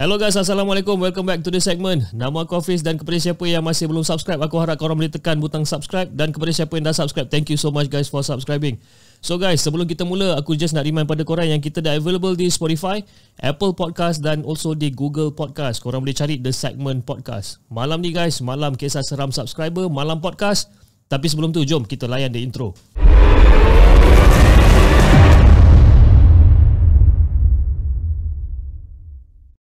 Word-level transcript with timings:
Hello 0.00 0.16
guys, 0.16 0.32
Assalamualaikum. 0.32 0.96
Welcome 0.96 1.28
back 1.28 1.44
to 1.44 1.52
the 1.52 1.60
segment. 1.60 2.08
Nama 2.16 2.32
aku 2.32 2.56
Hafiz 2.56 2.80
dan 2.80 2.96
kepada 2.96 3.20
siapa 3.20 3.44
yang 3.44 3.60
masih 3.60 3.84
belum 3.84 4.00
subscribe, 4.00 4.40
aku 4.40 4.56
harap 4.56 4.80
korang 4.80 4.96
boleh 4.96 5.12
tekan 5.12 5.36
butang 5.36 5.68
subscribe 5.68 6.08
dan 6.08 6.32
kepada 6.32 6.56
siapa 6.56 6.72
yang 6.72 6.88
dah 6.88 6.96
subscribe, 6.96 7.28
thank 7.28 7.52
you 7.52 7.60
so 7.60 7.68
much 7.68 7.92
guys 7.92 8.08
for 8.08 8.24
subscribing. 8.24 8.80
So 9.20 9.36
guys, 9.36 9.60
sebelum 9.60 9.84
kita 9.84 10.08
mula, 10.08 10.40
aku 10.40 10.56
just 10.56 10.72
nak 10.72 10.88
remind 10.88 11.04
pada 11.04 11.20
korang 11.20 11.52
yang 11.52 11.60
kita 11.60 11.84
dah 11.84 12.00
available 12.00 12.32
di 12.32 12.48
Spotify, 12.48 13.04
Apple 13.44 13.76
Podcast 13.76 14.24
dan 14.24 14.40
also 14.40 14.72
di 14.72 14.88
Google 14.88 15.36
Podcast. 15.36 15.84
Korang 15.84 16.00
boleh 16.00 16.16
cari 16.16 16.40
The 16.40 16.56
Segment 16.56 17.04
Podcast. 17.04 17.60
Malam 17.68 18.00
ni 18.00 18.16
guys, 18.16 18.40
malam 18.40 18.80
kisah 18.80 19.04
seram 19.04 19.28
subscriber, 19.36 19.84
malam 19.92 20.24
podcast. 20.24 20.72
Tapi 21.12 21.28
sebelum 21.28 21.52
tu, 21.52 21.60
jom 21.68 21.84
kita 21.84 22.08
layan 22.08 22.32
the 22.32 22.40
intro. 22.40 22.72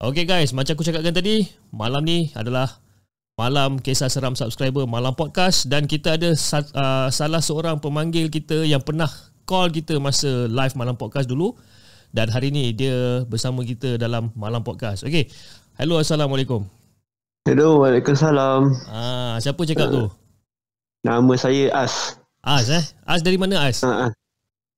Okay 0.00 0.24
guys, 0.24 0.56
macam 0.56 0.72
aku 0.72 0.80
cakapkan 0.80 1.12
tadi, 1.12 1.44
malam 1.76 2.00
ni 2.08 2.32
adalah 2.32 2.80
malam 3.36 3.76
kisah 3.76 4.08
seram 4.08 4.32
subscriber, 4.32 4.88
malam 4.88 5.12
podcast 5.12 5.68
dan 5.68 5.84
kita 5.84 6.16
ada 6.16 6.32
uh, 6.32 7.12
salah 7.12 7.44
seorang 7.44 7.76
pemanggil 7.84 8.32
kita 8.32 8.64
yang 8.64 8.80
pernah 8.80 9.12
call 9.44 9.68
kita 9.68 10.00
masa 10.00 10.48
live 10.48 10.72
malam 10.72 10.96
podcast 10.96 11.28
dulu 11.28 11.52
dan 12.16 12.32
hari 12.32 12.48
ni 12.48 12.72
dia 12.72 13.28
bersama 13.28 13.60
kita 13.60 14.00
dalam 14.00 14.32
malam 14.32 14.64
podcast. 14.64 15.04
Okay, 15.04 15.28
hello 15.76 16.00
Assalamualaikum. 16.00 16.64
Hello, 17.44 17.84
Waalaikumsalam. 17.84 18.72
Ah, 18.88 19.36
siapa 19.36 19.60
cakap 19.68 19.92
tu? 19.92 20.08
Nama 21.04 21.32
saya 21.36 21.76
As. 21.76 22.16
As 22.40 22.72
eh? 22.72 22.84
As 23.04 23.20
dari 23.20 23.36
mana 23.36 23.68
As? 23.68 23.84
Ha, 23.84 23.92
ha. 23.92 24.06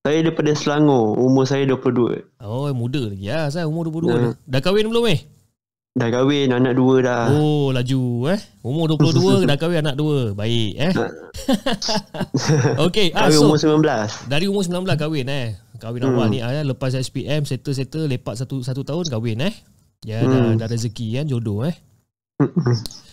Saya 0.02 0.18
daripada 0.26 0.50
Selangor, 0.58 1.14
umur 1.14 1.46
saya 1.46 1.62
22. 1.62 2.42
Oh, 2.42 2.66
muda 2.74 3.06
lagi 3.06 3.22
ya. 3.22 3.46
Saya 3.54 3.70
umur 3.70 3.86
22 3.86 4.10
hmm. 4.10 4.34
Dah 4.50 4.58
kahwin 4.58 4.90
belum 4.90 5.06
eh? 5.06 5.22
Dah 5.94 6.10
kahwin, 6.10 6.50
anak 6.50 6.74
dua 6.74 6.94
dah. 7.06 7.30
Oh, 7.30 7.70
laju 7.70 8.34
eh. 8.34 8.40
Umur 8.66 8.98
22 8.98 9.46
dah 9.50 9.54
kahwin 9.54 9.86
anak 9.86 9.94
dua. 9.94 10.34
Baik 10.34 10.74
eh. 10.74 10.92
Okey, 12.90 13.14
ah, 13.14 13.30
so, 13.30 13.46
umur 13.46 13.62
19. 13.62 14.26
Dari 14.26 14.50
umur 14.50 14.66
19 14.66 14.90
kahwin 14.98 15.30
eh. 15.30 15.54
Kahwin 15.78 16.02
hmm. 16.02 16.10
awal 16.18 16.26
ni 16.34 16.42
eh. 16.42 16.66
lepas 16.66 16.98
SPM 16.98 17.46
settle-settle 17.46 18.10
lepak 18.10 18.34
satu 18.34 18.58
satu 18.58 18.82
tahun 18.82 19.06
kahwin 19.06 19.38
eh. 19.38 19.54
Ya 20.02 20.18
hmm. 20.26 20.58
dah, 20.58 20.66
dah 20.66 20.68
rezeki 20.74 21.22
kan 21.22 21.30
jodoh 21.30 21.62
eh. 21.62 21.78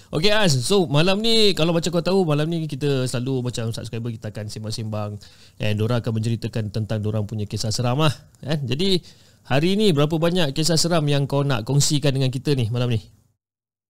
Okay 0.09 0.33
Az, 0.33 0.57
so 0.65 0.89
malam 0.89 1.21
ni 1.21 1.53
kalau 1.53 1.69
macam 1.69 1.93
kau 1.93 2.01
tahu 2.01 2.25
malam 2.25 2.49
ni 2.49 2.65
kita 2.65 3.05
selalu 3.05 3.45
macam 3.45 3.69
subscriber 3.69 4.09
kita 4.09 4.33
akan 4.33 4.49
sembang-sembang 4.49 5.21
dan 5.61 5.77
Dora 5.77 6.01
akan 6.01 6.17
menceritakan 6.17 6.73
tentang 6.73 6.97
Dora 7.05 7.21
punya 7.21 7.45
kisah 7.45 7.69
seram 7.69 8.01
lah. 8.01 8.09
Eh? 8.41 8.57
Jadi 8.57 8.97
hari 9.45 9.77
ni 9.77 9.93
berapa 9.93 10.17
banyak 10.17 10.57
kisah 10.57 10.81
seram 10.81 11.05
yang 11.05 11.29
kau 11.29 11.45
nak 11.45 11.61
kongsikan 11.61 12.09
dengan 12.09 12.33
kita 12.33 12.57
ni 12.57 12.73
malam 12.73 12.89
ni? 12.89 13.05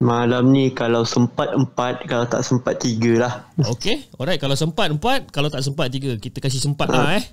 Malam 0.03 0.51
ni 0.51 0.75
kalau 0.75 1.07
sempat 1.07 1.55
empat, 1.55 2.03
kalau 2.07 2.27
tak 2.27 2.43
sempat 2.43 2.79
tiga 2.83 3.11
lah. 3.19 3.33
Okay, 3.75 4.07
alright. 4.15 4.39
Kalau 4.39 4.55
sempat 4.55 4.91
empat, 4.91 5.27
kalau 5.27 5.51
tak 5.51 5.59
sempat 5.59 5.91
tiga. 5.91 6.15
Kita 6.15 6.39
kasih 6.39 6.59
sempat 6.59 6.87
lah 6.87 7.19
eh. 7.19 7.23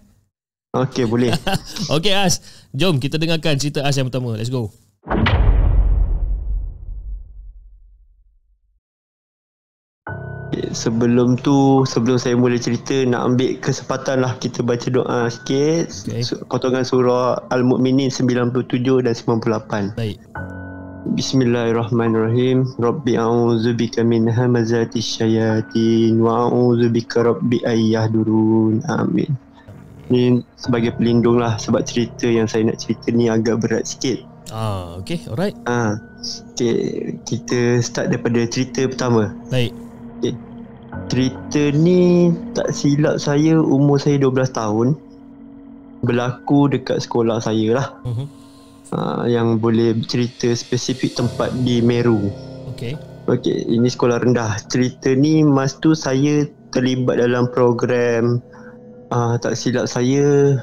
Okay, 0.75 1.07
boleh. 1.07 1.31
okay 1.95 2.15
Az, 2.15 2.43
jom 2.75 2.99
kita 2.99 3.23
dengarkan 3.23 3.59
cerita 3.59 3.87
Az 3.87 3.95
yang 3.95 4.11
pertama. 4.11 4.35
Let's 4.35 4.51
go. 4.51 4.71
Sebelum 10.73 11.37
tu 11.41 11.85
sebelum 11.85 12.17
saya 12.17 12.35
mula 12.37 12.57
cerita 12.57 13.05
nak 13.05 13.35
ambil 13.35 13.57
kesempatan 13.61 14.25
lah 14.25 14.33
kita 14.41 14.65
baca 14.65 14.89
doa 14.89 15.21
sikit. 15.29 15.91
Okay. 16.09 16.23
potongan 16.49 16.85
surah 16.85 17.41
Al-Mu'minin 17.53 18.09
97 18.09 19.05
dan 19.05 19.15
98 19.15 19.97
baik. 19.97 20.19
Bismillahirrahmanirrahim. 21.07 22.67
Rabbi 22.83 23.15
a'udzubika 23.15 24.03
min 24.03 24.27
hamazati 24.27 24.99
syayatin 24.99 26.19
wa 26.19 26.51
a'udzubika 26.51 27.23
rabbi 27.23 27.63
ayyahdurun 27.63 28.83
amin. 28.91 29.31
Ni 30.11 30.43
sebagai 30.59 30.99
pelindung 30.99 31.39
lah 31.39 31.59
sebab 31.63 31.87
cerita 31.87 32.27
yang 32.27 32.51
saya 32.51 32.67
nak 32.67 32.83
cerita 32.83 33.15
ni 33.15 33.31
agak 33.31 33.63
berat 33.63 33.87
sikit. 33.87 34.27
Ah 34.51 34.99
okay 34.99 35.23
alright. 35.31 35.55
Ah 35.71 35.99
okay. 36.53 37.15
kita 37.23 37.79
start 37.83 38.11
daripada 38.11 38.43
cerita 38.51 38.91
pertama. 38.91 39.31
Baik. 39.51 39.71
okay. 39.71 39.86
Cerita 41.07 41.63
ni 41.77 42.33
tak 42.53 42.75
silap 42.75 43.23
saya 43.23 43.61
umur 43.61 44.01
saya 44.01 44.19
12 44.19 44.53
tahun. 44.53 44.89
Berlaku 46.05 46.73
dekat 46.73 47.05
sekolah 47.05 47.41
saya 47.41 47.81
lah. 47.83 47.89
Uh-huh. 48.05 48.27
uh, 48.93 49.25
Yang 49.25 49.49
boleh 49.61 49.91
cerita 50.05 50.51
spesifik 50.53 51.17
tempat 51.17 51.53
di 51.65 51.81
Meru. 51.85 52.31
Okay 52.75 52.97
Okay, 53.27 53.67
ini 53.67 53.91
sekolah 53.91 54.23
rendah. 54.23 54.55
Cerita 54.71 55.11
ni 55.11 55.43
mas 55.43 55.75
tu 55.83 55.99
saya 55.99 56.47
terlibat 56.71 57.19
dalam 57.19 57.51
program 57.51 58.39
uh, 59.11 59.35
Tak 59.35 59.59
silap 59.59 59.91
saya 59.91 60.55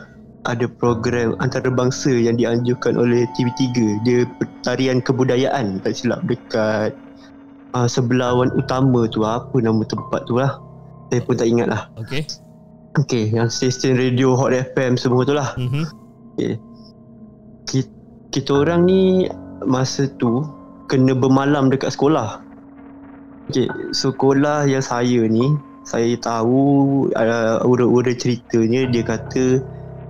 ada 0.48 0.68
program 0.68 1.36
antarabangsa 1.44 2.12
yang 2.12 2.40
dianjurkan 2.40 2.96
oleh 2.96 3.28
TV3 3.36 3.60
Dia 4.08 4.24
tarian 4.64 5.04
kebudayaan 5.04 5.84
tak 5.84 5.96
silap 6.00 6.24
dekat 6.24 6.96
uh, 7.74 7.90
sebelah 7.90 8.38
wan 8.38 8.50
utama 8.56 9.06
tu 9.10 9.26
apa 9.26 9.54
nama 9.60 9.82
tempat 9.86 10.26
tu 10.30 10.38
lah. 10.40 10.62
Saya 11.12 11.22
pun 11.26 11.36
tak 11.38 11.50
ingat 11.50 11.68
lah. 11.70 11.90
Okay 12.00 12.26
okay 12.98 13.30
yang 13.34 13.50
stesen 13.50 13.98
radio 13.98 14.38
Hot 14.38 14.54
FM 14.54 14.98
semua 14.98 15.26
tu 15.26 15.34
lah. 15.34 15.58
Mm-hmm. 15.58 15.86
okay. 16.38 16.54
kita, 17.70 17.90
kita 18.30 18.52
orang 18.54 18.86
ni 18.86 19.30
masa 19.66 20.10
tu 20.22 20.46
kena 20.90 21.18
bermalam 21.18 21.70
dekat 21.74 21.94
sekolah. 21.94 22.42
Okay 23.50 23.68
sekolah 23.92 24.70
yang 24.70 24.82
saya 24.82 25.26
ni 25.28 25.54
saya 25.84 26.16
tahu 26.16 27.06
uh, 27.12 27.60
ura-ura 27.68 28.16
ceritanya 28.16 28.88
dia 28.88 29.04
kata 29.04 29.60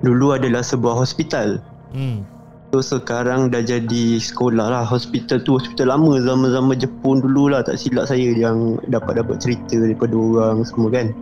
dulu 0.05 0.35
adalah 0.35 0.61
sebuah 0.61 0.93
hospital. 0.93 1.57
Hmm. 1.95 2.27
So 2.73 2.81
sekarang 2.81 3.53
dah 3.53 3.61
jadi 3.61 4.17
sekolah 4.17 4.73
lah. 4.73 4.81
Hospital 4.81 5.45
tu 5.45 5.61
hospital 5.61 5.93
lama. 5.93 6.17
Zaman-zaman 6.17 6.73
Jepun 6.81 7.21
dulu 7.21 7.53
lah 7.53 7.61
Tak 7.61 7.77
silap 7.77 8.09
saya 8.09 8.33
yang 8.33 8.81
dapat-dapat 8.89 9.37
cerita 9.37 9.77
Daripada 9.77 10.17
orang 10.17 10.65
semua 10.65 10.89
kan. 10.89 11.13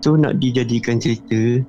So 0.00 0.16
nak 0.16 0.40
dijadikan 0.40 0.96
cerita 1.04 1.60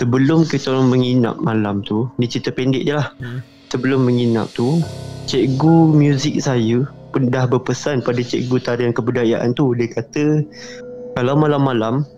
Sebelum 0.00 0.48
kita 0.48 0.72
orang 0.72 0.88
menginap 0.88 1.36
malam 1.44 1.84
tu 1.84 2.08
Ni 2.16 2.24
cerita 2.24 2.48
pendek 2.48 2.88
je 2.88 2.96
lah. 2.96 3.12
Hmm. 3.20 3.44
Sebelum 3.68 4.08
menginap 4.08 4.48
tu 4.56 4.80
Cikgu 5.28 5.92
muzik 5.92 6.40
saya 6.40 6.80
Dah 7.14 7.44
berpesan 7.44 8.00
pada 8.00 8.24
cikgu 8.24 8.56
tarian 8.64 8.96
kebudayaan 8.96 9.52
tu. 9.52 9.76
Dia 9.76 9.92
kata 9.92 10.40
Kalau 11.12 11.36
malam-malam 11.36 12.08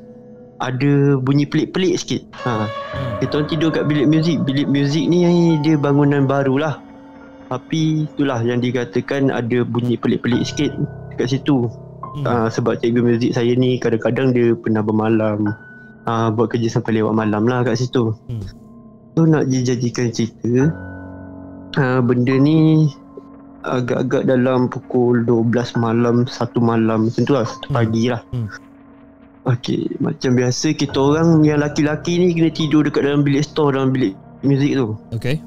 ada 0.60 1.20
bunyi 1.20 1.44
pelik-pelik 1.44 1.94
sikit. 2.00 2.22
Ha. 2.44 2.68
Kita 3.20 3.40
orang 3.40 3.48
tidur 3.48 3.70
kat 3.72 3.84
bilik 3.88 4.08
muzik. 4.08 4.40
Bilik 4.44 4.68
muzik 4.68 5.04
ni 5.08 5.24
dia 5.60 5.76
bangunan 5.76 6.24
baru 6.24 6.56
lah. 6.56 6.74
Tapi 7.46 8.10
itulah 8.10 8.42
yang 8.42 8.58
dikatakan 8.58 9.30
ada 9.30 9.62
bunyi 9.62 9.94
pelik-pelik 10.00 10.42
sikit 10.42 10.72
kat 11.14 11.30
situ. 11.30 11.70
Hmm. 12.16 12.24
Ha, 12.24 12.32
sebab 12.48 12.80
cikgu 12.80 13.00
muzik 13.04 13.30
saya 13.36 13.52
ni 13.52 13.76
kadang-kadang 13.76 14.32
dia 14.32 14.56
pernah 14.56 14.80
bermalam. 14.80 15.52
Ha, 16.08 16.32
buat 16.32 16.48
kerja 16.50 16.72
sampai 16.72 17.02
lewat 17.02 17.12
malam 17.12 17.44
lah 17.44 17.62
kat 17.62 17.76
situ. 17.76 18.16
Hmm. 18.28 18.42
So 19.16 19.24
nak 19.24 19.48
dijadikan 19.48 20.12
cerita. 20.12 20.72
Ha, 21.76 22.00
benda 22.00 22.34
ni 22.40 22.88
agak-agak 23.66 24.30
dalam 24.30 24.70
pukul 24.70 25.26
12 25.26 25.74
malam, 25.76 26.24
1 26.24 26.56
malam 26.62 27.10
macam 27.10 27.22
tu 27.26 27.34
lah, 27.34 27.44
1 27.44 27.68
Hmm. 27.68 27.74
pagi 27.74 28.04
lah. 28.08 28.22
Hmm. 28.30 28.48
Okey, 29.46 30.02
macam 30.02 30.34
biasa 30.34 30.74
kita 30.74 30.98
orang 30.98 31.46
yang 31.46 31.62
laki-laki 31.62 32.18
ni 32.18 32.34
kena 32.34 32.50
tidur 32.50 32.82
dekat 32.82 33.06
dalam 33.06 33.22
bilik 33.22 33.46
store, 33.46 33.78
dalam 33.78 33.94
bilik 33.94 34.18
muzik 34.42 34.74
tu. 34.74 34.98
Okay. 35.14 35.38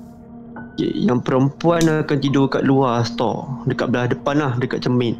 Okay, 0.80 0.92
yang 0.96 1.20
perempuan 1.20 1.84
akan 1.84 2.18
tidur 2.24 2.48
kat 2.48 2.64
luar 2.64 3.04
store, 3.04 3.44
dekat 3.68 3.92
belah 3.92 4.08
depan 4.08 4.40
lah, 4.40 4.56
dekat 4.56 4.80
cermin. 4.80 5.20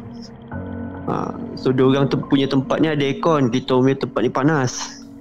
Ha, 1.04 1.36
so 1.60 1.76
diorang 1.76 2.08
tu 2.08 2.16
punya 2.16 2.48
tempat 2.48 2.80
ni 2.80 2.88
ada 2.88 3.04
aircon, 3.04 3.52
kita 3.52 3.76
punya 3.76 4.00
tempat 4.00 4.20
ni 4.24 4.30
panas. 4.32 4.72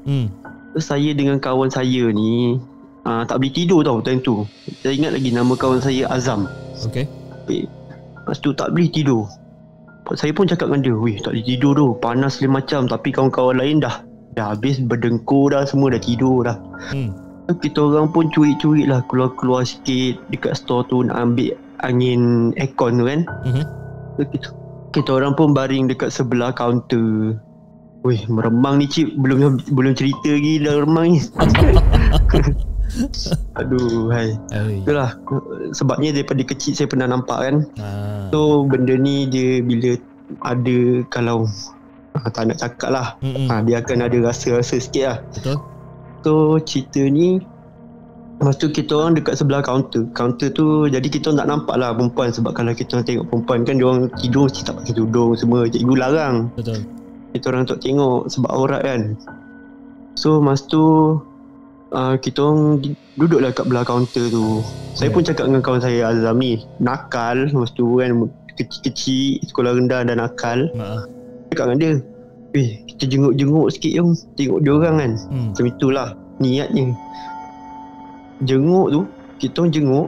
Hmm. 0.08 0.32
So, 0.72 0.96
saya 0.96 1.12
dengan 1.12 1.44
kawan 1.44 1.68
saya 1.68 2.16
ni 2.16 2.56
uh, 3.04 3.28
tak 3.28 3.44
boleh 3.44 3.52
tidur 3.52 3.84
tau 3.84 4.00
time 4.00 4.24
tu. 4.24 4.48
Saya 4.80 4.96
ingat 4.96 5.20
lagi 5.20 5.36
nama 5.36 5.52
kawan 5.60 5.84
saya 5.84 6.08
Azam. 6.08 6.48
Okay. 6.88 7.12
Lepas 7.50 8.40
tu 8.40 8.56
tak 8.56 8.72
boleh 8.72 8.88
tidur. 8.88 9.28
Saya 10.18 10.32
pun 10.34 10.50
cakap 10.50 10.74
dengan 10.74 10.82
dia, 10.82 10.96
"Weh, 10.96 11.18
tak 11.22 11.38
boleh 11.38 11.46
tidur 11.46 11.72
tu. 11.78 11.88
Panas 12.02 12.42
lain 12.42 12.54
macam 12.56 12.90
tapi 12.90 13.14
kawan-kawan 13.14 13.62
lain 13.62 13.78
dah 13.84 14.02
dah 14.34 14.56
habis 14.56 14.82
berdengkur 14.82 15.54
dah 15.54 15.66
semua 15.66 15.94
dah 15.94 16.02
tidur 16.02 16.46
dah." 16.46 16.58
Hmm. 16.90 17.14
Kita 17.50 17.82
orang 17.82 18.14
pun 18.14 18.30
cuik-cuik 18.30 18.86
lah 18.86 19.02
keluar-keluar 19.10 19.66
sikit 19.66 20.22
dekat 20.30 20.54
store 20.54 20.86
tu 20.86 21.02
nak 21.02 21.18
ambil 21.18 21.58
angin 21.82 22.54
aircon 22.62 23.02
tu 23.02 23.06
kan. 23.10 23.22
So, 24.18 24.22
kita 24.30 24.48
kita 24.90 25.10
orang 25.18 25.34
pun 25.34 25.54
baring 25.54 25.90
dekat 25.90 26.14
sebelah 26.14 26.54
kaunter. 26.54 27.38
Weh, 28.06 28.22
meremang 28.30 28.80
ni 28.80 28.88
cip 28.88 29.12
belum 29.18 29.60
belum 29.74 29.94
cerita 29.98 30.30
lagi 30.30 30.62
dah 30.62 30.86
remang 30.86 31.06
ni. 31.14 31.20
Aduh, 33.60 34.10
hai. 34.10 34.36
Ai. 34.54 34.82
Itulah 34.82 35.16
sebabnya 35.72 36.14
daripada 36.16 36.42
kecil 36.44 36.74
saya 36.76 36.88
pernah 36.90 37.08
nampak 37.10 37.40
kan. 37.40 37.56
Ah. 37.80 38.28
So 38.34 38.66
benda 38.66 38.98
ni 38.98 39.30
dia 39.30 39.62
bila 39.62 39.98
ada 40.46 40.80
kalau 41.10 41.50
ah, 42.18 42.30
tak 42.30 42.54
nak 42.54 42.58
cakap 42.62 42.90
lah 42.94 43.08
Mm-mm. 43.26 43.50
ha, 43.50 43.62
dia 43.66 43.82
akan 43.82 44.06
ada 44.06 44.18
rasa-rasa 44.22 44.78
sikit 44.78 45.04
lah. 45.06 45.18
Betul? 45.34 45.58
So 46.22 46.60
cerita 46.62 47.00
ni 47.08 47.40
Lepas 48.40 48.56
tu 48.56 48.72
kita 48.72 48.96
orang 48.96 49.20
dekat 49.20 49.36
sebelah 49.36 49.60
kaunter 49.60 50.08
Kaunter 50.16 50.48
tu 50.56 50.88
jadi 50.88 51.04
kita 51.04 51.32
orang 51.32 51.40
tak 51.44 51.50
nampak 51.52 51.76
lah 51.76 51.92
perempuan 51.92 52.32
Sebab 52.32 52.56
kalau 52.56 52.72
kita 52.72 52.96
orang 52.96 53.08
tengok 53.08 53.26
perempuan 53.28 53.60
kan 53.68 53.76
dia 53.76 53.88
orang 53.88 54.08
tidur 54.16 54.48
mesti 54.48 54.64
tak 54.64 54.80
pakai 54.80 54.94
tudung 54.96 55.36
semua 55.36 55.68
Cikgu 55.68 55.96
larang 56.00 56.36
Betul. 56.56 56.80
kita 57.36 57.46
orang 57.52 57.64
tak 57.68 57.80
tengok 57.84 58.32
sebab 58.32 58.52
aurat 58.52 58.82
kan 58.88 59.02
So 60.16 60.40
masa 60.40 60.72
tu 60.72 60.84
uh, 61.94 62.16
Kita 62.18 62.40
orang 62.46 62.82
duduklah 63.18 63.52
kat 63.54 63.66
belah 63.68 63.86
kaunter 63.86 64.30
tu. 64.30 64.64
Saya 64.96 65.10
pun 65.14 65.24
cakap 65.24 65.48
dengan 65.48 65.62
kawan 65.64 65.82
saya 65.82 66.12
Azam 66.12 66.38
ni 66.40 66.62
Nakal. 66.82 67.50
Masa 67.54 67.74
tu 67.76 68.00
kan 68.00 68.30
Kecil-kecil 68.60 69.44
Sekolah 69.48 69.72
rendah 69.76 70.04
dan 70.04 70.20
nakal. 70.20 70.70
Maaf. 70.76 71.08
Cakap 71.54 71.66
dengan 71.74 71.80
dia 71.80 71.92
Eh 72.50 72.70
kita 72.90 73.06
jenguk-jenguk 73.06 73.68
sikit 73.70 73.92
jom 73.94 74.10
Tengok 74.36 74.60
dia 74.66 74.72
orang 74.74 74.96
kan. 74.98 75.12
Hmm. 75.30 75.48
Macam 75.54 75.66
itulah 75.70 76.08
Niatnya. 76.40 76.86
Jenguk 78.44 78.88
tu 78.94 79.02
Kita 79.40 79.56
orang 79.64 79.74
jenguk. 79.74 80.08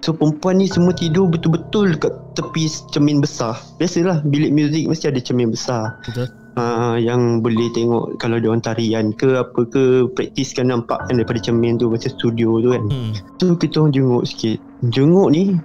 So 0.00 0.16
perempuan 0.16 0.56
ni 0.56 0.66
semua 0.70 0.96
tidur 0.96 1.28
betul-betul 1.28 1.98
Dekat 1.98 2.12
tepi 2.32 2.64
cermin 2.88 3.20
besar. 3.20 3.58
Biasalah 3.76 4.24
bilik 4.24 4.50
muzik 4.54 4.88
mesti 4.88 5.12
ada 5.12 5.20
cermin 5.20 5.52
besar. 5.52 6.00
Betul. 6.08 6.39
Uh, 6.60 6.96
Yang 7.00 7.40
boleh 7.40 7.68
tengok 7.72 8.04
Kalau 8.20 8.36
dia 8.36 8.52
orang 8.52 8.60
tarian 8.60 9.16
ke 9.16 9.40
Apa 9.40 9.64
ke 9.64 10.04
Praktis 10.12 10.52
kan 10.52 10.68
nampak 10.68 11.00
kan 11.08 11.16
Daripada 11.16 11.40
cermin 11.40 11.80
tu 11.80 11.88
Macam 11.88 12.10
studio 12.12 12.60
tu 12.60 12.68
kan 12.76 12.82
Hmm. 12.86 13.12
So 13.40 13.56
kita 13.56 13.80
orang 13.80 13.92
jenguk 13.96 14.24
sikit 14.28 14.58
Jenguk 14.92 15.28
ni 15.32 15.56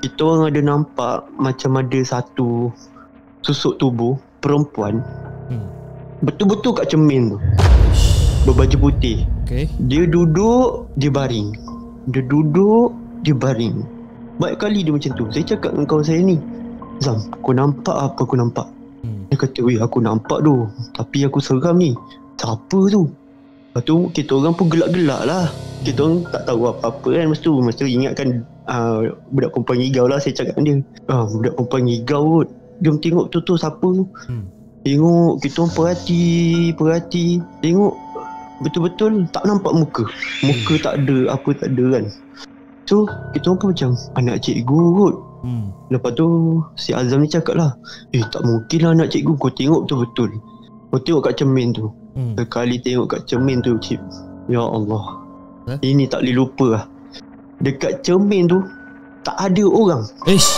Kita 0.00 0.20
orang 0.22 0.54
ada 0.54 0.60
nampak 0.62 1.16
Macam 1.34 1.82
ada 1.82 1.98
satu 2.06 2.70
Susuk 3.42 3.76
tubuh 3.76 4.14
Perempuan 4.38 5.02
Hmm. 5.44 5.68
Betul-betul 6.24 6.72
kat 6.72 6.88
cermin 6.88 7.36
tu 7.36 7.38
Berbaju 8.48 8.88
putih 8.88 9.26
Okay. 9.44 9.68
Dia 9.76 10.08
duduk 10.08 10.88
Dia 10.96 11.12
baring 11.12 11.52
Dia 12.08 12.24
duduk 12.24 12.96
Dia 13.20 13.36
baring 13.36 13.84
Banyak 14.40 14.56
kali 14.56 14.80
dia 14.80 14.88
macam 14.88 15.12
tu 15.20 15.28
Saya 15.28 15.44
cakap 15.44 15.76
dengan 15.76 15.84
kawan 15.84 16.00
saya 16.00 16.24
ni 16.24 16.40
Zam 17.04 17.20
Kau 17.44 17.52
nampak 17.52 17.92
apa 17.92 18.24
aku 18.24 18.40
nampak. 18.40 18.64
Dia 19.30 19.36
kata 19.36 19.58
Weh 19.64 19.78
aku 19.80 19.98
nampak 20.02 20.44
tu. 20.44 20.68
Tapi 20.96 21.24
aku 21.26 21.38
seram 21.40 21.76
ni. 21.78 21.96
Siapa 22.36 22.78
tu. 22.90 23.08
Lepas 23.74 23.82
tu 23.90 23.96
kita 24.14 24.38
orang 24.38 24.54
pun 24.54 24.66
gelak-gelak 24.70 25.22
lah. 25.26 25.50
Kita 25.82 25.98
orang 26.06 26.24
tak 26.30 26.42
tahu 26.46 26.70
apa-apa 26.70 27.08
kan 27.10 27.26
Masa 27.30 27.42
tu. 27.42 27.52
Masa 27.60 27.78
tu 27.82 27.90
ingatkan 27.90 28.28
uh, 28.70 29.12
Budak 29.34 29.50
perempuan 29.52 29.76
ngigau 29.82 30.06
lah 30.06 30.18
Saya 30.22 30.32
cakap 30.36 30.54
dengan 30.60 30.84
dia. 30.84 31.10
Ah, 31.10 31.24
Budak 31.26 31.52
perempuan 31.58 31.82
ngigau 31.88 32.22
kot. 32.40 32.48
Jom 32.82 32.96
tengok 32.98 33.26
tu 33.30 33.38
tu 33.42 33.54
siapa 33.58 33.86
tu. 33.86 34.04
Hmm. 34.28 34.44
Tengok 34.84 35.32
kita 35.40 35.56
orang 35.64 35.72
perhati 35.72 36.24
Perhati. 36.76 37.26
Tengok 37.64 37.94
Betul-betul 38.62 39.26
tak 39.34 39.44
nampak 39.44 39.72
muka. 39.74 40.04
Muka 40.46 40.74
tak 40.78 40.94
ada 41.02 41.34
Apa 41.34 41.50
tak 41.58 41.74
ada 41.74 41.84
kan. 41.98 42.04
So 42.86 43.08
kita 43.34 43.50
orang 43.50 43.58
pun 43.58 43.68
macam 43.74 43.90
Anak 44.14 44.36
cikgu 44.46 44.82
kot 44.94 45.33
Hmm. 45.44 45.68
Lepas 45.88 46.16
tu 46.16 46.24
Si 46.72 46.90
Azam 46.90 47.20
ni 47.20 47.28
cakap 47.28 47.52
lah 47.54 47.76
Eh 48.10 48.24
tak 48.24 48.40
mungkin 48.42 48.78
lah 48.80 48.90
anak 48.90 49.12
cikgu 49.12 49.36
Kau 49.36 49.52
tengok 49.52 49.84
betul-betul 49.84 50.30
Kau 50.88 50.98
tengok 50.98 51.22
kat 51.22 51.34
cermin 51.36 51.68
tu 51.70 51.92
Hmm. 52.14 52.32
Sekali 52.32 52.78
tengok 52.78 53.10
kat 53.10 53.20
cermin 53.24 53.58
tu 53.58 53.76
Cip 53.76 53.98
Ya 54.46 54.62
Allah 54.62 55.20
Eh? 55.66 55.78
Ini 55.84 56.06
tak 56.06 56.22
boleh 56.22 56.36
lupa 56.38 56.66
lah 56.70 56.84
Dekat 57.58 58.00
cermin 58.00 58.46
tu 58.46 58.62
Tak 59.20 59.36
ada 59.36 59.64
orang 59.66 60.06
Ish. 60.24 60.48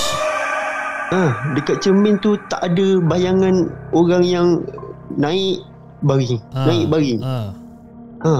ha, 1.10 1.22
Dekat 1.52 1.80
cermin 1.80 2.18
tu 2.18 2.36
Tak 2.46 2.60
ada 2.62 2.86
bayangan 3.00 3.66
Orang 3.90 4.20
yang 4.20 4.62
Naik 5.10 5.64
Baring 5.98 6.38
Ah, 6.52 6.68
Naik 6.68 6.86
baring 6.86 7.20
Ah. 7.22 7.50
Ha. 8.20 8.34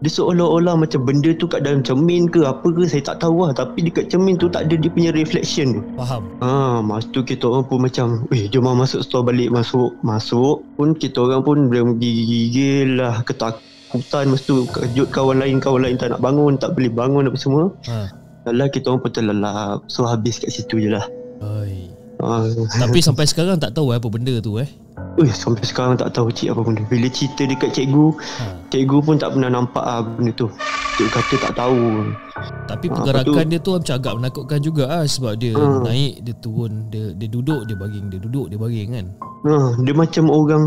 Dia 0.00 0.08
seolah-olah 0.08 0.80
macam 0.80 1.04
benda 1.04 1.36
tu 1.36 1.44
kat 1.44 1.60
dalam 1.60 1.84
cermin 1.84 2.24
ke 2.24 2.40
apa 2.48 2.64
ke 2.64 2.88
saya 2.88 3.04
tak 3.04 3.20
tahu 3.20 3.44
lah. 3.44 3.52
Tapi 3.52 3.84
dekat 3.84 4.08
cermin 4.08 4.40
tu 4.40 4.48
tak 4.48 4.64
ada 4.64 4.74
dia 4.80 4.88
punya 4.88 5.12
reflection 5.12 5.76
tu. 5.76 5.82
Faham. 6.00 6.24
Ha, 6.40 6.80
masa 6.80 7.06
tu 7.12 7.20
kita 7.20 7.44
orang 7.52 7.68
pun 7.68 7.84
macam 7.84 8.24
Eh 8.32 8.48
jom 8.48 8.64
masuk 8.64 9.04
store 9.04 9.28
balik 9.28 9.52
masuk. 9.52 9.92
Masuk 10.00 10.64
pun 10.80 10.96
kita 10.96 11.20
orang 11.28 11.44
pun 11.44 11.68
belum 11.68 12.00
gigil 12.00 12.96
lah. 12.96 13.20
Ketakutan 13.28 14.32
masa 14.32 14.44
tu. 14.48 14.64
Kejut 14.72 15.12
kawan 15.12 15.44
lain 15.44 15.60
Kawan 15.60 15.84
lain 15.84 16.00
tak 16.00 16.16
nak 16.16 16.24
bangun 16.24 16.56
tak 16.56 16.72
boleh 16.72 16.88
bangun 16.88 17.28
apa 17.28 17.36
semua. 17.36 17.68
Ha. 17.92 18.08
Alah 18.48 18.72
kita 18.72 18.88
orang 18.88 19.04
pun 19.04 19.12
terlelap. 19.12 19.84
So 19.92 20.08
habis 20.08 20.40
kat 20.40 20.48
situ 20.48 20.80
je 20.80 20.96
lah. 20.96 21.04
Oi. 21.44 21.99
Ha. 22.22 22.44
Tapi 22.78 22.98
sampai 22.98 23.24
sekarang 23.24 23.56
tak 23.56 23.72
tahu 23.72 23.90
apa 23.90 24.06
benda 24.06 24.36
tu 24.38 24.56
eh. 24.56 24.68
Eh 25.16 25.26
sampai 25.26 25.64
sekarang 25.64 25.96
tak 25.96 26.12
tahu 26.12 26.28
cik 26.28 26.52
apa 26.52 26.62
benda 26.62 26.82
Bila 26.86 27.08
cerita 27.08 27.42
dekat 27.42 27.72
cikgu 27.72 28.14
Ha. 28.38 28.44
Cikgu 28.68 28.98
pun 29.00 29.16
tak 29.16 29.32
pernah 29.32 29.50
nampak 29.50 29.80
lah 29.80 30.06
benda 30.06 30.30
tu 30.32 30.46
Cikgu 30.94 31.10
kata 31.10 31.34
tak 31.40 31.52
tahu 31.56 31.80
Tapi 32.64 32.86
Ah, 32.86 32.94
pergerakan 32.94 33.34
apa 33.34 33.50
dia 33.50 33.58
tu 33.58 33.70
macam 33.72 33.94
agak 33.96 34.14
menakutkan 34.16 34.60
juga 34.60 34.84
ah 34.86 35.02
sebab 35.02 35.34
dia 35.34 35.52
Ah. 35.52 35.82
naik, 35.82 36.22
dia 36.22 36.34
turun, 36.36 36.86
dia 36.88 37.10
dia 37.12 37.26
duduk, 37.26 37.64
dia 37.64 37.74
baring, 37.74 38.06
dia 38.06 38.18
duduk, 38.18 38.46
dia 38.46 38.56
baring 38.56 38.88
kan. 38.92 39.06
Ha, 39.42 39.52
dia 39.80 39.94
macam 39.94 40.24
orang 40.28 40.64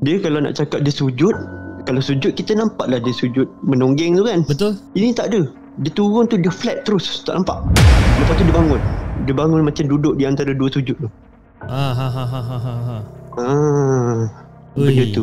Dia 0.00 0.16
kalau 0.18 0.40
nak 0.40 0.54
cakap 0.54 0.80
dia 0.80 0.90
sujud 0.90 1.36
Kalau 1.84 2.00
sujud 2.00 2.32
kita 2.32 2.52
nampak 2.52 2.88
lah 2.88 2.98
dia 2.98 3.12
sujud 3.12 3.46
menonggeng 3.62 4.16
tu 4.16 4.24
kan 4.24 4.40
Betul? 4.42 4.72
Ini 4.92 5.12
tak 5.12 5.30
ada 5.30 5.44
Dia 5.78 5.90
turun 5.90 6.26
tu 6.26 6.34
dia 6.34 6.50
flat 6.50 6.82
terus 6.82 7.22
Tak 7.22 7.36
nampak 7.36 7.62
Lepas 8.18 8.34
tu 8.34 8.42
dia 8.42 8.52
bangun 8.52 8.80
Dia 9.22 9.32
bangun 9.32 9.60
macam 9.62 9.84
duduk 9.86 10.14
di 10.14 10.24
antara 10.24 10.50
dua 10.50 10.68
sujud 10.68 10.96
tu 10.96 11.08
Ah 11.60 11.90
ha 11.90 12.06
ha 12.06 12.24
ha 12.24 12.40
ha 12.40 12.58
ha. 12.58 12.74
ha. 12.80 12.96
Ah, 13.36 14.18
Benda 14.74 15.04
tu 15.12 15.22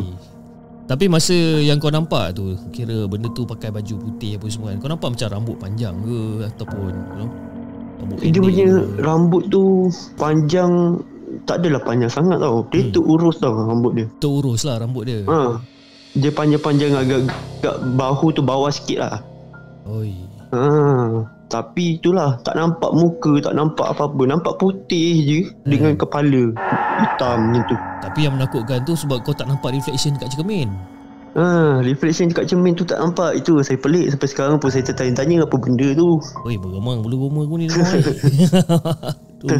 Tapi 0.86 1.04
masa 1.06 1.36
yang 1.60 1.76
kau 1.76 1.88
nampak 1.88 2.32
tu 2.32 2.56
Kira 2.70 3.04
benda 3.04 3.28
tu 3.30 3.44
pakai 3.44 3.68
baju 3.68 3.94
putih 3.98 4.36
apa 4.36 4.46
semua 4.46 4.72
kan 4.72 4.78
Kau 4.78 4.88
nampak 4.88 5.08
macam 5.12 5.28
rambut 5.30 5.56
panjang 5.56 5.94
ke 6.00 6.20
Ataupun 6.46 6.92
you 6.92 7.16
know, 7.18 7.30
Rambut 7.96 8.16
Dia 8.22 8.40
punya 8.40 8.66
ke? 8.66 8.80
rambut 9.00 9.42
tu 9.48 9.62
Panjang 10.16 10.72
Tak 11.44 11.60
adalah 11.60 11.80
panjang 11.80 12.08
sangat 12.08 12.38
tau 12.38 12.64
Dia 12.68 12.80
Hmm. 12.80 12.92
terurus 12.92 13.36
tau 13.36 13.52
rambut 13.52 13.92
dia 13.92 14.06
Terurus 14.16 14.60
lah 14.62 14.76
rambut 14.78 15.04
dia 15.04 15.20
ha. 15.26 15.60
Dia 16.12 16.32
panjang-panjang 16.32 16.92
agak, 16.94 17.28
agak 17.60 17.76
Bahu 17.92 18.32
tu 18.32 18.40
bawah 18.40 18.68
sikit 18.68 18.98
lah 18.98 19.20
Oi. 19.86 20.25
Ha, 20.54 20.62
tapi 21.46 21.98
itulah 21.98 22.38
tak 22.42 22.58
nampak 22.58 22.90
muka, 22.94 23.38
tak 23.42 23.54
nampak 23.54 23.94
apa-apa. 23.94 24.22
Nampak 24.26 24.58
putih 24.58 25.14
je 25.22 25.40
dengan 25.66 25.94
kepala 25.98 26.54
hitam 27.02 27.38
macam 27.50 27.62
tu. 27.70 27.76
Tapi 28.02 28.18
yang 28.26 28.34
menakutkan 28.38 28.82
tu 28.86 28.94
sebab 28.94 29.22
kau 29.22 29.34
tak 29.34 29.46
nampak 29.50 29.74
reflection 29.74 30.14
dekat 30.14 30.34
cermin 30.34 30.70
Ha, 31.36 31.84
reflection 31.84 32.32
dekat 32.32 32.48
cermin 32.48 32.72
tu 32.72 32.88
tak 32.88 32.96
nampak. 32.96 33.36
Itu 33.36 33.60
saya 33.60 33.76
pelik 33.76 34.08
sampai 34.08 34.28
sekarang 34.32 34.56
pun 34.56 34.72
saya 34.72 34.88
tertanya-tanya 34.88 35.44
apa 35.44 35.56
benda 35.60 35.92
tu. 35.92 36.16
Oi 36.48 36.56
bergemang 36.56 37.04
bulu 37.04 37.28
roma 37.28 37.44
aku 37.44 37.56
ni 37.60 37.68
ni. 37.68 37.76
tu. 39.44 39.48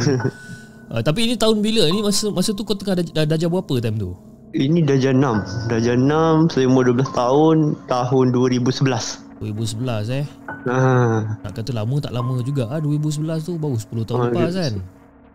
Uh, 0.87 1.03
tapi 1.03 1.27
ini 1.27 1.35
tahun 1.35 1.59
bila? 1.59 1.83
Ini 1.91 1.99
masa 1.99 2.31
masa 2.31 2.55
tu 2.55 2.63
kau 2.63 2.71
tengah 2.71 3.03
dah, 3.03 3.27
dah, 3.27 3.49
berapa 3.51 3.75
time 3.83 3.99
tu? 3.99 4.15
Ini 4.55 4.87
darjah 4.87 5.11
6. 5.11 5.67
Darjah 5.67 5.99
6, 5.99 6.55
saya 6.55 6.65
umur 6.71 6.87
12 6.87 7.11
tahun, 7.11 7.57
tahun 7.91 8.25
2011. 8.31 9.26
2011 9.39 10.09
eh. 10.13 10.25
Ha, 10.67 11.37
Nak 11.39 11.51
kata 11.53 11.71
lama 11.71 11.95
tak 11.97 12.11
lama 12.11 12.41
juga 12.41 12.67
ah 12.67 12.81
2011 12.81 13.45
tu 13.45 13.55
baru 13.55 13.77
10 13.77 14.03
tahun 14.03 14.17
Ah, 14.17 14.25
lepas 14.27 14.51
kan. 14.51 14.73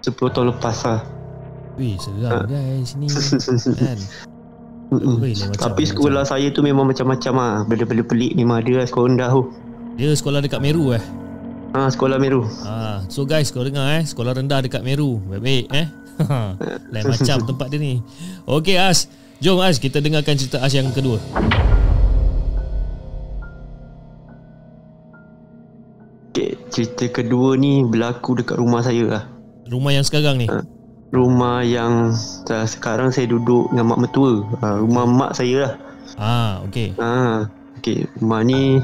10 0.03 0.35
tahun 0.35 0.47
lepas 0.51 0.77
lah. 0.83 1.01
Wih, 1.79 1.95
seram 1.97 2.43
Ah. 2.43 2.45
kan. 3.83 3.99
Weh, 4.93 5.33
lain 5.33 5.49
macam, 5.49 5.73
Tapi 5.73 5.83
sekolah 5.89 6.23
saya 6.23 6.53
tu 6.53 6.61
memang 6.61 6.85
macam-macam 6.85 7.33
lah. 7.33 7.53
Benda-benda 7.65 8.05
pelik 8.05 8.33
memang 8.35 8.61
ada 8.61 8.83
lah 8.83 8.87
sekolah 8.87 9.07
rendah 9.09 9.31
tu. 9.31 9.43
Dia 9.95 10.13
sekolah 10.13 10.41
dekat 10.41 10.61
Meru 10.61 10.93
eh. 10.93 11.03
Ha, 11.73 11.89
sekolah 11.89 12.21
Meru. 12.21 12.45
Ah, 12.63 13.01
so 13.09 13.25
guys 13.25 13.49
kau 13.49 13.65
dengar 13.65 13.97
eh 13.97 14.05
sekolah 14.05 14.37
rendah 14.37 14.61
dekat 14.61 14.85
Meru. 14.85 15.17
Baik-baik 15.25 15.67
eh. 15.73 15.87
Lain 16.93 17.05
macam 17.09 17.37
tempat 17.41 17.67
dia 17.73 17.81
ni. 17.81 18.05
Okey 18.45 18.77
As, 18.77 19.09
jom 19.41 19.65
As 19.65 19.81
kita 19.81 19.99
dengarkan 19.99 20.37
cerita 20.37 20.61
As 20.61 20.71
yang 20.71 20.93
kedua. 20.93 21.17
Okay, 26.33 26.57
cerita 26.73 27.21
kedua 27.21 27.61
ni 27.61 27.85
berlaku 27.85 28.41
dekat 28.41 28.57
rumah 28.57 28.81
saya 28.81 29.05
lah. 29.05 29.23
Rumah 29.69 30.01
yang 30.01 30.01
sekarang 30.01 30.41
ni. 30.41 30.49
Ah. 30.49 30.65
Rumah 31.13 31.61
yang 31.61 32.17
uh, 32.49 32.65
sekarang 32.65 33.13
saya 33.13 33.29
duduk 33.29 33.69
dengan 33.69 33.93
mak 33.93 34.01
mertua. 34.01 34.41
Ha, 34.65 34.81
rumah 34.81 35.05
mak 35.05 35.37
saya 35.37 35.55
lah. 35.61 35.73
Ah, 36.17 36.65
okey. 36.65 36.97
Ha, 36.97 37.45
okay, 37.77 38.09
rumah 38.17 38.49
ni 38.49 38.81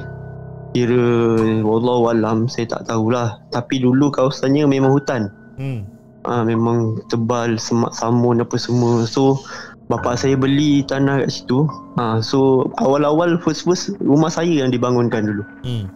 kira 0.76 1.40
Wallahualam 1.64 2.52
saya 2.52 2.68
tak 2.68 2.84
tahulah. 2.84 3.40
Tapi 3.48 3.80
dulu 3.80 4.12
kawasannya 4.12 4.68
memang 4.68 4.92
hutan. 4.92 5.32
Hmm. 5.56 5.88
Ha, 6.28 6.44
memang 6.44 7.00
tebal 7.08 7.56
semak 7.56 7.96
samun 7.96 8.44
apa 8.44 8.60
semua. 8.60 9.08
So 9.08 9.40
bapak 9.88 10.20
saya 10.20 10.36
beli 10.36 10.84
tanah 10.84 11.24
kat 11.24 11.32
situ. 11.32 11.64
Ha, 11.96 12.20
so 12.20 12.68
awal-awal 12.76 13.40
first-first 13.40 13.96
rumah 14.04 14.28
saya 14.28 14.52
yang 14.52 14.68
dibangunkan 14.68 15.24
dulu. 15.24 15.48
Hmm. 15.64 15.88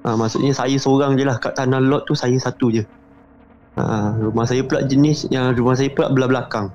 Ha, 0.00 0.16
maksudnya 0.16 0.56
saya 0.56 0.76
seorang 0.80 1.20
je 1.20 1.28
lah 1.28 1.36
kat 1.36 1.60
tanah 1.60 1.80
lot 1.80 2.08
tu 2.08 2.16
saya 2.16 2.36
satu 2.40 2.72
je. 2.72 2.84
Ha, 3.76 4.16
rumah 4.16 4.48
saya 4.48 4.64
pula 4.64 4.84
jenis 4.84 5.28
yang 5.28 5.52
rumah 5.52 5.76
saya 5.76 5.92
pula 5.92 6.08
belah 6.08 6.28
belakang. 6.28 6.72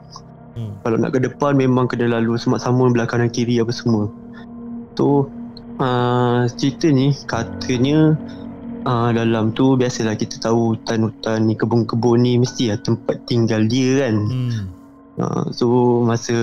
Hmm. 0.56 0.78
Kalau 0.86 0.98
nak 1.02 1.12
ke 1.12 1.20
depan 1.20 1.58
memang 1.58 1.90
kena 1.90 2.08
lalu 2.08 2.40
semak 2.40 2.64
samun 2.64 2.96
belakang 2.96 3.20
dan 3.20 3.34
kiri 3.34 3.60
apa 3.60 3.74
semua. 3.76 4.08
So 4.96 5.28
uh, 5.82 6.48
cerita 6.56 6.88
ni 6.88 7.12
katanya 7.28 8.16
uh, 8.88 9.10
dalam 9.12 9.52
tu 9.52 9.76
biasalah 9.76 10.16
kita 10.16 10.40
tahu 10.40 10.80
hutan-hutan 10.80 11.50
ni 11.50 11.60
kebun-kebun 11.60 12.24
ni 12.24 12.40
mesti 12.40 12.72
lah 12.72 12.80
tempat 12.80 13.26
tinggal 13.28 13.68
dia 13.68 14.08
kan. 14.08 14.16
Hmm. 14.16 14.62
Uh, 15.16 15.48
so 15.52 15.68
masa 16.04 16.36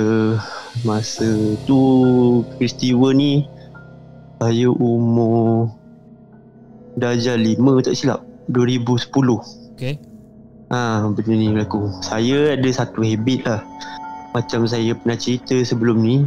masa 0.84 1.28
tu 1.64 1.80
peristiwa 2.56 3.12
ni 3.16 3.48
saya 4.42 4.68
umur 4.68 5.72
darjah 6.96 7.36
5 7.36 7.58
tak 7.84 7.94
silap 7.96 8.20
2010. 8.50 9.76
Okey. 9.76 9.94
Ha, 10.72 11.04
benda 11.04 11.32
ni 11.36 11.52
berlaku. 11.52 11.92
Saya 12.00 12.56
ada 12.56 12.68
satu 12.72 13.04
habit 13.04 13.44
lah. 13.44 13.60
Macam 14.32 14.64
saya 14.64 14.96
pernah 14.96 15.20
cerita 15.20 15.60
sebelum 15.60 16.00
ni. 16.00 16.24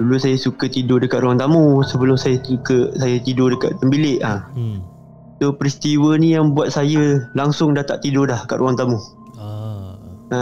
Dulu 0.00 0.16
saya 0.16 0.38
suka 0.40 0.70
tidur 0.70 1.02
dekat 1.02 1.20
ruang 1.20 1.36
tamu 1.36 1.84
sebelum 1.84 2.16
saya 2.16 2.40
suka 2.40 2.96
saya 2.96 3.20
tidur 3.20 3.52
dekat 3.52 3.76
dalam 3.76 3.90
bilik. 3.92 4.18
Ha. 4.24 4.48
Hmm. 4.56 4.80
So 5.38 5.52
peristiwa 5.52 6.16
ni 6.16 6.32
yang 6.32 6.56
buat 6.56 6.72
saya 6.72 7.28
langsung 7.36 7.76
dah 7.76 7.84
tak 7.84 8.00
tidur 8.00 8.24
dah 8.24 8.40
kat 8.48 8.56
ruang 8.56 8.78
tamu. 8.78 8.96
Ah. 9.36 10.00
Ha, 10.32 10.40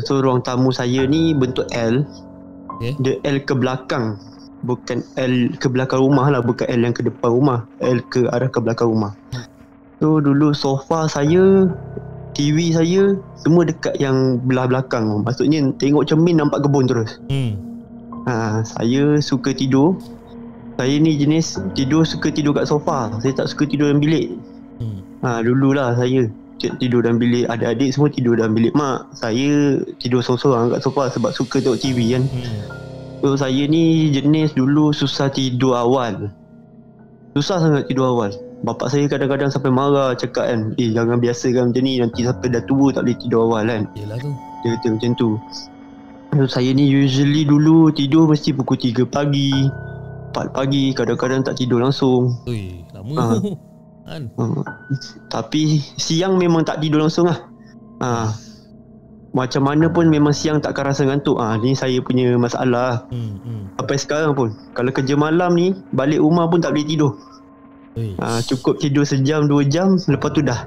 so 0.00 0.24
ruang 0.24 0.40
tamu 0.40 0.72
saya 0.72 1.04
ni 1.04 1.36
bentuk 1.36 1.68
L. 1.76 2.08
Okey. 2.78 2.96
Dia 3.04 3.14
L 3.26 3.44
ke 3.44 3.52
belakang. 3.52 4.16
Bukan 4.64 5.04
L 5.20 5.52
ke 5.60 5.68
belakang 5.68 6.00
rumah 6.00 6.32
lah, 6.32 6.40
bukan 6.40 6.64
L 6.70 6.80
yang 6.80 6.94
ke 6.96 7.04
depan 7.04 7.28
rumah. 7.28 7.68
L 7.82 8.00
ke 8.08 8.24
arah 8.32 8.48
ke 8.48 8.58
belakang 8.62 8.88
rumah. 8.88 9.12
So 10.00 10.20
dulu 10.20 10.52
sofa 10.52 11.08
saya, 11.08 11.68
TV 12.36 12.72
saya 12.76 13.16
semua 13.40 13.64
dekat 13.64 13.96
yang 13.96 14.36
belah 14.44 14.68
belakang. 14.68 15.24
Maksudnya 15.24 15.72
tengok 15.80 16.04
cermin 16.04 16.36
nampak 16.36 16.64
kebun 16.68 16.84
terus. 16.84 17.16
Hmm. 17.32 17.56
Ha, 18.28 18.60
saya 18.60 19.16
suka 19.24 19.56
tidur. 19.56 19.96
Saya 20.76 21.00
ni 21.00 21.16
jenis 21.16 21.56
tidur 21.72 22.04
suka 22.04 22.28
tidur 22.28 22.52
kat 22.52 22.68
sofa. 22.68 23.08
Saya 23.24 23.32
tak 23.32 23.48
suka 23.48 23.64
tidur 23.64 23.88
dalam 23.88 24.04
bilik. 24.04 24.36
Hmm. 24.76 25.00
Ha, 25.24 25.40
dululah 25.40 25.96
saya 25.96 26.28
tidur 26.60 27.04
dalam 27.04 27.16
bilik 27.16 27.48
adik-adik 27.48 27.96
semua 27.96 28.12
tidur 28.12 28.36
dalam 28.36 28.52
bilik 28.52 28.76
mak. 28.76 29.08
Saya 29.16 29.80
tidur 29.96 30.20
sorang-sorang 30.20 30.76
kat 30.76 30.80
sofa 30.84 31.08
sebab 31.08 31.32
suka 31.32 31.64
tengok 31.64 31.80
TV 31.80 32.12
kan. 32.12 32.28
Hmm. 32.28 32.85
So 33.24 33.34
saya 33.34 33.64
ni 33.66 34.12
jenis 34.12 34.52
dulu 34.52 34.92
susah 34.92 35.32
tidur 35.32 35.76
awal. 35.76 36.30
Susah 37.36 37.60
sangat 37.60 37.88
tidur 37.88 38.12
awal. 38.12 38.32
Bapak 38.64 38.88
saya 38.88 39.04
kadang-kadang 39.06 39.52
sampai 39.52 39.68
marah 39.68 40.16
cakap 40.16 40.48
kan, 40.48 40.72
"Eh 40.80 40.92
jangan 40.92 41.20
biasakan 41.20 41.72
macam 41.72 41.82
ni 41.84 42.00
nanti 42.00 42.24
sampai 42.24 42.48
dah 42.48 42.62
tua 42.64 42.92
tak 42.92 43.04
boleh 43.04 43.18
tidur 43.20 43.40
awal 43.48 43.64
kan." 43.68 43.84
Yelah 43.96 44.16
tu. 44.20 44.32
Dia 44.64 44.68
kata 44.80 44.86
macam 44.96 45.12
tu. 45.16 45.28
So 46.36 46.44
saya 46.48 46.70
ni 46.72 46.88
usually 46.88 47.44
dulu 47.44 47.92
tidur 47.92 48.28
mesti 48.28 48.52
pukul 48.52 48.76
3 48.76 49.08
pagi, 49.08 49.68
4 50.32 50.52
pagi, 50.52 50.92
kadang-kadang 50.92 51.40
tak 51.44 51.56
tidur 51.56 51.80
langsung. 51.80 52.36
Ui, 52.44 52.84
lama. 52.92 53.14
Ah. 53.16 53.40
Kan? 54.06 54.30
Uh, 54.38 54.62
tapi 55.26 55.82
siang 55.98 56.38
memang 56.38 56.62
tak 56.62 56.78
tidur 56.78 57.02
langsung 57.02 57.26
lah. 57.26 57.42
Ha. 57.98 58.30
Macam 59.36 59.62
mana 59.62 59.86
pun 59.86 60.08
memang 60.08 60.32
siang 60.32 60.58
takkan 60.58 60.88
rasa 60.88 61.04
ngantuk. 61.04 61.36
Ah 61.36 61.54
ha, 61.54 61.60
ni 61.60 61.76
saya 61.76 62.00
punya 62.00 62.32
masalah. 62.34 63.04
Hmm. 63.12 63.36
Hmm. 63.44 63.62
Sampai 63.76 63.96
sekarang 64.00 64.32
pun 64.32 64.48
Kalau 64.72 64.88
kerja 64.88 65.12
malam 65.14 65.52
ni 65.52 65.76
Balik 65.92 66.16
rumah 66.16 66.48
pun 66.48 66.58
tak 66.58 66.72
boleh 66.72 66.88
tidur 66.88 67.12
ha, 68.16 68.40
Cukup 68.40 68.80
tidur 68.80 69.04
sejam 69.04 69.44
dua 69.44 69.62
jam 69.62 70.00
Lepas 70.00 70.32
tu 70.32 70.40
dah 70.40 70.64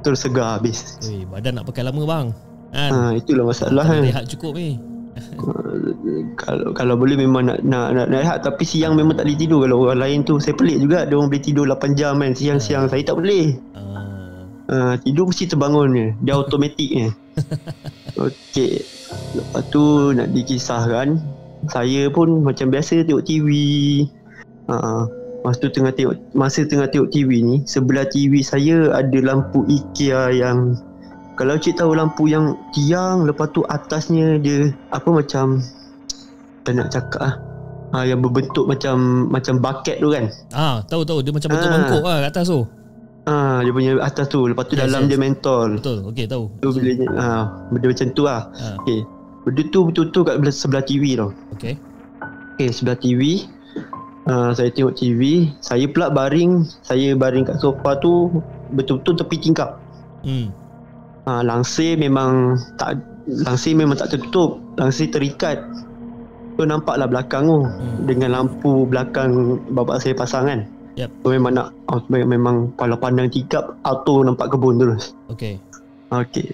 Terus 0.00 0.20
segar 0.20 0.60
habis 0.60 1.00
Ui, 1.02 1.24
badan 1.24 1.56
nak 1.56 1.64
pakai 1.64 1.80
lama 1.80 2.02
bang. 2.04 2.26
Kan? 2.70 2.90
ha, 2.92 3.10
Itulah 3.16 3.48
masalah 3.48 3.82
kan 3.82 4.04
rehat 4.04 4.28
cukup 4.28 4.52
ni. 4.54 4.76
kalau, 6.40 6.70
kalau 6.70 6.94
boleh 6.94 7.16
memang 7.16 7.48
nak, 7.48 7.58
nak, 7.64 7.88
nak, 7.90 8.06
nak 8.08 8.20
rehat 8.20 8.38
Tapi 8.44 8.62
siang 8.62 8.94
memang 8.94 9.16
tak 9.16 9.24
boleh 9.26 9.38
tidur 9.40 9.60
Kalau 9.64 9.76
orang 9.88 10.00
lain 10.00 10.18
tu 10.22 10.36
Saya 10.38 10.54
pelik 10.54 10.78
juga 10.78 11.08
Dia 11.08 11.16
orang 11.16 11.32
boleh 11.32 11.42
tidur 11.42 11.64
8 11.66 11.98
jam 11.98 12.14
kan 12.16 12.32
Siang-siang 12.36 12.86
Saya 12.86 13.02
tak 13.02 13.16
boleh 13.16 13.56
Ah. 13.74 14.44
ha, 14.68 14.94
Tidur 15.00 15.26
mesti 15.26 15.48
terbangun 15.48 15.88
je 15.90 16.06
Dia 16.20 16.36
automatik 16.38 16.90
je 16.92 17.08
Okey. 18.16 18.82
Lepas 19.34 19.62
tu 19.68 19.82
nak 20.12 20.30
dikisahkan 20.30 21.18
Saya 21.66 22.06
pun 22.08 22.42
macam 22.42 22.70
biasa 22.70 23.02
tengok 23.02 23.24
TV 23.24 23.48
ha, 24.66 25.06
Masa 25.42 25.56
tu 25.58 25.70
tengah 25.70 25.90
tengok 25.90 26.14
Masa 26.30 26.62
tengah 26.62 26.86
tengok 26.86 27.10
TV 27.10 27.42
ni 27.42 27.62
Sebelah 27.64 28.06
TV 28.06 28.38
saya 28.40 28.92
ada 28.92 29.18
lampu 29.18 29.66
IKEA 29.66 30.30
yang 30.36 30.78
Kalau 31.34 31.56
cik 31.56 31.74
tahu 31.74 31.96
lampu 31.96 32.28
yang 32.28 32.54
tiang 32.70 33.26
Lepas 33.26 33.50
tu 33.50 33.66
atasnya 33.66 34.38
dia 34.38 34.70
Apa 34.90 35.10
macam 35.10 35.58
Tak 36.62 36.72
nak 36.76 36.88
cakap 36.90 37.20
lah 37.20 37.34
ha, 37.90 38.06
Yang 38.06 38.30
berbentuk 38.30 38.70
macam 38.70 39.26
Macam 39.26 39.58
bucket 39.58 39.98
tu 39.98 40.08
kan. 40.10 40.24
Ah, 40.52 40.84
tahu 40.86 41.02
tahu. 41.02 41.18
Dia 41.20 41.32
macam 41.34 41.48
bentuk 41.50 41.66
Ah. 41.66 41.74
mangkuk 41.74 42.02
lah 42.04 42.18
kat 42.22 42.30
atas 42.30 42.46
tu. 42.46 42.62
Ha, 43.22 43.60
Dia 43.60 43.70
punya 43.70 43.92
atas 43.98 44.26
tu 44.26 44.44
Lepas 44.44 44.64
tu 44.64 44.74
Yes, 44.74 44.84
dalam 44.84 45.02
yes. 45.02 45.08
dia 45.08 45.18
mentol 45.18 45.68
Betul. 45.76 45.98
Okey, 46.06 46.24
tahu. 46.26 46.44
Tu 46.58 46.68
bila 46.70 46.90
ha, 47.14 47.28
Benda 47.68 47.86
macam 47.88 48.06
tu 48.10 48.22
lah 48.22 48.40
Ah. 48.54 48.74
Okay 48.78 49.00
Benda 49.40 49.62
tu 49.66 49.80
betul-betul 49.84 50.22
kat 50.22 50.36
belah- 50.38 50.54
sebelah 50.54 50.82
TV 50.82 51.14
tau 51.14 51.30
Okey. 51.52 51.74
Okay 52.54 52.68
sebelah 52.68 52.94
TV 52.94 53.48
uh, 54.26 54.52
Saya 54.52 54.68
tengok 54.68 54.94
TV 54.94 55.20
Saya 55.58 55.84
pula 55.86 56.08
baring 56.08 56.52
Saya 56.80 57.12
baring 57.14 57.44
kat 57.44 57.56
sofa 57.56 57.96
tu 57.96 58.28
Betul-betul 58.70 59.16
tepi 59.16 59.36
tingkap 59.38 59.80
Hmm. 60.20 60.52
uh, 61.24 61.40
Langsir 61.40 61.96
memang 61.96 62.52
tak 62.76 63.00
Langsir 63.24 63.72
memang 63.72 63.96
tak 63.96 64.12
tertutup 64.12 64.60
Langsir 64.76 65.08
terikat 65.08 65.56
So 66.54 66.62
nampaklah 66.62 67.06
belakang 67.06 67.44
tu 67.44 67.64
Hmm. 67.64 68.04
Dengan 68.04 68.28
lampu 68.34 68.84
belakang 68.84 69.32
Bapak 69.70 69.96
saya 69.98 70.12
pasang 70.12 70.44
kan 70.46 70.60
Yep. 71.00 71.10
So 71.24 71.32
memang 71.32 71.52
nak 71.56 71.72
oh, 71.88 72.00
Memang 72.08 72.76
kalau 72.76 72.94
pandang 72.94 73.32
tingkap 73.32 73.72
Auto 73.82 74.20
nampak 74.20 74.52
kebun 74.52 74.76
terus 74.76 75.16
Okey. 75.28 75.56
Okay 76.12 76.52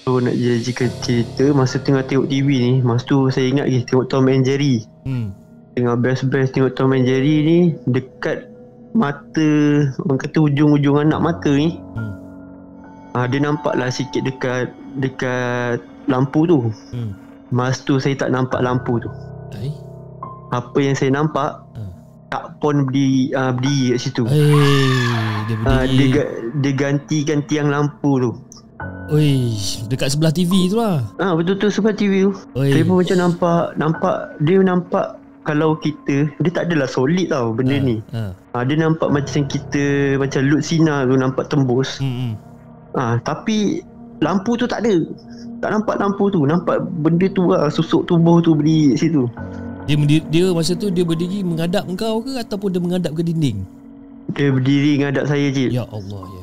So 0.00 0.16
nak 0.16 0.32
jadikan 0.32 0.86
cerita 1.00 1.50
Masa 1.50 1.76
tengah 1.76 2.06
tengok 2.06 2.30
TV 2.30 2.48
ni 2.56 2.72
Masa 2.80 3.02
tu 3.04 3.26
saya 3.28 3.50
ingat 3.50 3.66
lagi 3.66 3.82
Tengok 3.84 4.06
Tom 4.06 4.30
and 4.30 4.46
Jerry 4.46 4.86
Hmm. 5.02 5.32
Tengah 5.72 5.96
best-best 5.96 6.52
tengok 6.52 6.72
Tom 6.72 6.92
and 6.92 7.02
Jerry 7.02 7.36
ni 7.40 7.58
Dekat 7.84 8.46
mata 8.92 9.50
Orang 9.98 10.18
kata 10.18 10.38
ujung-ujung 10.40 11.00
anak 11.00 11.18
mata 11.18 11.50
ni 11.50 11.74
Hmm. 11.96 12.14
ah, 13.12 13.26
Dia 13.26 13.40
nampak 13.40 13.74
lah 13.74 13.88
sikit 13.88 14.22
dekat 14.22 14.70
Dekat 14.96 15.82
lampu 16.06 16.46
tu 16.46 16.70
Hmm. 16.92 17.16
Masa 17.50 17.82
tu 17.82 17.98
saya 17.98 18.14
tak 18.14 18.30
nampak 18.30 18.60
lampu 18.60 19.02
tu 19.02 19.10
Ai. 19.52 19.74
Apa 20.50 20.78
yang 20.78 20.94
saya 20.94 21.10
nampak. 21.10 21.62
Tak 22.30 22.56
pun 22.56 22.86
berdiri, 22.86 23.34
uh, 23.34 23.50
berdiri 23.50 23.84
kat 23.90 23.98
situ 24.00 24.22
dia 24.22 24.38
Ah, 25.60 25.82
dia, 25.82 25.90
berdiri. 25.90 26.08
ga- 26.10 26.32
dia 26.56 26.72
gantikan 26.72 27.38
tiang 27.44 27.68
lampu 27.68 28.12
tu 28.18 28.32
Oi, 29.10 29.58
dekat 29.90 30.08
sebelah 30.08 30.30
TV 30.30 30.70
tu 30.70 30.78
lah. 30.78 31.02
Ah 31.18 31.34
betul 31.34 31.58
tu 31.58 31.66
sebab 31.66 31.92
TV 31.92 32.24
tu 32.24 32.32
Oi. 32.54 32.70
Saya 32.70 32.82
pun 32.82 32.96
macam 32.96 33.16
nampak 33.18 33.62
Nampak 33.74 34.16
Dia 34.40 34.62
nampak 34.62 35.06
kalau 35.40 35.74
kita 35.74 36.30
dia 36.30 36.50
tak 36.50 36.68
adalah 36.68 36.86
solid 36.86 37.26
tau 37.26 37.50
benda 37.50 37.74
Ha, 37.74 37.82
ni. 37.82 37.96
Ha. 38.12 38.22
Ha, 38.52 38.62
dia 38.62 38.76
nampak 38.76 39.08
macam 39.08 39.40
kita 39.42 39.82
macam 40.14 40.40
lut 40.44 40.60
sinar 40.60 41.08
tu 41.08 41.16
nampak 41.16 41.48
tembus. 41.48 41.96
Hmm. 41.96 42.12
hmm. 42.12 42.32
Ha, 42.92 43.02
tapi 43.18 43.80
lampu 44.20 44.54
tu 44.54 44.68
tak 44.68 44.84
ada. 44.84 44.94
Tak 45.58 45.70
nampak 45.72 45.96
lampu 45.96 46.28
tu. 46.28 46.44
Nampak 46.44 46.76
benda 47.00 47.24
tu 47.26 47.48
lah 47.48 47.66
susuk 47.66 48.04
tubuh 48.04 48.38
tu 48.38 48.52
kat 48.52 48.94
situ. 48.94 49.24
Dia, 49.90 49.98
dia 50.06 50.20
dia 50.30 50.44
masa 50.54 50.78
tu 50.78 50.86
dia 50.86 51.02
berdiri 51.02 51.42
menghadap 51.42 51.82
kau 51.98 52.22
ke 52.22 52.38
ataupun 52.38 52.70
dia 52.70 52.78
menghadap 52.78 53.10
ke 53.10 53.26
dinding? 53.26 53.66
Dia 54.38 54.54
berdiri 54.54 55.02
ngadap 55.02 55.26
saya 55.26 55.50
je. 55.50 55.66
Ya 55.66 55.82
Allah 55.90 56.22
ya. 56.30 56.42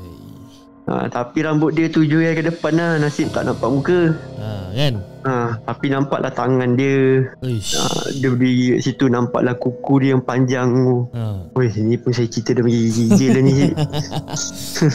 Ha, 0.87 1.07
tapi 1.07 1.47
rambut 1.47 1.71
dia 1.71 1.87
tuju 1.87 2.27
yang 2.27 2.35
ke 2.35 2.43
depan 2.43 2.75
lah. 2.75 2.99
Nasib 2.99 3.31
tak 3.31 3.47
nampak 3.47 3.71
muka. 3.71 4.11
Ha 4.35 4.75
kan? 4.75 4.93
Ha, 5.27 5.60
tapi 5.60 5.91
nampaklah 5.91 6.31
tangan 6.31 6.79
dia. 6.79 7.27
Ha, 7.43 7.84
dia 8.15 8.27
berdiri 8.31 8.79
kat 8.79 8.81
situ. 8.81 9.05
Nampaklah 9.05 9.60
kuku 9.60 10.00
dia 10.00 10.15
yang 10.15 10.24
panjang 10.24 10.72
tu. 10.72 11.03
Ha. 11.12 11.51
Weh, 11.51 11.67
ni 11.77 12.00
pun 12.00 12.15
saya 12.15 12.31
cerita 12.31 12.55
dah 12.55 12.63
gigil 12.63 13.36
lah 13.36 13.43
ni. 13.43 13.51
Cik. 13.51 13.74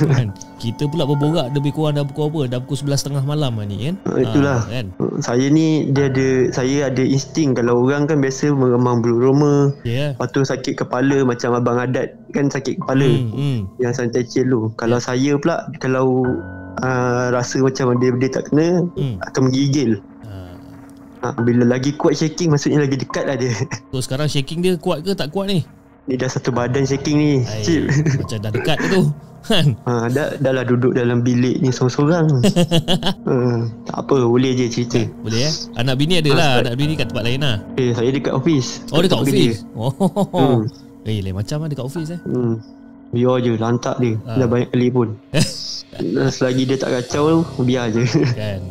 kan? 0.17 0.29
Kita 0.57 0.87
pula 0.87 1.05
berborak 1.05 1.53
lebih 1.53 1.75
kurang 1.75 1.99
dah 1.99 2.07
pukul 2.07 2.33
apa? 2.33 2.41
Dah 2.49 2.59
pukul 2.62 2.89
11.30 2.89 3.29
malam 3.29 3.53
lah 3.61 3.67
ni 3.67 3.77
kan? 3.85 3.95
Ha, 4.09 4.11
itulah. 4.17 4.59
Ha, 4.65 4.73
kan? 4.73 4.87
Saya 5.21 5.47
ni 5.53 5.93
dia 5.93 6.09
ada 6.09 6.29
saya 6.51 6.89
ada 6.89 7.03
insting 7.05 7.53
kalau 7.53 7.85
orang 7.85 8.09
kan 8.09 8.17
biasa 8.17 8.49
meremang 8.49 9.05
bulu 9.05 9.21
roma. 9.21 9.55
Yeah. 9.85 10.17
lepas 10.17 10.33
tu 10.33 10.41
sakit 10.41 10.79
kepala 10.79 11.27
macam 11.27 11.53
abang 11.53 11.77
adat 11.77 12.17
kan 12.33 12.49
sakit 12.49 12.81
kepala. 12.81 13.05
Hmm, 13.05 13.29
hmm. 13.35 13.59
yang 13.77 13.93
santai 13.93 14.25
tu. 14.25 14.73
Kalau 14.79 14.97
Ya. 14.97 15.05
saya 15.05 15.33
pula 15.37 15.69
kalau 15.77 16.25
uh, 16.79 17.27
rasa 17.29 17.59
macam 17.61 17.93
dia 17.99 18.15
dia 18.17 18.31
tak 18.31 18.49
kena 18.49 18.87
Hmm. 18.95 19.19
akan 19.21 19.51
menggigil. 19.51 19.99
Ha. 21.23 21.31
Ha, 21.31 21.38
bila 21.38 21.62
lagi 21.64 21.95
kuat 21.95 22.19
shaking 22.19 22.50
maksudnya 22.50 22.83
lagi 22.83 22.99
dekat 22.99 23.25
lah 23.31 23.38
dia. 23.38 23.55
So 23.95 24.02
sekarang 24.02 24.26
shaking 24.26 24.59
dia 24.59 24.75
kuat 24.75 25.07
ke 25.07 25.14
tak 25.14 25.31
kuat 25.31 25.49
ni? 25.49 25.62
ni 26.02 26.19
dah 26.19 26.26
satu 26.26 26.50
badan 26.50 26.83
shaking 26.83 27.14
ni. 27.14 27.33
Ai, 27.47 27.62
Cip. 27.62 27.87
macam 28.21 28.38
dah 28.43 28.50
dekat 28.50 28.79
tu. 28.91 29.02
Kan? 29.43 29.75
Ha, 29.87 30.07
dah, 30.07 30.38
dah 30.38 30.52
lah 30.55 30.62
duduk 30.62 30.95
dalam 30.95 31.19
bilik 31.19 31.59
ni 31.59 31.75
seorang-seorang. 31.75 32.31
ha, 33.26 33.35
tak 33.87 33.97
apa, 33.99 34.17
boleh 34.23 34.55
je 34.55 34.71
cerita. 34.71 35.02
Boleh 35.19 35.50
eh? 35.50 35.52
Anak 35.75 35.99
bini 35.99 36.23
ada 36.23 36.31
Ah, 36.31 36.38
lah. 36.38 36.52
Anak 36.62 36.75
bini 36.79 36.95
kat 36.95 37.11
tempat 37.11 37.26
lain 37.26 37.43
lah. 37.43 37.59
Eh, 37.75 37.91
saya 37.91 38.14
dekat 38.14 38.31
office. 38.31 38.87
Oh 38.95 39.02
dekat 39.02 39.19
Tempat 39.19 39.35
office. 39.35 39.59
Oh. 39.75 39.91
Hmm. 40.31 40.61
Eh 41.02 41.19
lain 41.19 41.35
macam 41.35 41.59
lah 41.59 41.69
dekat 41.71 41.87
office 41.87 42.14
eh. 42.14 42.21
Hmm. 42.23 42.55
Biar 43.11 43.43
je, 43.43 43.52
lantak 43.59 43.99
dia. 43.99 44.14
Ah. 44.31 44.38
Dah 44.38 44.47
banyak 44.47 44.71
kali 44.71 44.88
pun. 44.95 45.09
Selagi 46.31 46.62
dia 46.62 46.79
tak 46.79 47.02
kacau, 47.02 47.43
biar 47.61 47.91
je. 47.91 48.07
Kan. 48.38 48.62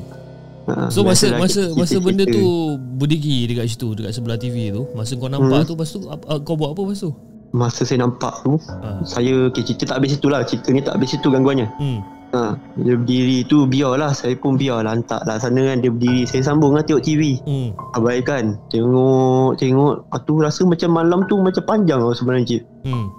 Ha, 0.64 0.88
So 0.88 1.02
masa 1.02 1.34
masa 1.34 1.68
kita- 1.68 1.76
masa 1.76 1.96
kita- 1.96 2.06
benda 2.06 2.24
kita. 2.24 2.34
tu 2.34 2.46
berdiri 3.00 3.38
dekat 3.46 3.66
situ 3.68 3.88
dekat 3.92 4.12
sebelah 4.12 4.36
TV 4.36 4.70
tu, 4.70 4.86
masa 4.92 5.14
kau 5.14 5.26
nampak 5.26 5.58
Hmm. 5.58 5.68
tu 5.68 5.74
lepas 5.74 5.90
tu 5.90 6.00
kau 6.42 6.56
buat 6.56 6.72
apa 6.72 6.82
lepas 6.84 7.00
tu? 7.00 7.12
Masa 7.52 7.82
saya 7.82 8.00
nampak 8.00 8.32
tu, 8.40 8.56
Ha. 8.62 9.02
saya 9.04 9.48
okay, 9.48 9.62
cerita 9.62 9.84
tak 9.86 9.98
habis 9.98 10.14
situ 10.14 10.28
lah. 10.28 10.40
Cerita 10.42 10.70
ni 10.70 10.80
tak 10.80 10.96
habis 10.96 11.12
situ 11.12 11.28
gangguannya. 11.28 11.68
Hmm. 11.76 12.00
Ha, 12.32 12.56
dia 12.78 12.96
berdiri 12.96 13.44
tu 13.44 13.66
biarlah 13.66 14.12
saya 14.12 14.32
pun 14.34 14.56
biar 14.56 14.80
lantak 14.82 15.20
lah 15.22 15.36
sana 15.36 15.60
kan 15.66 15.78
dia 15.78 15.90
berdiri 15.90 16.24
saya 16.24 16.40
sambung 16.42 16.72
lah 16.72 16.80
tengok 16.80 17.04
TV 17.04 17.36
Hmm. 17.42 17.76
abaikan 17.92 18.56
tengok 18.72 19.58
tengok 19.58 19.94
tu 20.22 20.40
rasa 20.40 20.64
macam 20.64 20.90
malam 20.92 21.20
tu 21.26 21.36
macam 21.38 21.60
panjang 21.62 22.00
tau 22.00 22.16
sebenarnya 22.16 22.46
cik 22.48 22.64
Hmm. 22.84 23.12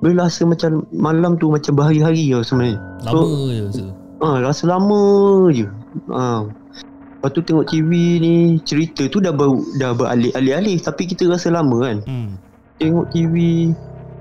bila 0.00 0.24
rasa 0.24 0.42
macam 0.44 0.80
malam 0.90 1.36
tu 1.36 1.50
macam 1.50 1.76
berhari-hari 1.76 2.24
tau 2.30 2.40
sebenarnya 2.40 2.80
Lama 3.04 3.20
je 3.46 3.62
masa 3.62 3.82
tu. 3.82 3.92
ha, 4.18 4.28
rasa 4.40 4.62
lama 4.64 5.00
je 5.50 5.66
ha. 6.08 6.24
Lepas 7.18 7.30
tu 7.34 7.42
tengok 7.42 7.66
TV 7.66 7.90
ni 8.22 8.34
cerita 8.62 9.10
tu 9.10 9.18
dah 9.18 9.34
ber, 9.34 9.58
dah 9.74 9.90
beralih-alih 9.90 10.78
tapi 10.78 11.10
kita 11.10 11.26
rasa 11.26 11.50
lama 11.50 11.76
kan 11.82 11.98
Hmm. 12.06 12.38
tengok 12.78 13.10
TV 13.10 13.34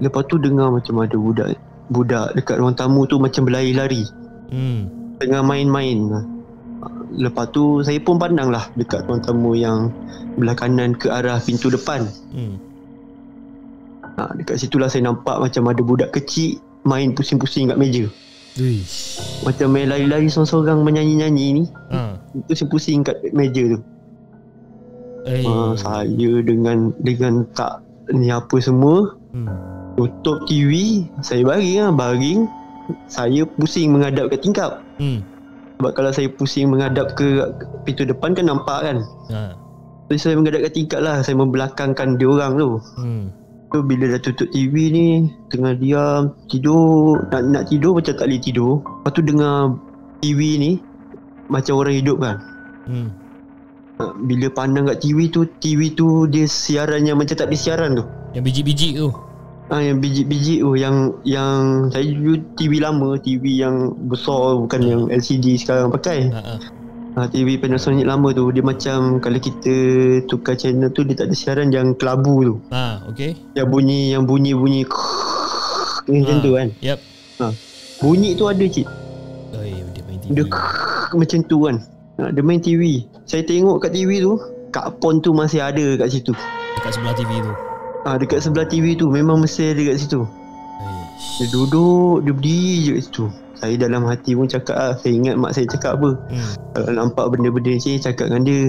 lepas 0.02 0.26
tu 0.26 0.42
dengar 0.42 0.74
macam 0.74 1.06
ada 1.06 1.14
budak 1.14 1.48
budak 1.88 2.34
dekat 2.34 2.58
ruang 2.58 2.74
tamu 2.74 3.06
tu 3.06 3.22
macam 3.22 3.46
berlari-lari 3.46 4.04
Hmm. 4.50 5.14
tengah 5.22 5.46
main-main 5.46 6.26
Lepas 7.08 7.50
tu 7.56 7.82
saya 7.82 7.98
pun 8.04 8.20
pandang 8.20 8.52
lah 8.52 8.68
dekat 8.76 9.08
ruang 9.08 9.24
tamu 9.24 9.56
yang 9.58 9.90
belah 10.38 10.54
kanan 10.54 10.94
ke 10.94 11.10
arah 11.10 11.40
pintu 11.42 11.72
depan. 11.72 12.06
Hmm. 12.36 12.60
Ha, 14.18 14.34
dekat 14.38 14.60
situlah 14.62 14.92
saya 14.92 15.08
nampak 15.08 15.40
macam 15.40 15.72
ada 15.72 15.82
budak 15.82 16.10
kecil 16.14 16.60
main 16.84 17.16
pusing-pusing 17.16 17.72
kat 17.72 17.80
meja. 17.80 18.06
Uish. 18.58 19.22
Macam 19.46 19.70
main 19.70 19.88
lari-lari 19.88 20.28
seorang-seorang 20.28 20.82
menyanyi-nyanyi 20.82 21.62
ni. 21.62 21.64
Ha. 21.94 22.18
Pusing-pusing 22.50 23.06
kat 23.06 23.22
meja 23.32 23.78
tu. 23.78 23.80
Eh. 25.28 25.44
Ha, 25.44 25.76
saya 25.76 26.32
dengan 26.42 26.96
dengan 27.04 27.46
tak 27.54 27.84
ni 28.10 28.32
apa 28.32 28.58
semua 28.58 29.14
Hmm. 29.36 29.46
tutup 30.00 30.48
TV, 30.48 31.04
saya 31.20 31.44
baring 31.44 31.84
lah, 31.84 31.94
baring. 31.94 32.40
Saya 33.12 33.44
pusing 33.60 33.92
menghadap 33.92 34.32
ke 34.32 34.40
tingkap. 34.40 34.80
Hmm. 34.98 35.20
Sebab 35.78 35.92
kalau 35.94 36.10
saya 36.10 36.32
pusing 36.32 36.72
menghadap 36.72 37.14
ke 37.14 37.44
pintu 37.84 38.08
depan 38.08 38.34
kan 38.34 38.48
nampak 38.48 38.80
kan. 38.82 38.98
Ha. 39.30 39.54
Jadi 40.08 40.18
saya 40.18 40.34
menghadap 40.40 40.64
ke 40.64 40.72
tingkap 40.72 41.04
lah 41.04 41.20
Saya 41.20 41.36
membelakangkan 41.36 42.16
dia 42.16 42.32
orang 42.32 42.56
tu 42.56 42.70
Hmm. 42.96 43.28
So 43.68 43.84
bila 43.84 44.16
dah 44.16 44.20
tutup 44.24 44.48
TV 44.56 44.90
ni 44.90 45.08
Tengah 45.52 45.76
diam 45.76 46.22
Tidur 46.48 47.20
Nak 47.28 47.42
nak 47.52 47.64
tidur 47.68 48.00
macam 48.00 48.14
tak 48.16 48.26
boleh 48.28 48.40
tidur 48.40 48.80
Lepas 48.80 49.12
tu 49.12 49.22
dengar 49.24 49.76
TV 50.24 50.40
ni 50.56 50.72
Macam 51.52 51.74
orang 51.84 51.96
hidup 52.00 52.20
kan 52.24 52.38
Hmm. 52.88 53.12
Ha, 54.00 54.16
Bila 54.16 54.48
pandang 54.56 54.88
kat 54.88 55.04
TV 55.04 55.28
tu 55.28 55.44
TV 55.60 55.92
tu 55.92 56.24
dia 56.32 56.48
siarannya 56.48 57.12
macam 57.20 57.36
tak 57.36 57.52
ada 57.52 57.58
siaran 57.60 58.00
tu 58.00 58.08
Yang 58.32 58.44
biji-biji 58.48 58.90
tu. 58.96 59.12
Ah 59.68 59.84
yang 59.84 60.00
biji-biji 60.00 60.64
tu 60.64 60.80
yang 60.80 61.12
yang 61.28 61.92
saya 61.92 62.08
dulu 62.08 62.40
TV 62.56 62.80
lama, 62.80 63.20
TV 63.20 63.60
yang 63.60 63.92
besar 64.08 64.56
bukan 64.56 64.80
yang 64.80 65.02
LCD 65.12 65.60
sekarang 65.60 65.92
pakai. 65.92 66.32
Ha. 66.32 66.40
ha. 66.40 66.56
Ha, 67.18 67.26
TV 67.26 67.58
Panasonic 67.58 68.06
lama 68.06 68.30
tu 68.30 68.46
dia 68.54 68.62
macam 68.62 69.18
kalau 69.18 69.42
kita 69.42 69.74
tukar 70.30 70.54
channel 70.54 70.94
tu 70.94 71.02
dia 71.02 71.18
tak 71.18 71.28
ada 71.28 71.36
siaran 71.36 71.74
yang 71.74 71.98
kelabu 71.98 72.46
tu. 72.46 72.56
Ha, 72.70 73.10
okey. 73.10 73.34
Yang 73.58 73.68
bunyi 73.68 74.14
yang 74.14 74.24
bunyi 74.24 74.54
bunyi 74.54 74.82
macam 76.08 76.38
Ha. 76.38 76.44
tu 76.46 76.52
kan. 76.54 76.68
Yep. 76.78 77.00
Bunyi 77.98 78.38
tu 78.38 78.46
ada 78.46 78.62
cik. 78.62 78.86
Oi, 79.52 79.74
dia 79.92 80.02
main 80.06 80.18
TV. 80.22 80.30
Dia 80.32 80.46
macam 81.20 81.40
tu 81.42 81.58
kan. 81.66 81.76
Ha, 82.16 82.30
dia 82.30 82.44
main 82.46 82.62
TV. 82.62 82.82
Saya 83.26 83.42
tengok 83.42 83.82
kat 83.82 83.98
TV 83.98 84.22
tu, 84.22 84.38
Kak 84.70 85.02
Pon 85.02 85.18
tu 85.18 85.34
masih 85.34 85.60
ada 85.60 85.98
kat 85.98 86.14
situ. 86.14 86.38
dekat 86.78 86.92
sebelah 86.94 87.18
TV 87.18 87.32
tu. 87.42 87.52
Ha, 88.06 88.10
dekat 88.16 88.40
sebelah 88.40 88.68
TV 88.70 88.94
tu 88.94 89.10
memang 89.10 89.42
mesti 89.42 89.74
ada 89.74 89.82
kat 89.84 89.98
situ. 89.98 90.22
Aish. 90.22 91.42
Dia 91.42 91.48
duduk, 91.50 92.22
dia 92.22 92.32
berdiri 92.32 92.78
je 92.80 92.92
kat 92.94 93.04
situ. 93.04 93.26
Saya 93.58 93.76
dalam 93.76 94.06
hati 94.06 94.38
pun 94.38 94.46
cakap 94.46 94.76
lah, 94.78 94.94
saya 95.02 95.14
ingat 95.18 95.36
mak 95.36 95.52
saya 95.58 95.66
cakap 95.66 95.98
apa. 95.98 96.10
Hmm. 96.30 96.54
Kalau 96.78 96.92
nampak 96.94 97.26
benda-benda 97.34 97.72
ni, 97.74 97.82
saya 97.82 97.98
cakap 98.12 98.30
dengan 98.30 98.44
dia. 98.46 98.62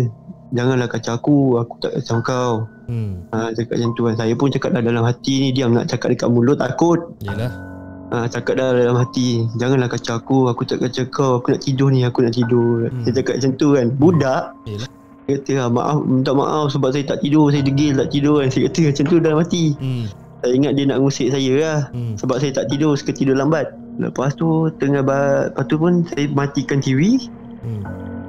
Janganlah 0.48 0.88
kacau 0.88 1.12
aku, 1.12 1.38
aku 1.60 1.74
tak 1.76 1.92
kacau 2.00 2.16
kau. 2.24 2.52
Hmm. 2.88 3.20
Ha, 3.36 3.52
cakap 3.52 3.74
macam 3.76 3.90
tu 3.92 4.02
kan. 4.08 4.14
Saya 4.16 4.32
pun 4.32 4.48
cakap 4.48 4.70
dah 4.72 4.80
dalam 4.80 5.04
hati 5.04 5.34
ni, 5.44 5.48
diam 5.52 5.76
nak 5.76 5.92
cakap 5.92 6.08
dekat 6.16 6.28
mulut 6.32 6.56
takut. 6.56 7.12
Yalah. 7.20 7.52
Ha, 8.08 8.24
cakap 8.32 8.56
dah 8.56 8.72
dalam 8.72 8.96
hati, 8.96 9.44
janganlah 9.60 9.92
kacau 9.92 10.16
aku, 10.16 10.48
aku 10.48 10.64
tak 10.64 10.80
kacau 10.80 11.04
kau, 11.12 11.32
aku 11.44 11.52
nak 11.52 11.60
tidur 11.60 11.92
ni, 11.92 12.00
aku 12.08 12.24
nak 12.24 12.32
tidur. 12.32 12.88
Hmm. 12.88 13.04
Dia 13.04 13.20
cakap 13.20 13.34
macam 13.36 13.52
tu 13.60 13.68
kan. 13.76 13.86
Budak, 13.92 14.42
Yalah. 14.64 14.88
dia 15.28 15.34
kata 15.36 15.52
ah, 15.60 15.68
maaf, 15.68 15.98
minta 16.08 16.32
maaf 16.32 16.72
sebab 16.72 16.88
saya 16.96 17.04
tak 17.04 17.20
tidur, 17.20 17.52
saya 17.52 17.60
degil 17.60 17.92
tak 17.92 18.08
tidur 18.08 18.40
kan. 18.40 18.48
Saya 18.48 18.62
kata 18.72 18.80
macam 18.88 19.04
tu 19.04 19.16
dalam 19.20 19.38
hati. 19.44 19.64
Hmm. 19.76 20.04
Saya 20.38 20.52
ingat 20.52 20.72
dia 20.72 20.84
nak 20.84 20.98
ngusik 21.00 21.28
saya 21.28 21.52
lah. 21.56 21.78
Hmm. 21.90 22.14
Sebab 22.14 22.36
saya 22.38 22.52
tak 22.52 22.66
tidur, 22.68 22.94
suka 22.94 23.10
tidur 23.10 23.34
lambat. 23.34 23.68
Lepas 23.98 24.32
tu 24.32 24.46
tengah 24.78 25.02
ba- 25.02 25.50
lepas 25.50 25.64
tu 25.64 25.74
pun 25.74 26.06
saya 26.06 26.30
matikan 26.30 26.78
TV. 26.78 27.18
Hmm. 27.60 27.82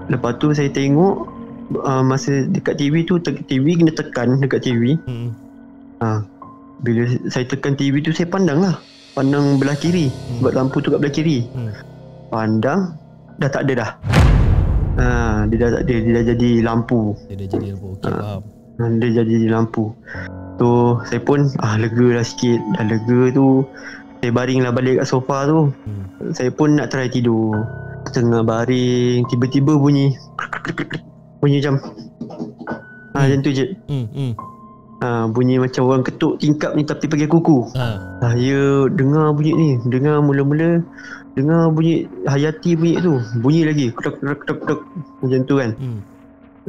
Lepas 0.08 0.38
tu 0.38 0.50
saya 0.50 0.68
tengok 0.68 1.30
uh, 1.78 2.02
masa 2.02 2.44
dekat 2.46 2.76
TV 2.76 3.04
tu 3.04 3.18
te- 3.18 3.44
TV 3.44 3.78
kena 3.78 3.92
tekan 3.92 4.38
dekat 4.38 4.64
TV. 4.64 4.98
Hmm. 5.04 5.30
Ha. 6.00 6.26
Bila 6.80 7.02
saya 7.28 7.46
tekan 7.46 7.76
TV 7.76 8.00
tu 8.00 8.10
saya 8.10 8.26
pandang 8.26 8.58
lah. 8.60 8.82
Pandang 9.12 9.58
belah 9.58 9.76
kiri 9.76 10.10
Hmm. 10.10 10.42
sebab 10.42 10.52
lampu 10.56 10.78
tu 10.80 10.90
kat 10.90 10.98
belah 10.98 11.12
kiri. 11.12 11.46
Hmm. 11.52 11.70
Pandang 12.28 12.98
dah 13.38 13.48
tak 13.48 13.70
ada 13.70 13.74
dah. 13.78 13.92
Ha, 14.96 15.06
dia 15.48 15.58
dah 15.58 15.70
tak 15.72 15.84
ada, 15.84 15.96
dia 15.96 16.12
dah 16.12 16.26
jadi 16.28 16.50
lampu. 16.60 17.16
Dia 17.24 17.36
dah 17.38 17.48
jadi 17.48 17.68
apa? 17.72 17.86
Okey, 17.88 18.10
Ah. 18.10 18.18
faham. 18.20 18.42
Ha, 18.76 18.84
dia 18.98 19.10
jadi 19.16 19.48
lampu. 19.48 19.84
Tu 20.60 20.72
saya 21.08 21.22
pun 21.24 21.40
ah 21.60 21.80
lega 21.80 22.08
lah 22.14 22.26
sikit. 22.26 22.60
Dah 22.76 22.84
lega 22.84 23.32
tu 23.32 23.64
saya 24.20 24.36
baring 24.36 24.60
lah 24.62 24.76
balik 24.76 25.00
kat 25.00 25.08
sofa 25.08 25.48
tu. 25.48 25.72
Hmm. 25.88 26.04
Saya 26.36 26.52
pun 26.52 26.76
nak 26.76 26.92
try 26.92 27.08
tidur 27.08 27.56
Tengah 28.10 28.44
baring 28.44 29.24
Tiba-tiba 29.28 29.78
bunyi 29.78 30.12
Bunyi 31.40 31.62
macam 31.62 31.76
ha, 33.16 33.24
Macam 33.24 33.40
tu 33.40 33.52
je 33.54 33.66
Hmm. 33.88 34.06
Hmm. 34.12 34.34
ha, 35.00 35.08
Bunyi 35.26 35.56
macam 35.56 35.88
orang 35.88 36.04
ketuk 36.04 36.36
tingkap 36.36 36.76
ni 36.76 36.84
Tapi 36.84 37.06
pakai 37.06 37.30
kuku 37.30 37.70
Ha. 37.72 37.88
Saya 38.20 38.90
dengar 38.90 39.32
bunyi 39.32 39.52
ni 39.54 39.70
Dengar 39.88 40.20
mula-mula 40.20 40.84
Dengar 41.34 41.72
bunyi 41.72 42.04
Hayati 42.26 42.76
bunyi 42.76 43.00
tu 43.00 43.14
Bunyi 43.40 43.62
lagi 43.64 43.88
Kedok 43.94 44.20
kedok 44.20 44.38
kedok 44.44 44.58
kedok 44.60 44.80
Macam 45.22 45.40
tu 45.46 45.56
kan 45.56 45.72
Hmm. 45.80 46.00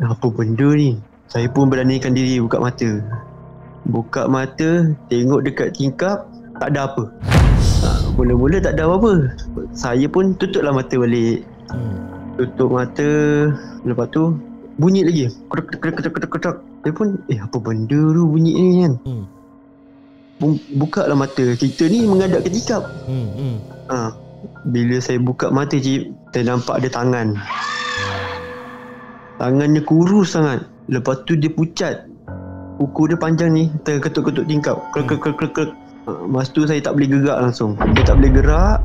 Apa 0.00 0.26
benda 0.30 0.68
ni 0.70 1.00
Saya 1.26 1.50
pun 1.50 1.66
beranikan 1.66 2.14
diri 2.14 2.38
buka 2.38 2.60
mata 2.60 3.00
Buka 3.82 4.26
mata 4.26 4.84
Tengok 5.06 5.40
dekat 5.42 5.72
tingkap 5.72 6.28
Tak 6.56 6.68
ada 6.70 6.86
apa 6.86 7.08
ha, 7.80 7.88
Mula-mula 8.12 8.58
tak 8.58 8.74
ada 8.74 8.84
apa-apa 8.86 9.32
Saya 9.70 10.04
pun 10.04 10.34
tutuplah 10.34 10.72
mata 10.72 10.94
balik 10.94 11.46
Hmm. 11.70 12.02
Tutup 12.34 12.74
mata 12.74 13.06
Lepas 13.80 14.10
tu 14.10 14.34
Bunyi 14.74 15.00
lagi 15.00 15.30
Kedak 15.46 15.70
kedak 15.72 15.94
kedak 15.94 16.12
kedak 16.12 16.30
kedak 16.30 16.56
Saya 16.80 16.92
pun 16.92 17.08
Eh 17.26 17.38
apa 17.38 17.56
benda 17.56 17.94
tu 17.94 18.22
bunyi 18.26 18.52
ni 18.52 18.74
kan 18.80 18.94
Hmm. 19.00 19.24
Bu- 20.36 20.64
Buka 20.74 21.04
lah 21.04 21.14
mata 21.14 21.46
Kita 21.54 21.86
ni 21.86 22.02
menghadap 22.04 22.42
ke 22.42 22.50
tingkap 22.50 22.82
Hmm. 23.06 23.28
Hmm. 23.30 23.56
ha. 23.86 24.10
Bila 24.66 24.98
saya 24.98 25.16
buka 25.16 25.46
mata 25.48 25.78
cip 25.78 26.10
Saya 26.28 26.42
nampak 26.50 26.74
ada 26.76 26.88
tangan 26.90 27.38
Tangannya 29.36 29.80
kurus 29.80 30.34
sangat 30.34 30.60
Lepas 30.86 31.22
tu 31.22 31.32
dia 31.34 31.48
pucat 31.48 32.09
Kuku 32.80 33.12
dia 33.12 33.18
panjang 33.20 33.52
ni 33.52 33.68
Tengah 33.84 34.08
ketuk-ketuk 34.08 34.48
tingkap. 34.48 34.80
Klek 34.96 35.04
klek 35.12 35.20
klek 35.20 35.36
klek 35.36 35.52
klek 35.52 35.70
ha, 36.08 36.24
Masa 36.24 36.48
tu 36.48 36.64
saya 36.64 36.80
tak 36.80 36.96
boleh 36.96 37.12
gerak 37.12 37.36
langsung. 37.36 37.76
Saya 37.76 38.04
tak 38.08 38.16
boleh 38.16 38.32
gerak. 38.32 38.78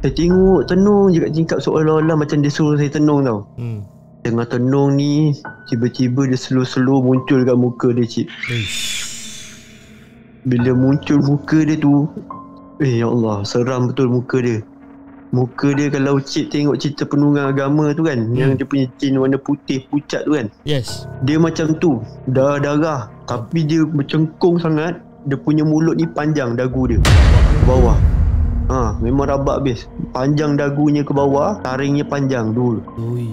Saya 0.00 0.12
tengok 0.16 0.60
tenung 0.64 1.12
je 1.12 1.18
kat 1.20 1.32
tingkap 1.36 1.58
Seolah-olah 1.60 2.16
macam 2.16 2.40
dia 2.40 2.48
suruh 2.48 2.80
saya 2.80 2.88
tenung 2.88 3.20
tau. 3.20 3.44
Hmm. 3.60 3.84
Tengah 4.24 4.48
tenung 4.48 4.96
ni 4.96 5.36
Tiba-tiba 5.68 6.24
dia 6.24 6.40
slow-slow 6.40 7.04
muncul 7.04 7.44
kat 7.44 7.52
muka 7.52 7.92
dia 7.92 8.08
cip 8.08 8.32
Ish. 8.48 8.80
Bila 10.48 10.72
muncul 10.72 11.20
muka 11.20 11.68
dia 11.68 11.76
tu 11.76 12.08
Eh 12.80 13.04
ya 13.04 13.12
Allah 13.12 13.44
Seram 13.44 13.92
betul 13.92 14.08
muka 14.08 14.40
dia. 14.40 14.64
Muka 15.36 15.76
dia 15.76 15.92
kalau 15.92 16.16
cip 16.16 16.48
tengok 16.48 16.80
cerita 16.80 17.04
penunggang 17.04 17.52
agama 17.52 17.92
tu 17.92 18.08
kan 18.08 18.24
hmm. 18.24 18.40
Yang 18.40 18.50
dia 18.56 18.66
punya 18.72 18.86
cin 18.96 19.20
warna 19.20 19.36
putih 19.36 19.84
pucat 19.92 20.24
tu 20.24 20.32
kan 20.32 20.48
Yes. 20.64 21.04
Dia 21.28 21.36
macam 21.36 21.76
tu. 21.76 22.00
Darah-darah 22.24 23.13
Tapi 23.24 23.64
dia 23.64 23.82
bercengkung 23.84 24.60
sangat. 24.60 25.00
Dia 25.24 25.40
punya 25.40 25.64
mulut 25.64 25.96
ni 25.96 26.04
panjang 26.04 26.52
dagu 26.52 26.84
dia. 26.84 27.00
Ke 27.00 27.64
bawah. 27.64 27.96
Ha, 28.64 28.96
memang 29.04 29.28
rabak 29.28 29.60
habis 29.60 29.84
Panjang 30.16 30.56
dagunya 30.56 31.04
ke 31.04 31.12
bawah 31.12 31.60
Taringnya 31.60 32.08
panjang 32.08 32.56
dulu. 32.56 32.80
Ui. 32.96 33.28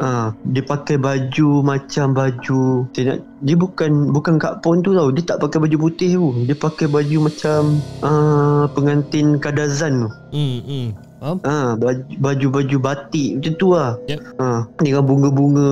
Ha, 0.00 0.32
dia 0.48 0.64
pakai 0.64 0.96
baju 0.96 1.60
macam 1.60 2.16
baju 2.16 2.88
saya 2.96 3.14
nak, 3.14 3.18
Dia 3.44 3.54
bukan 3.54 4.10
bukan 4.10 4.34
Kak 4.40 4.64
Pon 4.64 4.80
tu 4.80 4.96
tau. 4.96 5.12
Dia 5.12 5.22
tak 5.22 5.44
pakai 5.44 5.68
baju 5.68 5.76
putih 5.88 6.16
tu. 6.16 6.26
Dia 6.48 6.56
pakai 6.56 6.88
baju 6.88 7.28
macam 7.28 7.60
uh, 8.00 8.64
Pengantin 8.72 9.36
kadazan 9.36 10.08
tu. 10.08 10.10
Hmm. 10.32 10.58
Hmm. 10.64 10.88
Faham? 11.22 11.38
ha, 11.40 11.78
baju, 11.78 12.02
Baju-baju 12.18 12.76
batik 12.78 13.38
macam 13.38 13.52
tu 13.54 13.68
lah 13.70 13.94
Yep. 14.04 14.18
ha, 14.36 14.66
Dengan 14.76 15.02
bunga-bunga 15.02 15.70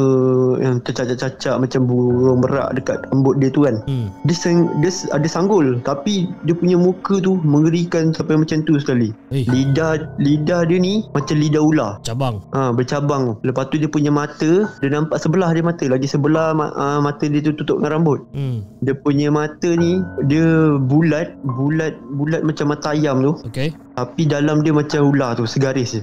Yang 0.57 0.77
tercacak-cacak 0.87 1.57
Macam 1.59 1.81
burung 1.85 2.39
merak 2.39 2.71
dekat 2.73 3.03
rambut 3.05 3.35
dia 3.37 3.51
tu 3.51 3.67
kan 3.67 3.83
Hmm. 3.83 4.15
dia, 4.23 4.33
sang, 4.33 4.71
dia 4.79 4.89
ada 5.11 5.27
sanggul 5.27 5.83
Tapi 5.83 6.31
dia 6.45 6.55
punya 6.55 6.77
muka 6.77 7.19
tu 7.19 7.43
Mengerikan 7.43 8.13
sampai 8.13 8.39
macam 8.39 8.63
tu 8.63 8.77
sekali 8.77 9.11
Eh. 9.29 9.43
Lidah 9.43 9.99
lidah 10.17 10.63
dia 10.63 10.77
ni 10.77 11.03
Macam 11.11 11.35
lidah 11.35 11.59
ular 11.61 11.93
Cabang. 12.01 12.39
Ha, 12.51 12.71
bercabang 12.71 13.35
Lepas 13.43 13.67
tu 13.67 13.77
dia 13.77 13.87
punya 13.87 14.09
mata 14.09 14.71
Dia 14.79 14.89
nampak 14.89 15.19
sebelah 15.19 15.51
dia 15.51 15.63
mata 15.63 15.83
Lagi 15.85 16.07
sebelah 16.07 16.53
ma- 16.53 16.71
uh, 16.73 17.01
mata 17.01 17.25
dia 17.25 17.41
tu 17.41 17.51
tutup 17.53 17.79
dengan 17.79 17.99
rambut 17.99 18.23
Hmm. 18.31 18.63
Dia 18.81 18.95
punya 18.95 19.27
mata 19.29 19.67
ni 19.69 19.99
Dia 20.25 20.47
bulat 20.79 21.35
Bulat 21.43 21.99
Bulat 22.13 22.43
macam 22.43 22.69
mata 22.69 22.93
ayam 22.93 23.19
tu 23.21 23.33
Okay. 23.43 23.73
Tapi 24.01 24.25
dalam 24.25 24.65
dia 24.65 24.73
macam 24.73 25.05
ular 25.07 25.35
tu 25.35 25.45
Segaris 25.45 25.93
je 25.93 26.03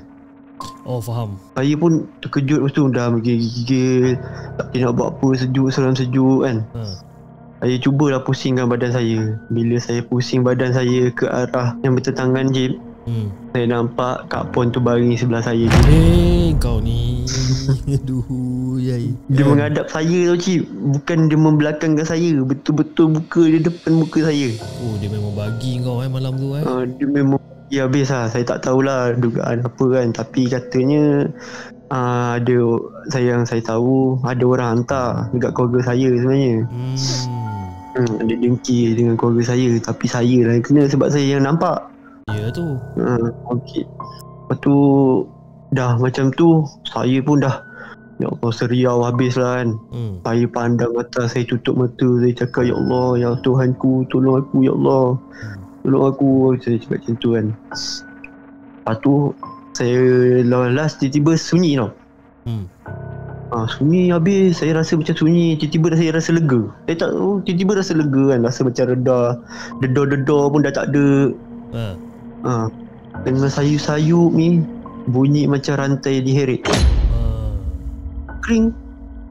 Oh 0.85 0.97
faham. 0.97 1.37
Saya 1.53 1.73
pun 1.75 2.05
terkejut 2.19 2.61
Lepas 2.61 2.73
tu 2.73 2.85
dah 2.87 3.09
menggigil-gigil 3.09 4.17
Tak 4.55 4.65
tahu 4.69 4.79
nak 4.79 4.93
buat 4.93 5.09
apa 5.11 5.27
Sejuk 5.35 5.67
seram 5.69 5.93
sejuk 5.93 6.43
kan 6.43 6.61
Ha. 6.71 6.81
Saya 7.57 7.75
cubalah 7.77 8.21
pusingkan 8.21 8.65
badan 8.65 8.89
saya 8.91 9.19
Bila 9.47 9.77
saya 9.77 10.01
pusing 10.01 10.41
badan 10.41 10.71
saya 10.71 11.09
Ke 11.11 11.25
arah 11.25 11.73
yang 11.81 11.93
bertentangan 11.93 12.49
jeep 12.49 12.77
Hmm. 13.07 13.31
Saya 13.49 13.71
nampak 13.71 14.27
Kak 14.27 14.51
Pon 14.51 14.67
tu 14.67 14.83
baring 14.83 15.15
sebelah 15.15 15.39
saya 15.39 15.63
Eh 15.87 16.51
kau 16.53 16.83
ni. 16.83 17.23
Aduh. 17.95 18.27
Yai. 18.77 19.15
Dia 19.31 19.41
Kan? 19.41 19.47
menghadap 19.49 19.87
saya 19.87 20.27
tau 20.27 20.35
cik 20.35 20.67
Bukan 20.67 21.17
dia 21.25 21.39
membelakangkan 21.39 22.03
saya 22.03 22.35
Betul-betul 22.37 23.15
muka 23.15 23.47
dia 23.47 23.63
depan 23.63 23.95
muka 23.95 24.19
saya 24.21 24.51
Oh 24.83 24.99
dia 24.99 25.07
memang 25.07 25.31
bagi 25.31 25.79
kau 25.79 26.03
eh 26.03 26.11
malam 26.11 26.35
tu 26.35 26.51
eh. 26.53 26.61
uh, 26.61 26.83
Dia 26.83 27.07
memang 27.07 27.39
Ya 27.67 27.83
habis 27.83 28.07
lah. 28.07 28.31
Saya 28.31 28.47
tak 28.47 28.63
tahulah 28.63 29.11
Dugaan 29.15 29.63
apa 29.63 29.85
kan. 29.91 30.07
Tapi 30.15 30.47
katanya 30.47 31.27
uh, 31.91 32.39
Ada 32.39 32.57
Saya 33.11 33.35
yang 33.35 33.43
saya 33.43 33.59
tahu 33.59 34.19
Ada 34.23 34.43
orang 34.47 34.69
hantar 34.79 35.27
Dekat 35.35 35.51
keluarga 35.51 35.91
saya 35.91 36.07
sebenarnya. 36.15 36.63
Hmm. 36.71 36.95
hmm, 37.95 38.13
Ada 38.23 38.33
dengki 38.39 38.79
dengan 38.95 39.19
keluarga 39.19 39.51
saya. 39.51 39.67
Tapi 39.83 40.05
saya 40.07 40.37
lah 40.47 40.53
yang 40.55 40.65
kena 40.65 40.83
Sebab 40.87 41.07
saya 41.11 41.27
yang 41.27 41.43
nampak. 41.43 41.79
Ya 42.31 42.47
tu. 42.51 42.79
uh, 42.99 43.27
Okay 43.51 43.83
Lepas 43.83 44.57
tu 44.63 44.75
Dah 45.75 45.99
macam 45.99 46.31
tu 46.31 46.63
Saya 46.87 47.19
pun 47.19 47.43
dah 47.43 47.59
Ya 48.17 48.31
Allah 48.33 48.49
seriau 48.49 49.05
habis 49.05 49.37
lah 49.37 49.61
kan. 49.61 49.77
Hmm. 49.93 50.13
Saya 50.23 50.47
pandang 50.49 50.89
atas 50.95 51.35
Saya 51.35 51.43
tutup 51.45 51.75
mata 51.77 52.07
Saya 52.23 52.33
cakap 52.33 52.63
Ya 52.65 52.73
Allah 52.79 53.07
Ya 53.19 53.29
Tuhanku 53.43 54.07
Tolong 54.07 54.39
aku 54.39 54.63
Ya 54.63 54.71
Allah 54.73 55.19
Tolong 55.87 56.03
aku 56.03 56.59
Saya 56.59 56.75
cakap 56.83 56.99
macam 56.99 57.13
tu 57.23 57.29
kan. 57.31 57.45
Lepas 57.71 58.95
tu 58.99 59.13
Saya 59.71 59.95
last 60.67 60.99
tiba-tiba 60.99 61.39
sunyi 61.39 61.79
tau. 61.79 61.95
Hmm. 62.43 62.67
Ah, 63.55 63.63
sunyi 63.71 64.11
habis 64.11 64.59
Saya 64.59 64.83
rasa 64.83 64.99
macam 64.99 65.15
sunyi 65.15 65.55
Tiba-tiba 65.55 65.95
saya 65.95 66.11
rasa 66.19 66.35
lega. 66.35 66.67
Saya 66.83 66.95
tak 67.07 67.09
tahu 67.15 67.39
Tiba-tiba 67.47 67.71
rasa 67.79 67.91
lega 67.95 68.23
kan 68.35 68.39
Rasa 68.43 68.59
macam 68.67 68.83
reda. 68.91 69.19
Dedor-dedor 69.79 70.43
pun 70.51 70.59
dah 70.67 70.75
tak 70.75 70.91
ada. 70.91 71.31
Ha. 71.71 71.83
ah, 72.43 72.67
Dengan 73.23 73.47
sayup-sayup 73.47 74.35
ni 74.35 74.59
Bunyi 75.07 75.47
macam 75.47 75.79
rantai 75.79 76.19
diheret 76.19 76.67
Ha. 76.67 76.75
kring 78.43 78.75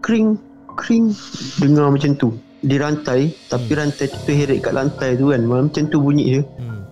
kring 0.00 0.40
kring. 0.72 1.12
Dengar 1.60 1.92
macam 1.92 2.16
tu 2.16 2.32
di 2.64 2.76
rantai 2.80 3.28
tapi 3.52 3.70
Hmm. 3.72 3.80
rantai 3.84 4.06
tu 4.08 4.18
terheret 4.24 4.58
kat 4.64 4.72
lantai 4.72 5.10
tu 5.20 5.28
kan 5.28 5.42
macam 5.44 5.84
tu 5.92 5.98
bunyi 6.00 6.40
je 6.40 6.42
Hmm. 6.56 6.82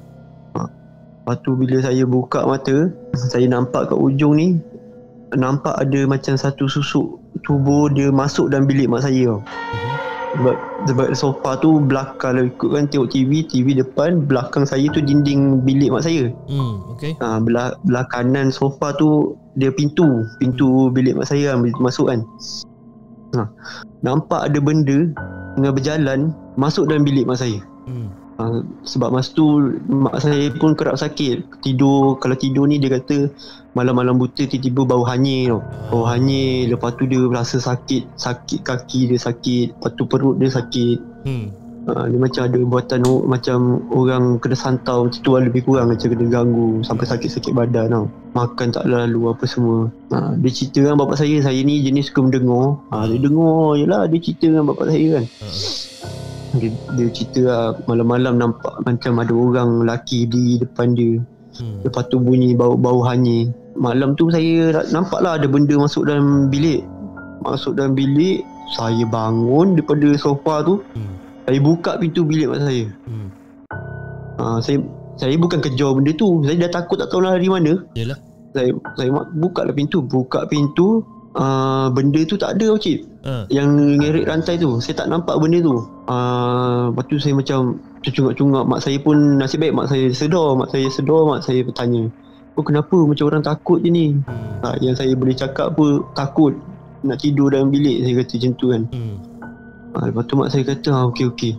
lepas 1.24 1.36
tu 1.40 1.56
bila 1.56 1.80
saya 1.80 2.04
buka 2.04 2.44
mata 2.44 2.92
saya 3.32 3.48
nampak 3.48 3.88
kat 3.88 3.96
ujung 3.96 4.36
ni 4.36 4.60
nampak 5.34 5.74
ada 5.74 6.00
macam 6.06 6.36
satu 6.36 6.68
susuk 6.68 7.18
tubuh 7.42 7.90
dia 7.90 8.12
masuk 8.12 8.52
dalam 8.52 8.68
bilik 8.68 8.86
mak 8.86 9.02
saya 9.02 9.32
tau 9.34 9.40
Mhm. 9.74 9.92
sebab 10.34 10.56
sebab 10.86 11.08
sofa 11.16 11.50
tu 11.58 11.82
belakang 11.82 12.18
kalau 12.20 12.42
ikut 12.46 12.68
kan 12.70 12.84
tengok 12.86 13.10
TV 13.10 13.30
TV 13.48 13.66
depan 13.74 14.22
belakang 14.28 14.62
saya 14.62 14.86
tu 14.92 15.02
dinding 15.02 15.64
bilik 15.64 15.90
mak 15.90 16.06
saya 16.06 16.30
Hmm. 16.46 16.78
Okay. 16.94 17.18
ha, 17.18 17.42
belah, 17.42 17.74
belah 17.82 18.06
kanan 18.12 18.54
sofa 18.54 18.94
tu 18.94 19.34
dia 19.58 19.74
pintu 19.74 20.22
pintu 20.38 20.92
bilik 20.94 21.18
mak 21.18 21.26
saya 21.26 21.58
masuk 21.58 22.06
kan 22.12 22.20
ha, 23.34 23.50
nampak 24.06 24.46
ada 24.46 24.58
benda 24.62 25.10
tengah 25.54 25.72
berjalan 25.72 26.30
masuk 26.54 26.86
dalam 26.86 27.06
bilik 27.06 27.24
mak 27.24 27.40
saya 27.40 27.58
Hmm. 27.84 28.08
ha, 28.40 28.64
sebab 28.88 29.12
masa 29.12 29.36
tu 29.36 29.44
mak 29.92 30.16
saya 30.16 30.48
pun 30.56 30.72
kerap 30.72 30.96
sakit 30.96 31.60
tidur 31.60 32.16
kalau 32.16 32.32
tidur 32.32 32.64
ni 32.64 32.80
dia 32.80 32.96
kata 32.96 33.28
malam-malam 33.76 34.16
buta 34.16 34.48
tiba-tiba 34.48 34.88
bau 34.88 35.04
hanyir 35.04 35.52
tau 35.52 35.60
bau 35.92 36.04
hanyir 36.08 36.72
lepas 36.72 36.96
tu 36.96 37.04
dia 37.04 37.20
rasa 37.28 37.60
sakit 37.60 38.16
sakit 38.16 38.64
kaki 38.64 39.12
dia 39.12 39.20
sakit 39.20 39.76
lepas 39.76 39.92
tu 40.00 40.04
perut 40.08 40.40
dia 40.40 40.48
sakit 40.48 40.98
Hmm. 41.28 41.52
Ha, 41.84 42.08
dia 42.08 42.16
macam 42.16 42.42
ada 42.48 42.58
buatan 42.64 43.00
macam 43.28 43.58
orang 43.92 44.40
kena 44.40 44.56
santau 44.56 45.04
macam 45.04 45.20
tu 45.20 45.30
lah 45.36 45.44
lebih 45.44 45.68
kurang 45.68 45.92
macam 45.92 46.08
kena 46.08 46.26
ganggu 46.32 46.80
sampai 46.80 47.04
sakit-sakit 47.04 47.52
badan 47.52 47.92
tau. 47.92 48.04
Makan 48.32 48.72
tak 48.72 48.88
lalu 48.88 49.28
apa 49.28 49.44
semua. 49.44 49.92
Ha, 50.16 50.32
dia 50.40 50.48
cerita 50.48 50.80
dengan 50.80 51.04
bapak 51.04 51.20
saya, 51.20 51.44
saya 51.44 51.60
ni 51.60 51.84
jenis 51.84 52.08
suka 52.08 52.24
mendengar. 52.24 52.80
Ha, 52.88 53.04
dia 53.04 53.20
dengar 53.20 53.76
je 53.76 53.84
lah 53.84 54.02
dia 54.08 54.18
cerita 54.24 54.44
dengan 54.48 54.64
bapak 54.72 54.86
saya 54.88 55.06
kan. 55.20 55.24
Ha. 55.28 55.46
Dia, 56.54 56.70
dia 56.96 57.06
cerita 57.12 57.40
lah 57.44 57.62
malam-malam 57.84 58.34
nampak 58.40 58.74
macam 58.86 59.12
ada 59.20 59.34
orang 59.36 59.68
lelaki 59.84 60.24
di 60.24 60.56
depan 60.62 60.96
dia. 60.96 61.20
Hmm. 61.60 61.84
Lepas 61.86 62.08
tu 62.08 62.16
bunyi 62.18 62.56
bau-bau 62.56 63.04
hanyir. 63.06 63.52
Malam 63.74 64.14
tu 64.14 64.30
saya 64.30 64.82
nampak 64.94 65.20
lah 65.20 65.36
ada 65.36 65.46
benda 65.50 65.74
masuk 65.76 66.06
dalam 66.06 66.48
bilik. 66.48 66.86
Masuk 67.44 67.76
dalam 67.76 67.92
bilik, 67.92 68.40
saya 68.72 69.04
bangun 69.04 69.76
daripada 69.76 70.08
sofa 70.16 70.64
tu. 70.64 70.80
Hmm. 70.96 71.23
Saya 71.44 71.58
buka 71.60 72.00
pintu 72.00 72.24
bilik 72.24 72.48
mak 72.48 72.60
saya. 72.64 72.84
Hmm. 73.04 73.28
Ha, 74.40 74.58
saya 74.64 74.78
saya 75.14 75.36
bukan 75.36 75.60
kejar 75.60 75.92
benda 75.94 76.10
tu. 76.16 76.42
Saya 76.42 76.56
dah 76.66 76.70
takut 76.82 76.96
tak 76.98 77.12
tahu 77.12 77.20
lah 77.22 77.36
dari 77.36 77.52
mana. 77.52 77.72
Yelah. 77.94 78.18
Saya 78.56 78.72
saya 78.96 79.08
mak- 79.12 79.30
buka 79.36 79.60
lah 79.68 79.74
pintu. 79.76 80.00
Buka 80.00 80.48
pintu. 80.48 81.04
Uh, 81.34 81.90
benda 81.90 82.22
tu 82.22 82.38
tak 82.38 82.54
ada 82.54 82.70
tau 82.70 82.78
cik. 82.78 83.26
Ha. 83.26 83.50
Yang 83.50 83.68
ngeret 83.98 84.24
rantai 84.30 84.54
tu. 84.54 84.78
Saya 84.78 85.02
tak 85.02 85.10
nampak 85.10 85.34
benda 85.42 85.58
tu. 85.60 85.82
Uh, 86.06 86.94
lepas 86.94 87.04
tu 87.10 87.18
saya 87.18 87.34
macam 87.34 87.76
tercungak-cungak. 88.00 88.64
Mak 88.64 88.80
saya 88.80 88.96
pun 89.02 89.36
nasib 89.36 89.60
baik 89.60 89.74
mak 89.74 89.90
saya 89.90 90.06
sedar. 90.14 90.54
Mak 90.54 90.70
saya 90.70 90.86
sedar. 90.88 91.22
Mak 91.26 91.40
saya 91.42 91.60
bertanya. 91.66 92.08
Oh 92.54 92.62
kenapa 92.62 92.94
macam 92.94 93.24
orang 93.26 93.42
takut 93.42 93.82
je 93.82 93.90
ni? 93.90 94.06
Hmm. 94.14 94.62
Ha, 94.62 94.78
yang 94.78 94.94
saya 94.94 95.10
boleh 95.18 95.34
cakap 95.34 95.74
apa 95.74 95.86
takut 96.14 96.54
nak 97.02 97.18
tidur 97.20 97.50
dalam 97.50 97.68
bilik 97.68 98.06
saya 98.06 98.14
kata 98.22 98.34
macam 98.38 98.52
tu 98.54 98.66
kan. 98.70 98.82
Hmm. 98.94 99.14
Ha, 99.94 100.10
lepas 100.10 100.24
tu 100.26 100.34
mak 100.34 100.50
saya 100.50 100.62
kata 100.66 100.90
ha, 100.90 101.00
okey 101.10 101.26
okey. 101.30 101.54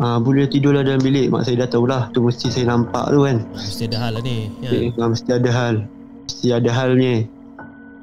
Ah, 0.00 0.18
boleh 0.18 0.48
tidur 0.48 0.74
lah 0.74 0.82
dalam 0.82 1.02
bilik. 1.02 1.30
Mak 1.30 1.46
saya 1.46 1.66
dah 1.66 1.68
tahulah. 1.68 2.02
Tu 2.14 2.18
mesti 2.22 2.48
saya 2.50 2.70
nampak 2.70 3.10
tu 3.12 3.22
kan. 3.22 3.44
Mesti 3.54 3.82
ada 3.90 3.98
hal 4.02 4.10
lah 4.18 4.22
ni. 4.22 4.36
Ya. 4.62 4.70
Okay. 4.70 4.86
Ah, 4.98 5.08
mesti 5.10 5.30
ada 5.30 5.50
hal. 5.50 5.74
Mesti 6.26 6.46
ada 6.50 6.70
halnya. 6.72 7.14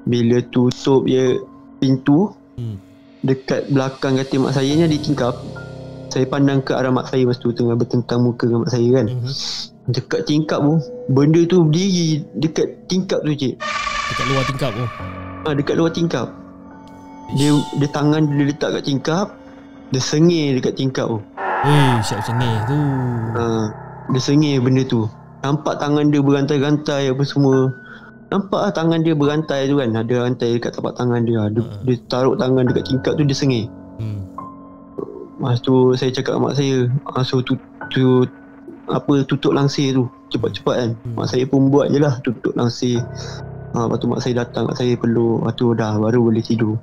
Bila 0.07 0.37
tutup 0.51 1.07
je 1.07 1.39
pintu, 1.79 2.31
Hmm. 2.59 2.75
dekat 3.23 3.71
belakang 3.71 4.19
katil 4.19 4.43
mak 4.43 4.51
saya 4.51 4.67
ni 4.67 4.83
ada 4.83 4.97
tingkap. 4.99 5.31
Saya 6.11 6.25
pandang 6.27 6.59
ke 6.59 6.75
arah 6.75 6.91
mak 6.91 7.07
saya 7.07 7.23
masa 7.23 7.39
tu 7.39 7.55
tengah 7.55 7.77
bertentang 7.79 8.19
muka 8.19 8.43
dengan 8.47 8.67
mak 8.67 8.71
saya 8.75 8.87
kan. 8.99 9.05
Mhm. 9.07 9.31
Dekat 9.89 10.21
tingkap 10.27 10.59
tu, 10.59 10.75
benda 11.09 11.41
tu 11.47 11.63
berdiri 11.65 12.21
dekat 12.35 12.67
tingkap 12.91 13.23
tu 13.23 13.31
cik. 13.31 13.55
Dekat 14.11 14.25
luar 14.27 14.43
tingkap 14.45 14.71
tu. 14.75 14.85
Ha, 15.39 15.47
dekat 15.55 15.75
luar 15.79 15.91
tingkap. 15.95 16.27
Dia 17.39 17.51
dia 17.79 17.89
tangan 17.89 18.21
dia 18.27 18.43
letak 18.49 18.69
kat 18.75 18.83
tingkap, 18.85 19.27
dia 19.89 20.01
sengih 20.01 20.57
dekat 20.57 20.77
tingkap 20.77 21.09
tu. 21.09 21.19
Eh, 21.65 21.93
siap 22.05 22.21
sengih 22.23 22.55
tu. 22.69 22.77
Ha, 23.35 23.43
dia 24.13 24.21
sengih 24.21 24.61
benda 24.61 24.85
tu. 24.85 25.09
Nampak 25.43 25.79
tangan 25.81 26.11
dia 26.11 26.21
berantai-rantai 26.21 27.11
apa 27.11 27.23
semua. 27.25 27.73
Nampak 28.29 28.59
lah 28.61 28.71
tangan 28.71 29.01
dia 29.01 29.17
berantai 29.17 29.65
tu 29.65 29.81
kan. 29.81 29.89
Ada 29.91 30.29
rantai 30.29 30.61
dekat 30.61 30.77
tapak 30.77 30.93
tangan 30.93 31.25
dia. 31.25 31.49
Dia, 31.49 31.63
Ha. 31.65 31.81
dia 31.81 31.95
taruh 32.05 32.37
tangan 32.37 32.63
dekat 32.69 32.85
tingkap 32.85 33.17
tu 33.17 33.25
dia 33.25 33.33
sengih. 33.33 33.65
Hmm. 33.97 34.21
Masa 35.41 35.57
tu 35.65 35.97
saya 35.97 36.13
cakap 36.13 36.37
dengan 36.37 36.51
mak 36.51 36.55
saya, 36.59 36.75
ah, 37.15 37.23
so 37.25 37.41
tu, 37.41 37.57
tu 37.89 38.27
apa 38.91 39.23
tutup 39.25 39.55
langsir 39.55 39.95
tu 39.95 40.05
cepat-cepat 40.29 40.75
kan. 40.77 40.91
Hmm. 40.93 41.15
Mak 41.17 41.27
saya 41.33 41.43
pun 41.49 41.73
buat 41.73 41.89
je 41.89 41.97
lah 41.97 42.21
tutup 42.21 42.53
langsir. 42.53 43.01
Ha, 43.73 43.85
lepas 43.89 43.97
tu 43.97 44.05
mak 44.05 44.21
saya 44.21 44.45
datang 44.45 44.69
kat 44.69 44.75
saya 44.85 44.93
peluk. 44.95 45.41
Lepas 45.41 45.53
tu 45.57 45.65
dah 45.73 45.97
baru 45.97 46.19
boleh 46.29 46.43
tidur. 46.45 46.77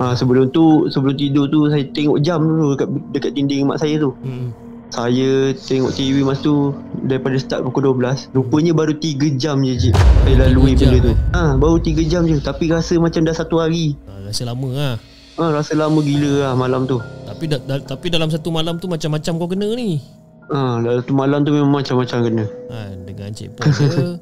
Ha, 0.00 0.12
sebelum 0.12 0.48
tu 0.48 0.64
sebelum 0.86 1.12
tidur 1.12 1.44
tu 1.46 1.68
saya 1.68 1.84
tengok 1.86 2.18
jam 2.18 2.40
dulu 2.40 2.72
dekat, 2.72 2.88
dekat 3.12 3.30
dinding 3.32 3.64
mak 3.64 3.76
saya 3.76 4.00
tu. 4.00 4.16
Hmm. 4.18 4.48
Saya 4.90 5.54
tengok 5.54 5.92
TV 5.92 6.18
masa 6.20 6.42
tu 6.42 6.74
daripada 7.04 7.38
start 7.38 7.62
pukul 7.62 7.94
12 7.94 8.34
Rupanya 8.34 8.74
baru 8.74 8.90
3 8.92 9.38
jam 9.38 9.62
je 9.62 9.78
cik 9.78 9.94
Saya 9.94 10.34
lalui 10.42 10.74
benda 10.74 10.98
tu 11.00 11.14
ha, 11.30 11.54
Baru 11.54 11.78
3 11.78 11.94
jam 12.04 12.26
je 12.26 12.42
Tapi 12.42 12.66
rasa 12.66 12.98
macam 12.98 13.22
dah 13.22 13.30
satu 13.30 13.62
hari 13.62 13.94
Ha, 14.02 14.26
rasa 14.26 14.42
lama 14.42 14.66
lah. 14.66 14.94
ha, 15.38 15.44
Rasa 15.54 15.78
lama 15.78 15.94
gila 16.00 16.42
lah 16.42 16.52
malam 16.58 16.90
tu 16.90 16.98
Tapi 17.22 17.46
da, 17.46 17.62
da, 17.62 17.78
tapi 17.78 18.10
dalam 18.10 18.26
satu 18.26 18.50
malam 18.50 18.82
tu 18.82 18.90
macam-macam 18.90 19.32
kau 19.36 19.46
kena 19.46 19.70
ni. 19.70 20.02
ha, 20.48 20.82
Dalam 20.82 21.00
tu 21.00 21.14
malam 21.14 21.38
tu 21.40 21.54
memang 21.54 21.70
macam-macam 21.76 22.18
kena 22.24 22.44
Ha, 22.66 22.76
dengan 22.98 23.30
cik 23.30 23.48
ke 23.62 24.18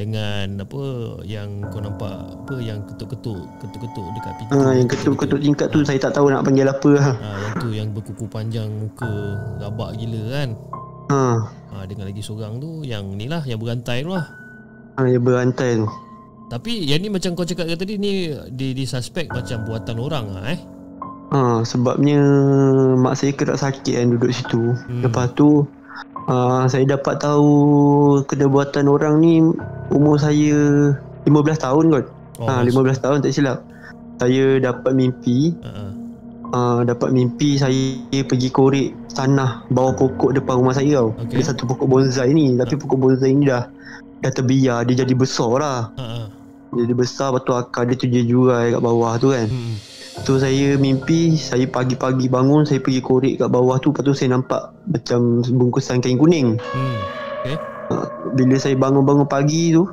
dengan 0.00 0.46
apa 0.58 0.82
yang 1.22 1.60
kau 1.68 1.76
nampak 1.78 2.08
apa 2.40 2.56
yang 2.56 2.80
ketuk-ketuk 2.82 3.36
ketuk-ketuk 3.60 4.06
dekat 4.16 4.32
pintu. 4.34 4.56
ha, 4.56 4.72
Yang 4.72 4.88
ketuk-ketuk 4.90 5.38
tingkat 5.38 5.66
tu 5.68 5.84
Saya 5.84 6.00
tak 6.00 6.16
tahu 6.16 6.32
nak 6.32 6.40
panggil 6.40 6.64
apa 6.64 6.90
lah 6.90 7.12
Ha, 7.12 7.28
yang 7.36 7.54
tu 7.54 7.68
yang 7.70 7.88
berkuku 7.90 8.24
panjang 8.24 8.72
muka 8.72 9.12
rabak 9.58 9.92
gila 9.94 10.22
kan. 10.30 10.48
ha, 11.06 11.22
Ha, 11.70 11.84
dengan 11.84 12.08
lagi 12.08 12.18
seorang 12.18 12.56
tu 12.56 12.80
yang 12.82 13.04
ni 13.12 13.26
lah 13.26 13.44
yang 13.44 13.56
berantai 13.56 14.00
tu 14.00 14.10
lah. 14.10 14.24
ha, 14.96 15.04
Yang 15.04 15.22
berantai 15.22 15.70
tu 15.76 15.86
Tapi 16.48 16.72
yang 16.82 16.98
ni 16.98 17.08
macam 17.08 17.30
kau 17.32 17.44
cakap 17.44 17.68
tadi 17.70 17.94
ni 17.94 18.12
di, 18.50 18.72
di 18.72 18.84
suspek 18.84 19.28
macam 19.28 19.62
buatan 19.62 19.96
orang 19.96 20.26
lah 20.30 20.44
eh. 20.48 20.60
ha, 21.30 21.60
Sebabnya 21.60 22.18
Mak 22.96 23.14
saya 23.14 23.30
kena 23.30 23.54
sakit 23.54 23.94
kan 23.94 24.08
duduk 24.10 24.32
situ 24.32 24.72
Hmm. 24.88 25.04
Lepas 25.04 25.30
tu 25.32 25.62
uh, 26.26 26.62
Saya 26.66 26.88
dapat 26.88 27.20
tahu 27.20 27.52
Kena 28.24 28.46
buatan 28.46 28.86
orang 28.86 29.20
ni 29.20 29.38
Umur 29.90 30.16
saya 30.22 30.58
15 31.26 31.66
tahun 31.66 31.84
kot. 31.90 32.06
Oh, 32.40 32.48
ha, 32.48 32.64
15 32.64 33.04
tahun 33.04 33.18
tak 33.20 33.34
silap. 33.34 33.58
Saya 34.22 34.60
dapat 34.62 34.92
mimpi. 34.94 35.52
Ha. 35.60 35.70
uh, 36.54 36.80
Dapat 36.86 37.10
mimpi 37.10 37.56
saya 37.56 37.98
pergi 38.24 38.48
korek 38.52 38.88
tanah 39.12 39.64
Bawah 39.72 39.96
pokok 39.96 40.36
depan 40.36 40.60
rumah 40.60 40.76
saya 40.76 41.02
tau. 41.02 41.12
Okey. 41.26 41.40
Ada 41.40 41.52
satu 41.52 41.68
pokok 41.68 41.86
bonsai 41.88 42.30
ni. 42.32 42.54
Tapi 42.54 42.74
pokok 42.78 42.98
bonsai 43.00 43.34
ni 43.34 43.48
dah 43.48 43.66
Dah 44.20 44.32
terbiar. 44.32 44.84
Dia 44.84 45.04
jadi 45.04 45.14
besar 45.16 45.52
lah. 45.58 45.80
Ha. 45.96 46.28
Jadi 46.70 46.92
besar 46.94 47.34
Lepas 47.34 47.42
tu 47.48 47.52
akar 47.56 47.82
dia 47.90 47.98
tu 47.98 48.06
dia 48.06 48.22
jurai 48.22 48.70
kat 48.70 48.80
bawah 48.80 49.18
tu 49.18 49.32
kan. 49.34 49.48
Hmm. 49.48 49.76
Tu 50.20 50.36
saya 50.36 50.76
mimpi 50.76 51.38
Saya 51.38 51.64
pagi-pagi 51.64 52.28
bangun 52.28 52.68
Saya 52.68 52.82
pergi 52.84 53.00
korek 53.00 53.34
kat 53.40 53.48
bawah 53.48 53.80
tu. 53.80 53.90
Lepas 53.90 54.04
tu 54.04 54.12
saya 54.12 54.36
nampak 54.36 54.70
Macam 54.86 55.40
bungkusan 55.44 56.04
kain 56.04 56.20
kuning. 56.20 56.60
Hmm. 56.60 57.00
Bila 58.32 58.56
saya 58.56 58.74
bangun-bangun 58.74 59.26
pagi 59.26 59.72
tu 59.72 59.84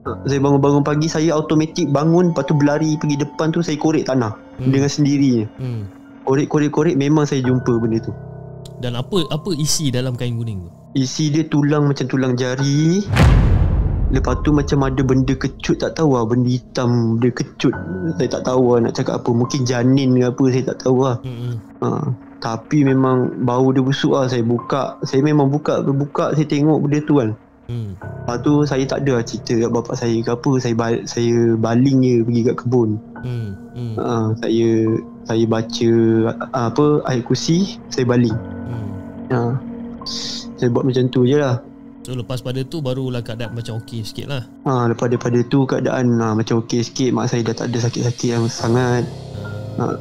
saya 0.00 0.40
bangun-bangun 0.40 0.80
pagi 0.80 1.06
Saya 1.06 1.36
automatik 1.36 1.84
bangun 1.86 2.32
Lepas 2.32 2.48
tu 2.48 2.56
berlari 2.56 2.96
pergi 2.96 3.20
depan 3.20 3.52
tu 3.52 3.60
Saya 3.60 3.76
korek 3.76 4.06
tanah 4.06 4.32
Hmm. 4.56 4.68
Dengan 4.70 4.88
sendirinya 4.88 5.44
Hmm. 5.56 5.84
Korek-korek-korek 6.22 6.94
Memang 6.94 7.24
saya 7.24 7.40
jumpa 7.40 7.68
benda 7.76 7.96
tu 7.98 8.12
Dan 8.76 8.92
apa 8.94 9.28
apa 9.28 9.50
isi 9.52 9.88
dalam 9.88 10.12
kain 10.14 10.36
kuning 10.36 10.64
tu? 10.64 10.70
Isi 10.94 11.28
dia 11.28 11.44
tulang 11.44 11.84
macam 11.84 12.04
tulang 12.06 12.32
jari 12.32 13.04
Lepas 14.10 14.40
tu 14.40 14.50
macam 14.50 14.82
ada 14.82 15.00
benda 15.00 15.32
kecut 15.32 15.76
Tak 15.78 15.94
tahu 15.94 16.12
lah 16.12 16.24
Benda 16.24 16.48
hitam 16.48 17.16
Benda 17.16 17.28
kecut 17.30 17.72
Saya 18.16 18.28
tak 18.30 18.42
tahu 18.42 18.62
lah 18.70 18.78
nak 18.84 18.94
cakap 18.94 19.20
apa 19.20 19.30
Mungkin 19.30 19.60
janin 19.62 20.12
ke 20.14 20.24
apa 20.26 20.44
Saya 20.48 20.64
tak 20.66 20.78
tahu 20.80 20.96
lah 21.02 21.16
Hmm. 21.20 21.54
ha. 21.78 21.88
Tapi 22.40 22.82
memang 22.82 23.16
Bau 23.38 23.68
dia 23.68 23.80
busuk 23.80 24.12
lah 24.12 24.26
Saya 24.26 24.40
buka 24.40 24.96
Saya 25.00 25.20
memang 25.20 25.46
buka 25.46 25.78
Buka 25.82 26.32
saya 26.32 26.44
tengok 26.44 26.80
benda 26.80 26.98
tu 27.00 27.16
kan 27.16 27.30
Hmm. 27.70 27.94
Lepas 27.94 28.42
tu 28.42 28.66
saya 28.66 28.82
tak 28.82 29.06
ada 29.06 29.14
lah 29.14 29.22
cerita 29.22 29.54
kat 29.56 29.70
bapak 29.70 29.94
saya 29.94 30.18
ke 30.18 30.26
apa 30.28 30.52
Saya 30.58 30.74
bal- 30.74 31.06
saya 31.06 31.54
baling 31.54 32.02
je 32.02 32.16
pergi 32.20 32.40
kat 32.42 32.56
kebun 32.58 32.90
Hmm. 33.22 33.48
Hmm. 33.70 33.94
ha. 33.94 34.10
Saya 34.34 34.68
Saya 35.22 35.44
baca 35.46 35.90
ah, 36.50 36.66
Apa 36.66 36.86
Ayat 37.06 37.22
kursi 37.22 37.78
Saya 37.86 38.02
baling 38.04 38.34
Hmm. 38.34 38.90
ha. 39.30 39.40
Saya 40.56 40.66
buat 40.68 40.82
macam 40.82 41.06
tu 41.06 41.22
je 41.22 41.38
lah 41.38 41.62
So 42.02 42.18
lepas 42.18 42.42
pada 42.42 42.58
tu 42.64 42.80
barulah 42.80 43.20
keadaan 43.20 43.52
macam 43.52 43.78
okey 43.78 44.02
sikit 44.02 44.26
lah. 44.26 44.42
Ha, 44.64 44.88
lepas 44.88 45.06
daripada 45.06 45.36
tu 45.44 45.62
keadaan 45.62 46.16
ha, 46.16 46.32
macam 46.32 46.58
okey 46.58 46.80
sikit 46.80 47.12
Mak 47.12 47.28
saya 47.28 47.44
dah 47.44 47.54
tak 47.54 47.70
ada 47.70 47.78
sakit-sakit 47.78 48.28
yang 48.30 48.44
sangat 48.48 49.06
Uh, 49.72 49.94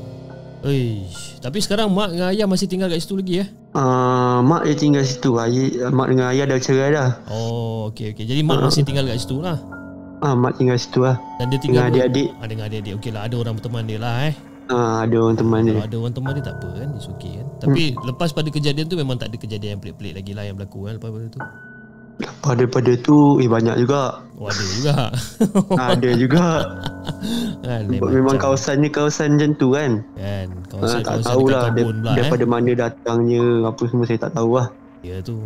Eish. 0.61 1.39
Tapi 1.39 1.57
sekarang 1.57 1.87
mak 1.89 2.11
dengan 2.11 2.27
ayah 2.29 2.43
masih 2.43 2.65
tinggal 2.65 2.87
kat 2.87 2.99
situ 2.99 3.15
lagi 3.15 3.33
eh? 3.39 3.47
ha, 3.71 3.83
Mak 4.39 4.61
dia 4.63 4.75
tinggal 4.75 5.03
situ 5.03 5.31
ayah, 5.35 5.87
Mak 5.87 6.07
dengan 6.09 6.25
ayah 6.29 6.45
dah 6.45 6.59
cerai 6.59 6.89
dah 6.91 7.09
Oh 7.27 7.87
okey 7.87 8.11
okey. 8.11 8.25
Jadi 8.25 8.41
mak 8.41 8.59
masih 8.61 8.83
tinggal 8.83 9.05
kat 9.05 9.17
situ 9.17 9.39
lah. 9.39 9.55
ha, 10.19 10.35
Mak 10.35 10.53
tinggal 10.55 10.75
situ 10.75 10.99
lah 10.99 11.15
Dan 11.37 11.47
dia 11.47 11.55
Dengan 11.55 11.61
tinggal 11.61 11.83
adik-adik 11.89 12.27
Ah, 12.35 12.47
dengan 12.47 12.63
adik-adik. 12.67 12.93
Okey 12.97 13.09
lah 13.09 13.21
ada 13.23 13.35
orang 13.37 13.55
berteman 13.55 13.83
dia 13.87 13.97
lah 13.97 14.13
eh. 14.21 14.33
ha, 14.67 14.77
Ada 15.03 15.15
orang 15.17 15.37
teman 15.37 15.59
dia 15.61 15.71
Kalau 15.71 15.85
ada 15.85 15.95
orang 15.97 16.13
teman 16.13 16.31
dia 16.33 16.43
tak 16.43 16.55
apa 16.57 16.67
kan 16.75 16.87
It's 16.93 17.07
okay 17.07 17.31
kan 17.33 17.45
Tapi 17.61 17.81
lepas 17.95 18.29
pada 18.29 18.49
kejadian 18.49 18.85
tu 18.85 18.95
Memang 18.95 19.15
tak 19.15 19.31
ada 19.31 19.37
kejadian 19.37 19.69
yang 19.71 19.81
pelik-pelik 19.81 20.13
lagi 20.13 20.31
lah 20.33 20.43
Yang 20.43 20.55
berlaku 20.59 20.79
kan 20.83 20.93
Lepas 20.97 21.09
pada 21.09 21.27
tu 21.29 21.39
Lepas 22.19 22.53
daripada 22.59 22.91
tu 22.99 23.39
Eh 23.39 23.47
banyak 23.47 23.79
juga. 23.79 24.19
Oh 24.35 24.47
ada 24.47 24.63
juga. 24.71 24.95
Ha, 25.75 25.83
Ada 25.95 26.09
juga. 26.15 26.45
Kan, 27.59 27.81
Memang 27.91 28.35
macam. 28.35 28.55
kawasan 28.55 28.79
ni 28.79 28.87
kawasan 28.87 29.35
macam 29.35 29.51
tu 29.55 29.67
kan? 29.75 29.91
Kan 30.15 30.47
ha, 30.47 30.67
Kawasan, 30.71 30.99
Tak 30.99 31.11
kawasan 31.11 31.27
tahulah 31.27 31.61
dekat 31.61 31.71
dia, 31.71 31.83
pula 31.83 32.11
Daripada 32.15 32.43
eh. 32.43 32.49
mana 32.49 32.71
datangnya 32.77 33.43
Apa 33.67 33.83
semua 33.87 34.05
saya 34.07 34.19
tak 34.19 34.31
tahu 34.35 34.51
lah 34.55 34.67
Ya 35.03 35.17
tu. 35.19 35.37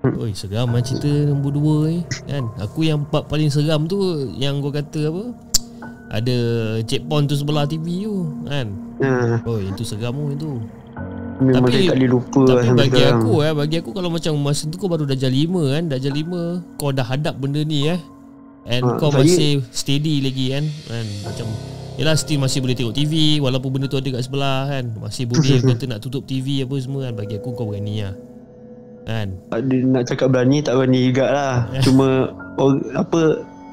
Hmm. 0.00 0.20
Oi 0.20 0.32
seram 0.32 0.68
lah 0.68 0.80
cerita 0.80 1.08
nombor 1.08 1.52
dua 1.52 1.76
ni 1.88 2.00
Kan? 2.24 2.44
Aku 2.60 2.84
yang 2.84 3.04
part 3.04 3.24
paling 3.24 3.48
seram 3.48 3.84
tu 3.84 3.96
Yang 4.36 4.54
kau 4.60 4.72
kata 4.72 5.00
apa? 5.08 5.24
Ada 6.12 6.36
Cik 6.84 7.02
Pon 7.08 7.24
tu 7.24 7.34
sebelah 7.34 7.64
TV 7.64 8.04
tu 8.04 8.28
Kan? 8.44 8.66
Ha, 9.00 9.40
Oi 9.44 9.68
itu 9.68 9.84
seram 9.84 10.12
tu 10.12 10.28
itu 10.32 10.50
Memang 11.36 11.54
Tapi- 11.60 11.72
saya 11.74 11.84
tak 11.84 11.96
boleh 11.96 12.10
lupa 12.10 12.40
lah 12.40 12.46
Tapi 12.46 12.64
sampai 12.64 12.80
bagi 12.80 12.94
sekarang. 12.96 13.20
aku 13.20 13.32
eh 13.40 13.52
Bagi 13.52 13.76
aku 13.76 13.90
kalau 13.90 14.08
macam 14.08 14.32
Masa 14.38 14.62
tu 14.64 14.76
kau 14.76 14.86
baru 14.86 15.04
darjah 15.04 15.26
5 15.28 15.42
kan 15.68 15.82
Darjah 15.84 16.12
5 16.12 16.30
Kau 16.74 16.90
dah 16.90 17.02
hadap 17.04 17.34
benda 17.36 17.60
ni 17.60 17.80
eh. 17.86 18.00
And 18.64 18.82
Ha, 18.82 18.96
kau 18.96 19.10
saya- 19.10 19.20
masih 19.20 19.52
steady 19.68 20.20
lagi 20.20 20.46
kan. 20.50 20.64
Kan 20.84 21.06
Macam 21.22 21.46
Yelah 21.94 22.14
still 22.14 22.38
masih 22.38 22.58
boleh 22.58 22.72
tengok 22.72 22.90
TV 22.92 23.12
Walaupun 23.38 23.70
benda 23.72 23.86
tu 23.86 23.96
ada 23.96 24.08
kat 24.08 24.22
sebelah 24.22 24.66
kan. 24.68 24.84
Masih 24.96 25.24
boleh 25.24 25.42
kata 25.68 25.84
nak 25.86 26.00
tutup 26.00 26.22
TV 26.22 26.62
apa 26.62 26.74
semua 26.76 27.04
kan. 27.04 27.14
Bagi 27.14 27.34
aku 27.36 27.50
kau 27.50 27.66
berani 27.66 28.00
lah. 28.00 28.14
Kan. 29.04 29.28
Ada 29.50 29.74
nak 29.84 30.02
cakap 30.04 30.28
berani 30.28 30.58
tak 30.58 30.74
berani 30.74 31.00
juga 31.04 31.26
lah. 31.28 31.54
Cuma 31.84 32.30
or, 32.56 32.70
Apa 32.94 33.20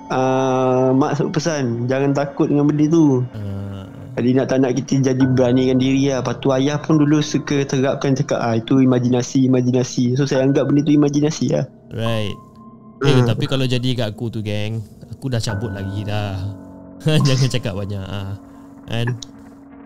uh, 0.10 0.88
Mak 0.92 1.12
sebut 1.16 1.32
pesan 1.34 1.64
Jangan 1.86 2.12
takut 2.12 2.46
dengan 2.46 2.68
benda 2.68 2.86
tu. 2.86 3.24
Uh, 3.32 3.71
Jadi 4.12 4.30
nak 4.36 4.46
tak 4.48 4.60
nak 4.60 4.72
kita 4.76 5.14
jadi 5.14 5.24
beranikan 5.24 5.80
diri 5.80 6.12
lah. 6.12 6.20
Lepas 6.20 6.36
tu 6.40 6.52
ayah 6.52 6.78
pun 6.78 7.00
dulu 7.00 7.20
suka 7.20 7.64
terapkan 7.64 8.12
cakap 8.12 8.38
ah, 8.38 8.54
Itu 8.54 8.80
imajinasi 8.80 9.48
Imajinasi. 9.48 10.16
So 10.16 10.28
saya 10.28 10.44
anggap 10.44 10.68
benda 10.68 10.84
tu 10.84 10.92
imajinasi 10.92 11.46
lah. 11.52 11.66
Right. 11.90 12.36
Eh 13.02 13.10
Hmm. 13.18 13.26
tapi 13.26 13.50
kalau 13.50 13.66
jadi 13.66 13.98
kat 13.98 14.14
aku 14.14 14.30
tu 14.30 14.40
geng 14.40 14.78
Aku 15.10 15.26
dah 15.26 15.40
cabut 15.40 15.72
lagi 15.72 16.04
dah. 16.04 16.38
Jangan 17.26 17.50
cakap 17.50 17.74
banyak 17.74 18.04
ah. 18.04 18.38
Kan 18.86 19.18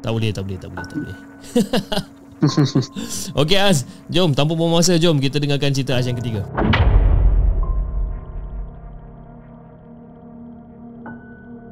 Tak 0.01 0.11
boleh 0.11 0.29
tak 0.29 0.43
boleh 0.43 0.57
tak 0.57 0.69
boleh 0.69 0.85
tak 0.85 0.97
boleh. 0.99 1.17
Okey 3.39 3.55
Az 3.55 3.87
Jom 4.07 4.35
tanpa 4.35 4.53
buang 4.53 4.73
masa 4.73 4.99
Jom 4.99 5.15
kita 5.17 5.39
dengarkan 5.39 5.71
cerita 5.71 5.95
Az 5.95 6.03
yang 6.05 6.19
ketiga 6.19 6.43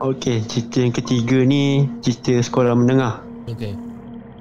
Okey 0.04 0.44
cerita 0.52 0.84
yang 0.84 0.92
ketiga 0.92 1.48
ni 1.48 1.88
Cerita 2.04 2.36
sekolah 2.44 2.76
menengah 2.76 3.24
Okey 3.48 3.72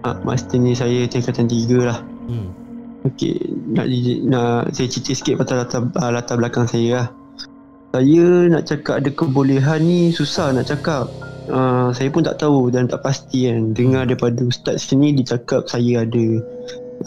ah, 0.02 0.18
Masa 0.26 0.58
ni 0.58 0.74
saya 0.74 1.06
tingkatan 1.06 1.46
tiga 1.46 1.78
lah 1.86 1.98
hmm. 2.26 2.62
Okey, 3.02 3.34
nak 3.74 3.90
nak 4.30 4.70
saya 4.70 4.86
cerita 4.86 5.10
sikit 5.10 5.34
pasal 5.42 5.66
latar, 5.66 5.90
ah, 5.98 6.10
latar 6.14 6.38
belakang 6.38 6.70
saya 6.70 6.90
lah. 7.02 7.08
Saya 7.90 8.46
nak 8.46 8.62
cakap 8.70 9.02
ada 9.02 9.10
kebolehan 9.10 9.82
ni 9.82 10.14
susah 10.14 10.54
nak 10.54 10.70
cakap. 10.70 11.10
Uh, 11.50 11.90
saya 11.90 12.06
pun 12.14 12.22
tak 12.22 12.38
tahu 12.38 12.70
dan 12.70 12.86
tak 12.86 13.02
pasti 13.02 13.50
kan. 13.50 13.74
Dengar 13.74 14.06
daripada 14.06 14.38
ustaz 14.46 14.86
sini 14.86 15.10
dia 15.18 15.34
cakap 15.34 15.66
saya 15.66 16.06
ada 16.06 16.24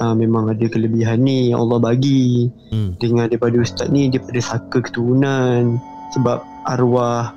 uh, 0.04 0.14
memang 0.20 0.52
ada 0.52 0.68
kelebihan 0.68 1.24
ni 1.24 1.56
yang 1.56 1.64
Allah 1.64 1.80
bagi. 1.80 2.52
Hmm. 2.76 3.00
Dengar 3.00 3.32
daripada 3.32 3.56
ustaz 3.56 3.88
ni 3.88 4.12
daripada 4.12 4.44
saka 4.44 4.84
keturunan 4.84 5.80
sebab 6.12 6.44
arwah 6.68 7.32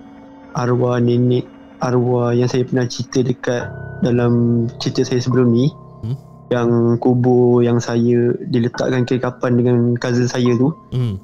arwah 0.55 0.97
nenek 0.97 1.45
arwah 1.79 2.31
yang 2.31 2.47
saya 2.47 2.63
pernah 2.63 2.85
cerita 2.85 3.21
dekat 3.21 3.63
dalam 4.01 4.33
cerita 4.79 5.03
saya 5.03 5.19
sebelum 5.19 5.51
ni 5.51 5.67
Hmm. 5.99 6.15
yang 6.49 6.71
kubur 6.97 7.61
yang 7.61 7.77
saya 7.77 8.31
diletakkan 8.47 9.03
kira 9.03 9.27
kapan 9.27 9.59
dengan 9.59 9.77
cousin 9.97 10.25
saya 10.25 10.55
tu 10.55 10.71
Hmm. 10.95 11.19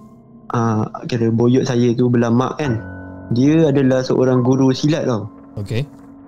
ah 0.50 0.82
kira 1.06 1.30
boyok 1.30 1.62
saya 1.62 1.92
tu 1.92 2.06
belah 2.06 2.28
mak 2.28 2.58
kan 2.58 2.82
dia 3.30 3.70
adalah 3.70 4.02
seorang 4.02 4.42
guru 4.42 4.68
silat 4.70 5.06
tau 5.06 5.30
Okay. 5.54 5.86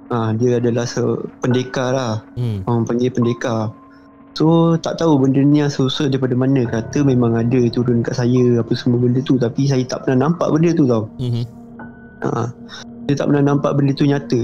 ah 0.09 0.30
dia 0.32 0.56
adalah 0.56 0.87
se 0.87 1.02
pendekar 1.40 1.90
lah 1.90 2.22
Hmm. 2.35 2.62
orang 2.64 2.87
panggil 2.87 3.11
pendekar 3.11 3.74
So 4.37 4.76
tak 4.76 5.00
tahu 5.00 5.16
benda 5.16 5.40
ni 5.40 5.64
asal-usul 5.64 6.12
daripada 6.12 6.37
mana 6.37 6.68
Kata 6.68 7.00
memang 7.00 7.40
ada 7.40 7.56
turun 7.72 8.04
kat 8.04 8.20
saya 8.20 8.61
Apa 8.61 8.68
semua 8.76 9.00
benda 9.00 9.24
tu 9.24 9.40
Tapi 9.40 9.64
saya 9.64 9.80
tak 9.88 10.04
pernah 10.04 10.28
nampak 10.28 10.52
benda 10.52 10.76
tu 10.76 10.85
tau 10.85 11.09
Mhm. 11.16 11.55
Ha. 12.32 12.44
Saya 13.06 13.22
tak 13.22 13.26
pernah 13.30 13.54
nampak 13.54 13.70
benda 13.78 13.94
tu 13.94 14.02
nyata 14.02 14.40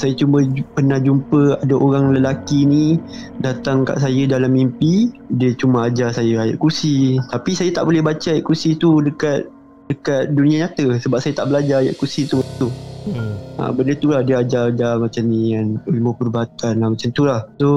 Saya 0.00 0.16
cuma 0.16 0.40
pernah 0.72 0.96
jumpa 0.96 1.60
Ada 1.60 1.76
orang 1.76 2.16
lelaki 2.16 2.64
ni 2.64 2.96
Datang 3.44 3.84
kat 3.84 4.00
saya 4.00 4.24
dalam 4.24 4.56
mimpi 4.56 5.12
Dia 5.36 5.52
cuma 5.52 5.92
ajar 5.92 6.16
saya 6.16 6.48
ayat 6.48 6.56
kursi 6.56 7.20
Tapi 7.28 7.52
saya 7.52 7.76
tak 7.76 7.84
boleh 7.84 8.00
baca 8.00 8.32
ayat 8.32 8.40
kursi 8.40 8.72
tu 8.80 9.04
Dekat 9.04 9.52
dekat 9.92 10.32
dunia 10.32 10.64
nyata 10.64 10.96
Sebab 10.96 11.20
saya 11.20 11.36
tak 11.36 11.52
belajar 11.52 11.84
ayat 11.84 11.92
kursi 12.00 12.24
tu, 12.24 12.40
tu. 12.56 12.72
Hmm. 13.06 13.36
Ha, 13.60 13.70
benda 13.70 13.94
tu 13.94 14.10
lah 14.10 14.26
dia 14.26 14.42
ajar-ajar 14.42 14.98
macam 14.98 15.22
ni 15.30 15.54
kan 15.54 15.78
ilmu 15.86 16.10
perubatan 16.18 16.74
lah 16.82 16.90
macam 16.90 17.08
tu 17.14 17.22
lah 17.22 17.46
so 17.54 17.68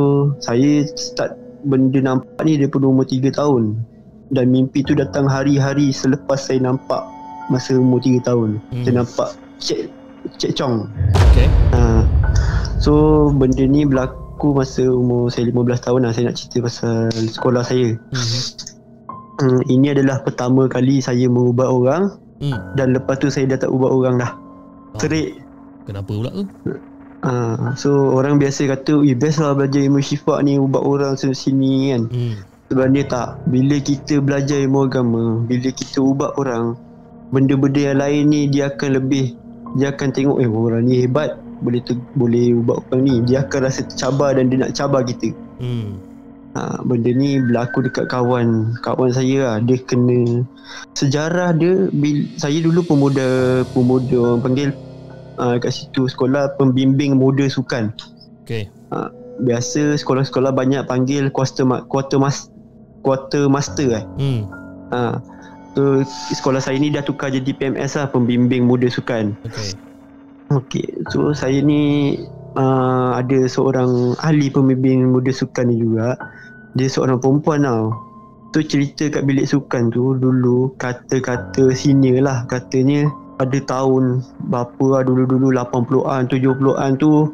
saya 0.42 0.82
start 0.98 1.38
benda 1.62 2.02
nampak 2.02 2.42
ni 2.50 2.58
daripada 2.58 2.90
umur 2.90 3.06
3 3.06 3.30
tahun 3.38 3.78
dan 4.34 4.50
mimpi 4.50 4.82
tu 4.82 4.98
datang 4.98 5.30
hari-hari 5.30 5.94
selepas 5.94 6.42
saya 6.42 6.66
nampak 6.66 7.06
masa 7.54 7.78
umur 7.78 8.02
3 8.02 8.26
tahun 8.26 8.58
Hmm. 8.74 8.82
saya 8.82 8.94
nampak 9.06 9.30
Cik 9.60 9.92
Cik 10.36 10.52
Chong 10.54 10.88
Okay. 11.32 11.48
ha. 11.72 12.04
so 12.78 12.92
benda 13.30 13.64
ni 13.64 13.84
berlaku 13.84 14.52
masa 14.52 14.84
umur 14.84 15.28
saya 15.28 15.48
15 15.48 15.56
tahun 15.80 16.00
lah 16.02 16.12
saya 16.12 16.24
nak 16.28 16.36
cerita 16.36 16.58
pasal 16.62 17.08
sekolah 17.12 17.62
saya 17.62 17.96
Mhm. 18.10 18.40
hmm, 19.38 19.62
ini 19.70 19.88
adalah 19.90 20.20
pertama 20.20 20.66
kali 20.66 21.00
saya 21.00 21.28
mengubat 21.28 21.68
orang 21.68 22.04
Hmm. 22.40 22.56
dan 22.74 22.92
lepas 22.92 23.16
tu 23.16 23.28
saya 23.28 23.46
dah 23.46 23.60
tak 23.60 23.70
ubat 23.70 23.92
orang 23.92 24.16
dah 24.18 24.32
Ah. 24.90 24.98
terik 24.98 25.36
Kenapa 25.84 26.08
pula 26.08 26.30
tu? 26.30 26.46
Ah, 27.20 27.74
so 27.74 27.90
orang 28.14 28.38
biasa 28.38 28.70
kata, 28.70 29.02
"Eh 29.02 29.12
best 29.12 29.42
lah 29.42 29.52
belajar 29.52 29.82
ilmu 29.82 30.00
syifa 30.00 30.38
ni 30.40 30.56
ubat 30.56 30.80
orang 30.80 31.18
sana 31.18 31.34
sini 31.34 31.90
kan." 31.90 32.06
Hmm. 32.08 32.36
Sebenarnya 32.70 33.04
tak. 33.10 33.28
Bila 33.44 33.76
kita 33.76 34.22
belajar 34.22 34.56
ilmu 34.56 34.86
agama, 34.86 35.24
bila 35.44 35.68
kita 35.68 35.98
ubat 35.98 36.38
orang, 36.38 36.78
benda-benda 37.30 37.82
yang 37.82 37.98
lain 37.98 38.22
ni 38.24 38.42
dia 38.48 38.70
akan 38.70 39.02
lebih 39.02 39.34
dia 39.78 39.94
akan 39.94 40.10
tengok 40.10 40.38
eh 40.42 40.50
orang 40.50 40.86
ni 40.88 41.06
hebat, 41.06 41.38
boleh 41.62 41.82
tu, 41.84 42.00
boleh 42.18 42.58
ubat 42.58 42.82
orang 42.90 43.02
ni. 43.06 43.16
Dia 43.28 43.46
akan 43.46 43.60
rasa 43.70 43.86
tercabar 43.86 44.34
dan 44.34 44.50
dia 44.50 44.58
nak 44.64 44.74
cabar 44.74 45.02
kita. 45.06 45.36
Hmm. 45.62 46.00
Ha, 46.58 46.82
benda 46.82 47.14
ni 47.14 47.38
berlaku 47.38 47.86
dekat 47.86 48.10
kawan 48.10 48.74
kawan 48.82 49.14
saya 49.14 49.46
lah 49.46 49.58
dia 49.62 49.78
kena 49.86 50.42
sejarah 50.98 51.54
dia 51.54 51.94
bil, 51.94 52.26
saya 52.42 52.58
dulu 52.58 52.82
pemuda 52.90 53.62
pemuda 53.70 54.18
orang 54.18 54.42
panggil 54.42 54.70
uh, 55.38 55.62
kat 55.62 55.70
situ 55.70 56.10
sekolah 56.10 56.58
pembimbing 56.58 57.22
muda 57.22 57.46
sukan 57.46 57.94
Okay. 58.50 58.66
biasa 59.46 59.94
sekolah-sekolah 60.02 60.50
banyak 60.50 60.82
panggil 60.90 61.30
quarter 61.30 61.70
quarter 61.86 62.18
mas 62.18 62.50
quarter 63.06 63.46
master 63.46 64.02
eh. 64.02 64.06
Hmm. 64.18 64.42
Ha. 64.90 65.22
So 65.80 66.04
sekolah 66.36 66.60
saya 66.60 66.76
ni 66.76 66.92
dah 66.92 67.00
tukar 67.00 67.32
jadi 67.32 67.56
PMS 67.56 67.96
lah 67.96 68.12
pembimbing 68.12 68.68
muda 68.68 68.92
sukan. 68.92 69.32
Okay. 69.48 69.72
Okey. 70.52 70.86
So 71.08 71.32
saya 71.32 71.64
ni 71.64 72.16
uh, 72.60 73.16
ada 73.16 73.48
seorang 73.48 74.20
ahli 74.20 74.52
pembimbing 74.52 75.08
muda 75.08 75.32
sukan 75.32 75.72
ni 75.72 75.80
juga. 75.80 76.20
Dia 76.76 76.92
seorang 76.92 77.24
perempuan 77.24 77.64
tau. 77.64 77.96
Tu 78.52 78.66
cerita 78.66 79.08
kat 79.08 79.24
bilik 79.24 79.48
sukan 79.48 79.88
tu 79.88 80.20
dulu 80.20 80.76
kata-kata 80.76 81.72
senior 81.72 82.20
lah 82.26 82.44
katanya 82.50 83.08
pada 83.40 83.56
tahun 83.64 84.26
berapa 84.52 84.86
lah 84.90 85.02
dulu-dulu 85.08 85.54
80-an 85.54 86.28
70-an 86.28 86.92
tu 87.00 87.30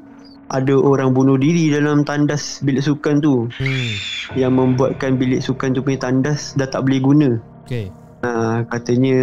ada 0.52 0.76
orang 0.78 1.16
bunuh 1.16 1.40
diri 1.40 1.74
dalam 1.74 2.06
tandas 2.06 2.62
bilik 2.62 2.86
sukan 2.86 3.18
tu 3.24 3.50
Hmm. 3.58 3.90
yang 4.38 4.54
membuatkan 4.54 5.18
bilik 5.18 5.42
sukan 5.42 5.74
tu 5.74 5.82
punya 5.82 6.06
tandas 6.06 6.54
dah 6.54 6.70
tak 6.70 6.86
boleh 6.86 7.02
guna. 7.02 7.30
Okay. 7.66 7.90
Ha, 8.26 8.66
katanya 8.74 9.18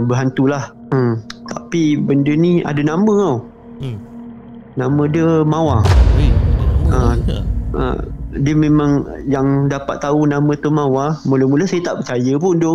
berhantulah. 0.00 0.72
Hmm. 0.88 1.20
Tapi 1.44 2.00
benda 2.00 2.32
ni 2.32 2.64
ada 2.64 2.80
nama 2.80 3.12
tau. 3.12 3.36
Hmm. 3.84 4.00
Nama 4.80 5.02
dia 5.12 5.28
Mawar. 5.44 5.84
Ah. 5.84 5.84
ni. 6.16 6.28
Ha, 7.76 7.80
dia 8.40 8.54
memang 8.56 9.04
yang 9.26 9.68
dapat 9.68 10.00
tahu 10.00 10.28
nama 10.28 10.52
tu 10.58 10.68
Mawar. 10.68 11.20
Mula-mula 11.24 11.64
saya 11.64 11.82
tak 11.84 12.04
percaya 12.04 12.32
pun 12.36 12.60
dia 12.60 12.70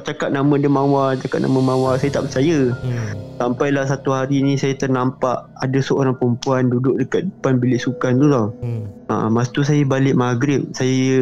cakap 0.00 0.32
nama 0.32 0.54
dia 0.56 0.70
Mawar, 0.70 1.16
cakap 1.20 1.44
nama 1.44 1.58
Mawar. 1.60 2.00
Saya 2.00 2.20
tak 2.20 2.30
percaya. 2.30 2.72
Hmm. 2.80 3.12
Sampailah 3.34 3.84
satu 3.90 4.14
hari 4.14 4.46
ni 4.46 4.54
saya 4.54 4.78
ternampak 4.78 5.50
ada 5.58 5.78
seorang 5.82 6.14
perempuan 6.14 6.70
duduk 6.70 7.02
dekat 7.02 7.26
depan 7.26 7.58
bilik 7.58 7.82
sukan 7.82 8.12
tu 8.16 8.26
tau. 8.30 8.46
Hmm. 8.62 8.84
Ha, 9.04 9.28
masa 9.28 9.52
tu 9.52 9.60
saya 9.60 9.84
balik 9.84 10.16
maghrib 10.16 10.64
Saya 10.72 11.20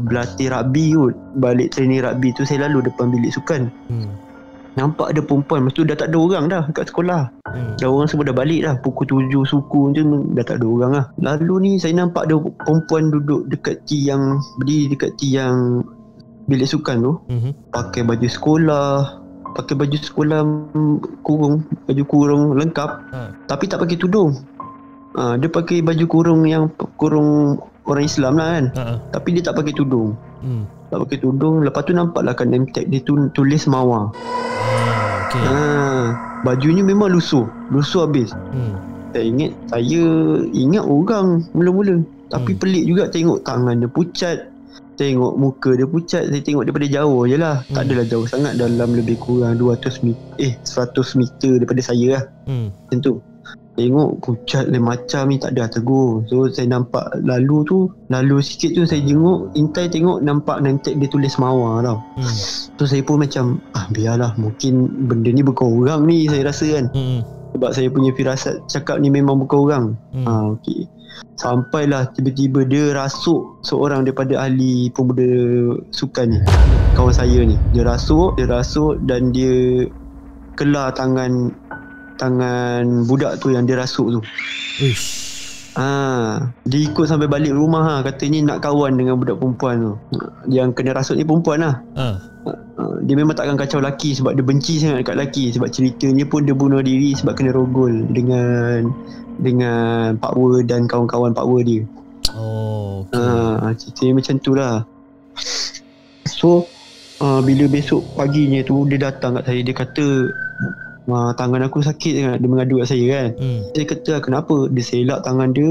berlatih 0.00 0.48
rugby 0.48 0.96
kot 0.96 1.12
Balik 1.36 1.68
training 1.76 2.00
rugby 2.00 2.32
tu 2.32 2.48
saya 2.48 2.64
lalu 2.64 2.88
depan 2.88 3.12
bilik 3.12 3.36
sukan 3.36 3.68
Hmm. 3.92 4.25
Nampak 4.76 5.10
ada 5.10 5.20
perempuan 5.20 5.64
Masa 5.64 5.74
tu 5.74 5.82
dah 5.82 5.96
tak 5.96 6.12
ada 6.12 6.18
orang 6.20 6.44
dah 6.46 6.62
kat 6.70 6.86
sekolah 6.86 7.32
Hmm. 7.46 7.72
Dah 7.80 7.88
orang 7.88 8.04
semua 8.04 8.28
dah 8.28 8.36
balik 8.36 8.60
dah 8.62 8.74
Pukul 8.76 9.08
7 9.08 9.32
suku 9.42 9.96
je 9.96 10.04
dah 10.36 10.44
tak 10.44 10.60
ada 10.60 10.66
orang 10.68 10.92
lah 10.92 11.04
Lalu 11.16 11.54
ni 11.58 11.70
saya 11.76 11.96
nampak 11.96 12.28
ada 12.28 12.36
perempuan 12.36 13.08
duduk 13.08 13.48
dekat 13.48 13.80
tiang 13.84 14.36
Berdiri 14.60 14.92
dekat 14.92 15.10
tiang 15.16 15.80
bilik 16.44 16.68
sukan 16.68 16.96
tu 17.00 17.12
Mhm. 17.32 17.72
Pakai 17.72 18.04
baju 18.04 18.28
sekolah 18.28 18.88
Pakai 19.56 19.72
baju 19.72 19.96
sekolah 19.96 20.40
kurung 21.22 21.64
Baju 21.82 22.02
kurung 22.04 22.44
lengkap 22.54 22.90
Ha. 23.08 23.20
Tapi 23.48 23.64
tak 23.66 23.80
pakai 23.80 23.96
tudung 23.96 24.36
ha, 25.16 25.40
Dia 25.40 25.48
pakai 25.48 25.80
baju 25.80 26.04
kurung 26.04 26.44
yang 26.44 26.68
kurung 26.94 27.56
orang 27.86 28.04
Islam 28.04 28.36
lah 28.36 28.48
kan 28.52 28.64
ah. 28.76 28.96
Tapi 29.08 29.32
dia 29.32 29.42
tak 29.42 29.56
pakai 29.56 29.72
tudung 29.72 30.12
Hmm. 30.36 30.68
Tak 30.86 30.98
pakai 31.02 31.18
tudung 31.18 31.60
Lepas 31.60 31.82
tu 31.82 31.92
nampak 31.92 32.22
lah 32.22 32.32
kan 32.32 32.46
name 32.46 32.66
tag 32.68 32.86
dia 32.86 33.00
tu 33.00 33.14
tulis 33.30 33.66
Mawar 33.66 34.10
Ah, 34.56 35.24
okay. 35.24 35.42
ha, 35.42 35.54
Bajunya 36.42 36.80
memang 36.80 37.10
lusuh 37.10 37.42
Lusuh 37.68 38.04
habis 38.04 38.30
Hmm. 38.50 38.78
Saya 39.10 39.24
ingat 39.24 39.50
Saya 39.68 40.02
ingat 40.50 40.84
orang 40.84 41.42
Mula-mula 41.52 41.98
Tapi 42.26 42.52
Hmm. 42.52 42.60
pelik 42.60 42.84
juga 42.84 43.02
tengok 43.06 43.42
tangan 43.42 43.76
dia 43.76 43.88
pucat 43.88 44.38
Tengok 44.96 45.32
muka 45.36 45.70
dia 45.72 45.84
pucat 45.84 46.24
Saya 46.24 46.40
tengok 46.40 46.64
daripada 46.64 46.86
jauh 46.88 47.22
je 47.24 47.36
lah 47.36 47.60
Tak 47.64 47.76
Hmm. 47.76 47.86
adalah 47.86 48.04
jauh 48.06 48.26
sangat 48.26 48.52
Dalam 48.54 48.90
lebih 48.92 49.16
kurang 49.16 49.56
200 49.56 50.00
meter 50.00 50.24
Eh 50.36 50.52
100 50.60 50.88
meter 51.14 51.50
daripada 51.56 51.80
saya 51.80 52.06
lah 52.12 52.22
Hmm. 52.44 52.68
Macam 52.72 52.98
tu 53.00 53.12
Tengok 53.76 54.24
pucat 54.24 54.72
lain 54.72 54.80
macam 54.80 55.28
ni 55.28 55.36
tak 55.36 55.52
ada 55.52 55.68
tegur 55.68 56.24
So 56.26 56.48
saya 56.48 56.64
nampak 56.72 57.12
lalu 57.20 57.60
tu 57.68 57.78
Lalu 58.08 58.40
sikit 58.40 58.72
tu 58.72 58.88
saya 58.88 59.04
jenguk 59.04 59.52
Intai 59.52 59.92
tengok 59.92 60.24
nampak 60.24 60.64
name 60.64 60.80
tag 60.80 60.96
dia 60.96 61.06
tulis 61.12 61.36
mawar 61.36 61.84
tau 61.84 62.00
Hmm. 62.16 62.36
So 62.80 62.88
saya 62.88 63.04
pun 63.04 63.20
macam 63.20 63.60
Ah 63.76 63.84
biarlah 63.92 64.32
mungkin 64.40 65.04
benda 65.04 65.28
ni 65.28 65.44
bukan 65.44 65.84
orang 65.84 66.08
ni 66.08 66.24
saya 66.26 66.48
rasa 66.48 66.64
kan 66.72 66.88
Hmm. 66.96 67.20
Sebab 67.52 67.70
saya 67.72 67.88
punya 67.88 68.12
firasat 68.12 68.64
cakap 68.68 68.96
ni 69.00 69.12
memang 69.12 69.36
bukan 69.44 69.58
orang 69.60 69.84
Hmm. 70.16 70.24
Ah 70.24 70.44
okey. 70.56 70.88
Sampailah 71.36 72.12
tiba-tiba 72.12 72.64
dia 72.64 72.92
rasuk 72.92 73.60
seorang 73.60 74.04
daripada 74.04 74.40
ahli 74.48 74.88
pemuda 74.92 75.24
sukan 75.92 76.26
ni 76.32 76.38
Kawan 76.92 77.12
saya 77.12 77.40
ni 77.44 77.56
Dia 77.72 77.88
rasuk, 77.88 78.36
dia 78.36 78.48
rasuk 78.48 79.00
dan 79.04 79.32
dia 79.32 79.84
Kelar 80.56 80.92
tangan 80.96 81.52
Tangan 82.16 83.04
budak 83.04 83.38
tu 83.38 83.52
yang 83.52 83.68
dia 83.68 83.76
rasuk 83.76 84.08
tu 84.08 84.20
Uish. 84.80 85.36
Ah, 85.76 86.48
dia 86.64 86.88
ikut 86.88 87.04
sampai 87.04 87.28
balik 87.28 87.52
rumah 87.52 87.84
ha. 87.84 87.94
Katanya 88.00 88.56
nak 88.56 88.64
kawan 88.64 88.96
dengan 88.96 89.20
budak 89.20 89.36
perempuan 89.36 89.76
tu 89.76 89.92
Yang 90.48 90.72
kena 90.72 90.96
rasuk 90.96 91.20
ni 91.20 91.24
perempuan 91.28 91.60
lah 91.60 91.74
Ah. 91.92 92.16
Ah, 92.80 92.96
Dia 93.04 93.12
memang 93.12 93.36
takkan 93.36 93.60
kacau 93.60 93.84
laki 93.84 94.16
Sebab 94.16 94.32
dia 94.32 94.40
benci 94.40 94.80
sangat 94.80 95.04
dekat 95.04 95.16
laki 95.20 95.52
Sebab 95.52 95.68
ceritanya 95.68 96.24
pun 96.24 96.48
dia 96.48 96.56
bunuh 96.56 96.80
diri 96.80 97.12
Sebab 97.12 97.36
kena 97.36 97.52
rogol 97.52 98.08
Dengan 98.08 98.88
Dengan 99.36 100.16
Pak 100.16 100.32
Wer 100.32 100.64
dan 100.64 100.88
kawan-kawan 100.88 101.36
Pak 101.36 101.44
Wer 101.44 101.62
dia 101.64 101.82
Oh, 102.32 103.04
okay. 103.04 103.20
Ah, 103.20 103.70
ceritanya 103.76 104.24
macam 104.24 104.34
tu 104.40 104.52
lah 104.56 104.80
So 106.24 106.64
uh, 107.20 107.40
bila 107.40 107.68
besok 107.68 108.02
paginya 108.16 108.60
tu 108.64 108.84
dia 108.88 109.08
datang 109.08 109.40
kat 109.40 109.44
saya 109.48 109.60
dia 109.60 109.74
kata 109.76 110.06
uh, 111.06 111.30
tangan 111.34 111.64
aku 111.64 111.80
sakit 111.80 112.14
sangat 112.18 112.38
dia 112.38 112.48
mengadu 112.48 112.74
kat 112.82 112.88
saya 112.90 113.04
kan. 113.08 113.28
Hmm. 113.38 113.60
Saya 113.72 113.84
kata 113.86 114.10
"Ah, 114.14 114.22
kenapa 114.22 114.54
dia 114.68 114.82
selak 114.82 115.20
tangan 115.22 115.50
dia 115.50 115.70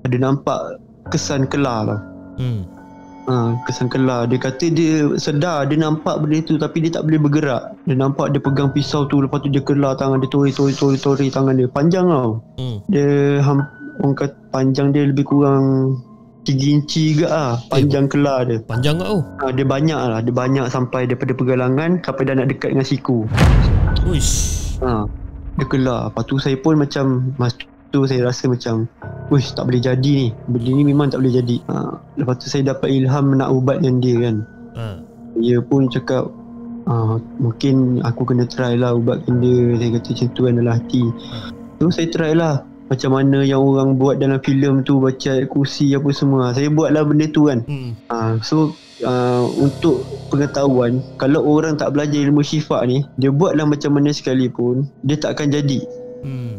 ada 0.00 0.16
nampak 0.16 0.60
kesan 1.08 1.44
kelar 1.46 1.84
tau. 1.86 2.00
Hmm. 2.36 2.62
Ha, 3.28 3.52
kesan 3.62 3.86
kelar 3.86 4.26
Dia 4.26 4.40
kata 4.40 4.72
dia 4.72 5.06
sedar 5.14 5.68
Dia 5.68 5.76
nampak 5.78 6.18
benda 6.18 6.40
tu 6.40 6.56
Tapi 6.56 6.82
dia 6.82 6.90
tak 6.90 7.04
boleh 7.04 7.20
bergerak 7.20 7.76
Dia 7.84 7.94
nampak 7.94 8.32
dia 8.32 8.40
pegang 8.40 8.72
pisau 8.72 9.06
tu 9.06 9.22
Lepas 9.22 9.44
tu 9.44 9.52
dia 9.52 9.60
kelar 9.60 9.94
tangan 9.94 10.18
dia 10.18 10.26
Tori 10.26 10.50
tori 10.50 10.72
tori 10.72 10.96
tori 10.96 11.26
tangan 11.28 11.54
dia 11.54 11.68
Panjang 11.68 12.08
tau 12.08 12.40
Hmm. 12.58 12.80
Dia 12.88 13.38
ham, 13.44 13.60
Orang 14.00 14.16
kata 14.16 14.34
panjang 14.50 14.90
dia 14.90 15.04
lebih 15.04 15.28
kurang 15.28 15.94
3 16.42 16.74
inci 16.74 17.20
ke 17.20 17.28
ah 17.28 17.60
Panjang 17.68 18.08
kelar 18.08 18.48
dia 18.48 18.58
Panjang 18.64 18.98
tak 18.98 19.06
tu? 19.06 19.20
ha, 19.20 19.52
Dia 19.52 19.66
banyak 19.68 20.00
lah 20.00 20.20
Dia 20.24 20.34
banyak 20.34 20.66
sampai 20.66 21.04
daripada 21.06 21.30
pergelangan 21.30 22.00
Sampai 22.02 22.24
dah 22.24 22.34
nak 22.34 22.48
dekat 22.50 22.72
dengan 22.72 22.88
siku 22.88 23.28
Uish. 24.08 24.76
ha, 24.80 25.04
Dia 25.60 25.64
kelar 25.68 26.08
Lepas 26.08 26.24
tu 26.24 26.36
saya 26.40 26.56
pun 26.56 26.80
macam 26.80 27.34
Masa 27.36 27.56
tu 27.90 28.06
saya 28.06 28.22
rasa 28.22 28.46
macam 28.46 28.86
Uish 29.34 29.50
tak 29.54 29.66
boleh 29.66 29.82
jadi 29.82 30.10
ni. 30.26 30.28
Benda 30.50 30.70
ni 30.74 30.82
memang 30.86 31.10
tak 31.10 31.22
boleh 31.22 31.38
jadi. 31.42 31.58
Ha, 31.70 31.74
Lepas 32.18 32.42
tu 32.42 32.46
saya 32.50 32.62
dapat 32.74 32.90
ilham 32.90 33.34
nak 33.34 33.50
ubatkan 33.50 34.02
dia 34.02 34.14
kan. 34.26 34.36
Ha. 34.74 34.84
Dia 35.38 35.58
pun 35.62 35.86
cakap 35.90 36.30
ah, 36.86 37.18
Mungkin 37.38 38.02
aku 38.02 38.26
kena 38.26 38.46
try 38.46 38.74
lah 38.78 38.94
ubatkan 38.94 39.38
dia. 39.42 39.74
Saya 39.78 39.90
kata 39.98 40.08
macam 40.10 40.28
tu 40.34 40.40
kan 40.46 40.54
dalam 40.58 40.72
hati. 40.74 41.02
Tu 41.78 41.86
saya 41.90 42.06
try 42.10 42.32
lah 42.34 42.62
Macam 42.90 43.10
mana 43.14 43.38
yang 43.46 43.62
orang 43.62 43.98
buat 43.98 44.18
dalam 44.18 44.38
filem 44.42 44.82
tu 44.82 44.98
Baca 44.98 45.32
kursi 45.50 45.94
apa 45.94 46.10
semua. 46.10 46.50
Saya 46.54 46.70
buat 46.70 46.90
lah 46.94 47.02
benda 47.06 47.26
tu 47.30 47.50
kan. 47.50 47.62
Hmm. 47.66 47.94
ah, 48.10 48.34
So 48.42 48.74
uh, 49.04 49.44
untuk 49.58 50.04
pengetahuan 50.28 51.00
Kalau 51.16 51.44
orang 51.44 51.76
tak 51.76 51.92
belajar 51.92 52.20
ilmu 52.20 52.44
syifa 52.44 52.80
ni 52.86 53.04
Dia 53.20 53.32
buatlah 53.32 53.66
macam 53.66 53.96
mana 53.96 54.14
sekalipun 54.14 54.88
Dia 55.04 55.16
tak 55.20 55.38
akan 55.38 55.48
jadi. 55.52 55.80
Hmm. 56.20 56.54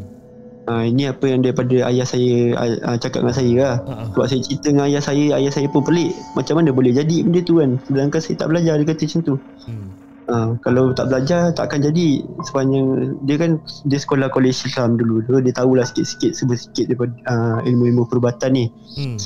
ah, 0.66 0.84
Ini 0.86 1.14
apa 1.14 1.26
yang 1.30 1.42
daripada 1.46 1.90
ayah 1.90 2.06
saya 2.06 2.58
ah, 2.58 2.98
cakap 2.98 3.26
dengan 3.26 3.36
saya 3.38 3.54
lah. 3.58 3.76
Ha. 3.86 3.94
sebab 4.14 4.26
saya 4.26 4.42
cerita 4.42 4.68
dengan 4.74 4.86
ayah 4.90 5.04
saya 5.04 5.26
Ayah 5.38 5.52
saya 5.54 5.68
pun 5.70 5.82
pelik. 5.86 6.12
Macam 6.34 6.62
mana 6.62 6.70
boleh 6.74 6.92
jadi 6.94 7.18
benda 7.26 7.42
tu 7.46 7.62
kan? 7.62 7.78
Sedangkan 7.86 8.20
saya 8.22 8.36
tak 8.38 8.48
belajar 8.50 8.74
Dia 8.82 8.88
kata 8.90 9.04
macam 9.06 9.22
tu. 9.22 9.36
Hmm. 9.70 9.88
ha, 10.30 10.36
Kalau 10.66 10.84
tak 10.98 11.06
belajar 11.14 11.42
Tak 11.54 11.64
akan 11.70 11.80
jadi. 11.94 12.10
Sepanjang 12.46 12.88
Dia 13.26 13.36
kan 13.38 13.52
Dia 13.86 14.00
sekolah 14.02 14.28
kolej 14.34 14.58
Islam 14.58 14.98
dulu. 14.98 15.22
Tu 15.26 15.38
Dia 15.46 15.54
tahulah 15.54 15.86
sikit-sikit 15.86 16.34
Sebut 16.34 16.58
sikit 16.58 16.90
daripada 16.90 17.14
uh, 17.30 17.58
Ilmu-ilmu 17.66 18.10
perubatan 18.10 18.50
ni. 18.58 18.66
Hmm. 18.98 19.18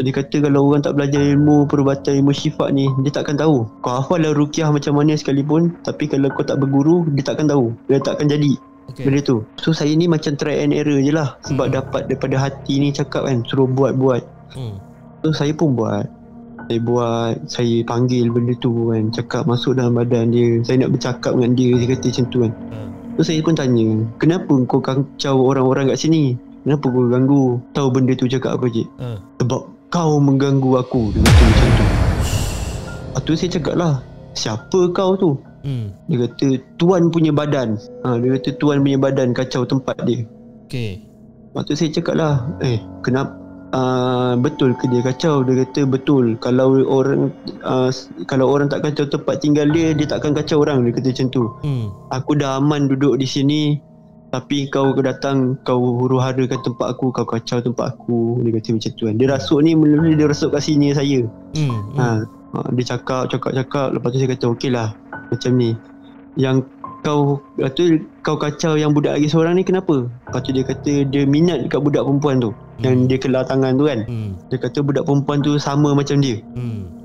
Dia 0.00 0.12
kata 0.12 0.36
kalau 0.40 0.68
orang 0.68 0.82
tak 0.82 0.96
belajar 0.96 1.20
ilmu 1.20 1.64
perubatan 1.64 2.18
Ilmu 2.20 2.32
syifa 2.32 2.68
ni 2.68 2.88
Dia 3.04 3.12
takkan 3.12 3.36
tahu 3.36 3.68
Kau 3.80 3.92
hafal 4.00 4.24
lah 4.24 4.32
rukiah 4.32 4.68
macam 4.68 4.96
mana 4.96 5.14
sekalipun 5.14 5.76
Tapi 5.80 6.08
kalau 6.08 6.32
kau 6.32 6.42
tak 6.42 6.56
berguru 6.56 7.04
Dia 7.12 7.22
takkan 7.22 7.46
tahu 7.46 7.72
Dia 7.86 8.00
takkan 8.00 8.26
jadi 8.26 8.56
Okay. 8.90 9.06
Benda 9.06 9.22
tu 9.22 9.46
So 9.54 9.70
saya 9.70 9.94
ni 9.94 10.10
macam 10.10 10.34
try 10.34 10.66
and 10.66 10.74
error 10.74 10.98
je 10.98 11.14
lah 11.14 11.38
Sebab 11.46 11.70
Hmm. 11.70 11.74
dapat 11.78 12.10
daripada 12.10 12.42
hati 12.42 12.82
ni 12.82 12.90
cakap 12.90 13.22
kan 13.22 13.46
Suruh 13.46 13.70
buat-buat 13.70 14.18
Hmm. 14.50 14.82
So 15.22 15.30
saya 15.30 15.54
pun 15.54 15.78
buat 15.78 16.10
Saya 16.66 16.82
buat 16.82 17.38
Saya 17.46 17.86
panggil 17.86 18.26
benda 18.34 18.50
tu 18.58 18.90
kan 18.90 19.14
Cakap 19.14 19.46
masuk 19.46 19.78
dalam 19.78 19.94
badan 19.94 20.34
dia 20.34 20.58
Saya 20.66 20.82
nak 20.82 20.90
bercakap 20.90 21.38
dengan 21.38 21.54
dia 21.54 21.70
Dia 21.78 21.86
kata 21.86 22.06
macam 22.10 22.24
tu 22.26 22.38
kan 22.42 22.52
Ha. 22.74 22.78
So 23.14 23.20
saya 23.22 23.40
pun 23.46 23.54
tanya 23.54 23.88
Kenapa 24.18 24.52
kau 24.66 24.82
kacau 24.82 25.36
orang-orang 25.38 25.94
kat 25.94 25.98
sini 26.02 26.34
Kenapa 26.66 26.90
kau 26.90 27.06
ganggu 27.06 27.44
Tahu 27.70 27.88
benda 27.94 28.12
tu 28.18 28.26
cakap 28.26 28.58
apa 28.58 28.66
je 28.74 28.82
Ha. 28.98 29.22
Sebab 29.38 29.62
kau 29.90 30.22
mengganggu 30.22 30.80
aku 30.80 31.10
Dia 31.12 31.20
kata 31.20 31.42
macam 31.44 31.68
tu. 31.74 31.84
Lepas 33.10 33.20
tu 33.26 33.32
saya 33.34 33.50
cakap 33.58 33.74
lah 33.74 33.94
Siapa 34.38 34.80
kau 34.94 35.10
tu? 35.18 35.30
Hmm. 35.66 35.92
Dia 36.06 36.24
kata 36.24 36.46
Tuan 36.78 37.10
punya 37.10 37.34
badan. 37.34 37.76
Ha, 38.06 38.16
Dia 38.22 38.38
kata 38.38 38.48
tuan 38.56 38.80
punya 38.80 38.96
badan 38.96 39.34
Kacau 39.34 39.66
tempat 39.66 39.98
dia. 40.06 40.24
Okay. 40.70 41.02
Lepas 41.50 41.62
tu 41.66 41.74
saya 41.74 41.90
cakap 41.90 42.14
lah 42.14 42.34
Eh 42.62 42.78
kenapa 43.02 43.34
uh, 43.74 44.38
Betul 44.38 44.78
ke 44.78 44.86
dia 44.86 45.02
kacau? 45.02 45.42
Dia 45.42 45.66
kata 45.66 45.84
betul. 45.84 46.38
Kalau 46.38 46.78
orang 46.86 47.34
uh, 47.66 47.90
Kalau 48.30 48.46
orang 48.54 48.70
tak 48.70 48.86
kacau 48.86 49.10
tempat 49.10 49.42
tinggal 49.42 49.66
dia 49.68 49.90
Dia 49.92 50.06
takkan 50.06 50.32
kacau 50.32 50.62
orang. 50.62 50.86
Dia 50.86 50.94
kata 50.94 51.10
macam 51.10 51.28
tu. 51.34 51.44
Hmm. 51.66 51.90
Aku 52.14 52.38
dah 52.38 52.62
aman 52.62 52.86
duduk 52.86 53.18
di 53.18 53.26
sini 53.26 53.89
Tapi 54.30 54.70
kau 54.70 54.94
datang 54.94 55.58
Kau 55.66 55.78
huru 55.78 56.22
harakan 56.22 56.62
tempat 56.62 56.86
aku 56.94 57.10
Kau 57.10 57.26
kacau 57.26 57.58
tempat 57.58 57.98
aku 57.98 58.38
Dia 58.46 58.54
kata 58.54 58.68
macam 58.78 58.90
tu 58.94 59.04
kan 59.10 59.14
Dia 59.18 59.26
rasuk 59.26 59.58
ni 59.66 59.74
Mula-mula 59.74 60.14
dia 60.14 60.30
rasuk 60.30 60.54
kat 60.54 60.62
sini 60.62 60.94
saya 60.94 61.26
Hmm. 61.50 61.66
hmm. 61.66 61.98
ha, 61.98 62.06
ha, 62.54 62.58
Dia 62.70 62.84
cakap 62.94 63.26
Cakap 63.26 63.50
cakap 63.58 63.88
Lepas 63.90 64.08
tu 64.14 64.18
saya 64.22 64.30
kata 64.30 64.44
okey 64.54 64.70
lah 64.70 64.94
Macam 65.34 65.50
ni 65.58 65.74
Yang 66.38 66.62
kau 67.00 67.40
tu 67.72 67.96
kau 68.20 68.36
kacau 68.36 68.76
yang 68.76 68.92
budak 68.92 69.16
lagi 69.16 69.24
seorang 69.24 69.56
ni 69.56 69.64
kenapa? 69.64 70.04
Lepas 70.04 70.40
tu 70.44 70.52
dia 70.52 70.60
kata 70.60 71.08
dia 71.08 71.24
minat 71.24 71.64
dekat 71.64 71.80
budak 71.80 72.04
perempuan 72.04 72.44
tu 72.44 72.52
Yang 72.84 72.94
dia 73.08 73.18
kelar 73.18 73.44
tangan 73.48 73.72
tu 73.74 73.88
kan 73.88 74.04
Hmm. 74.04 74.36
Dia 74.52 74.60
kata 74.60 74.84
budak 74.84 75.08
perempuan 75.08 75.40
tu 75.40 75.56
sama 75.56 75.96
macam 75.96 76.20
dia 76.20 76.44
Hmm. 76.52 76.99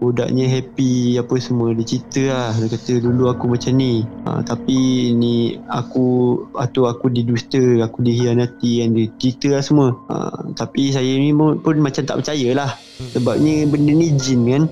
Budaknya 0.00 0.48
happy 0.48 1.20
apa 1.20 1.36
semua. 1.36 1.76
Dia 1.76 1.84
cerita 1.84 2.22
lah. 2.32 2.48
Dia 2.56 2.72
kata 2.72 2.92
dulu 3.04 3.28
aku 3.28 3.52
macam 3.52 3.76
ni. 3.76 4.00
Ha, 4.24 4.40
Tapi 4.40 5.12
ni 5.12 5.60
aku 5.68 6.40
Atau 6.56 6.88
aku 6.88 7.12
didusta 7.12 7.60
Aku 7.84 8.00
dihianati 8.00 8.80
kan. 8.80 8.96
Dia 8.96 9.06
cerita 9.20 9.60
lah 9.60 9.62
semua. 9.62 9.92
Ha, 10.08 10.16
Tapi 10.56 10.88
saya 10.88 11.12
ni 11.20 11.36
pun, 11.36 11.60
pun 11.60 11.76
macam 11.84 12.00
tak 12.08 12.16
percaya 12.24 12.48
lah. 12.56 12.70
Hmm. 12.96 13.12
Sebabnya 13.12 13.68
benda 13.68 13.92
ni 13.92 14.08
jin 14.16 14.40
kan. 14.48 14.64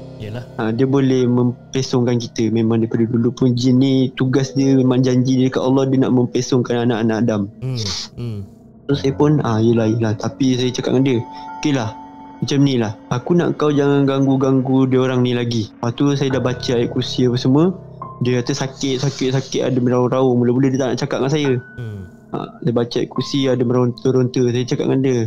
Ha, 0.56 0.72
Dia 0.72 0.88
boleh 0.88 1.28
mempesongkan 1.28 2.16
kita. 2.16 2.48
Memang 2.48 2.80
daripada 2.80 3.04
dulu 3.04 3.28
pun 3.36 3.52
jin 3.52 3.84
ni 3.84 4.08
Tugas 4.16 4.56
dia 4.56 4.80
memang 4.80 5.04
janji 5.04 5.36
dia 5.44 5.52
kat 5.52 5.60
Allah 5.60 5.84
Dia 5.92 6.08
nak 6.08 6.16
mempesongkan 6.16 6.88
anak-anak 6.88 7.16
Adam. 7.28 7.42
Hmm. 7.60 7.76
Hmm. 8.16 8.38
Terus 8.88 9.04
saya 9.04 9.12
pun 9.12 9.44
ah 9.44 9.60
yelah 9.60 9.92
yelah. 9.92 10.16
Tapi 10.16 10.56
saya 10.56 10.72
cakap 10.72 10.96
dengan 10.96 11.04
dia 11.04 11.20
Okey 11.60 11.76
lah 11.76 12.07
Macam 12.38 12.58
ni 12.62 12.74
lah. 12.78 12.94
Aku 13.10 13.34
nak 13.34 13.58
kau 13.58 13.74
jangan 13.74 14.06
ganggu-ganggu 14.06 14.86
dia 14.86 15.02
orang 15.02 15.26
ni 15.26 15.34
lagi. 15.34 15.70
Lepas 15.74 15.90
tu 15.98 16.04
saya 16.14 16.30
dah 16.30 16.42
baca 16.42 16.70
ayat 16.78 16.90
kursi 16.94 17.26
apa 17.26 17.34
semua. 17.34 17.74
Dia 18.18 18.42
kata 18.42 18.52
sakit 18.54 18.98
sakit 18.98 19.30
sakit 19.30 19.62
Ada 19.62 19.78
merau-rau 19.78 20.34
Mula-mula 20.34 20.74
dia 20.74 20.78
tak 20.82 20.88
nak 20.94 20.98
cakap 20.98 21.18
dengan 21.22 21.32
saya. 21.32 21.52
Hmm. 21.78 22.00
ha, 22.34 22.38
Dia 22.66 22.72
baca 22.74 22.96
ayat 22.98 23.10
kursi 23.10 23.46
Ada 23.46 23.62
meronta-ronta. 23.62 24.42
Saya 24.50 24.64
cakap 24.66 24.84
dengan 24.90 25.00
dia 25.02 25.18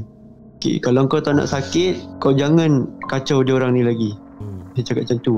Okey 0.59 0.77
kalau 0.83 1.07
kau 1.09 1.23
tak 1.23 1.39
nak 1.39 1.47
sakit 1.49 2.19
Kau 2.19 2.35
jangan 2.35 2.85
kacau 3.07 3.41
dia 3.41 3.55
orang 3.57 3.79
ni 3.79 3.83
lagi. 3.87 4.11
Hmm. 4.43 4.67
Dia 4.75 4.83
cakap 4.83 5.07
macam 5.07 5.19
tu. 5.23 5.35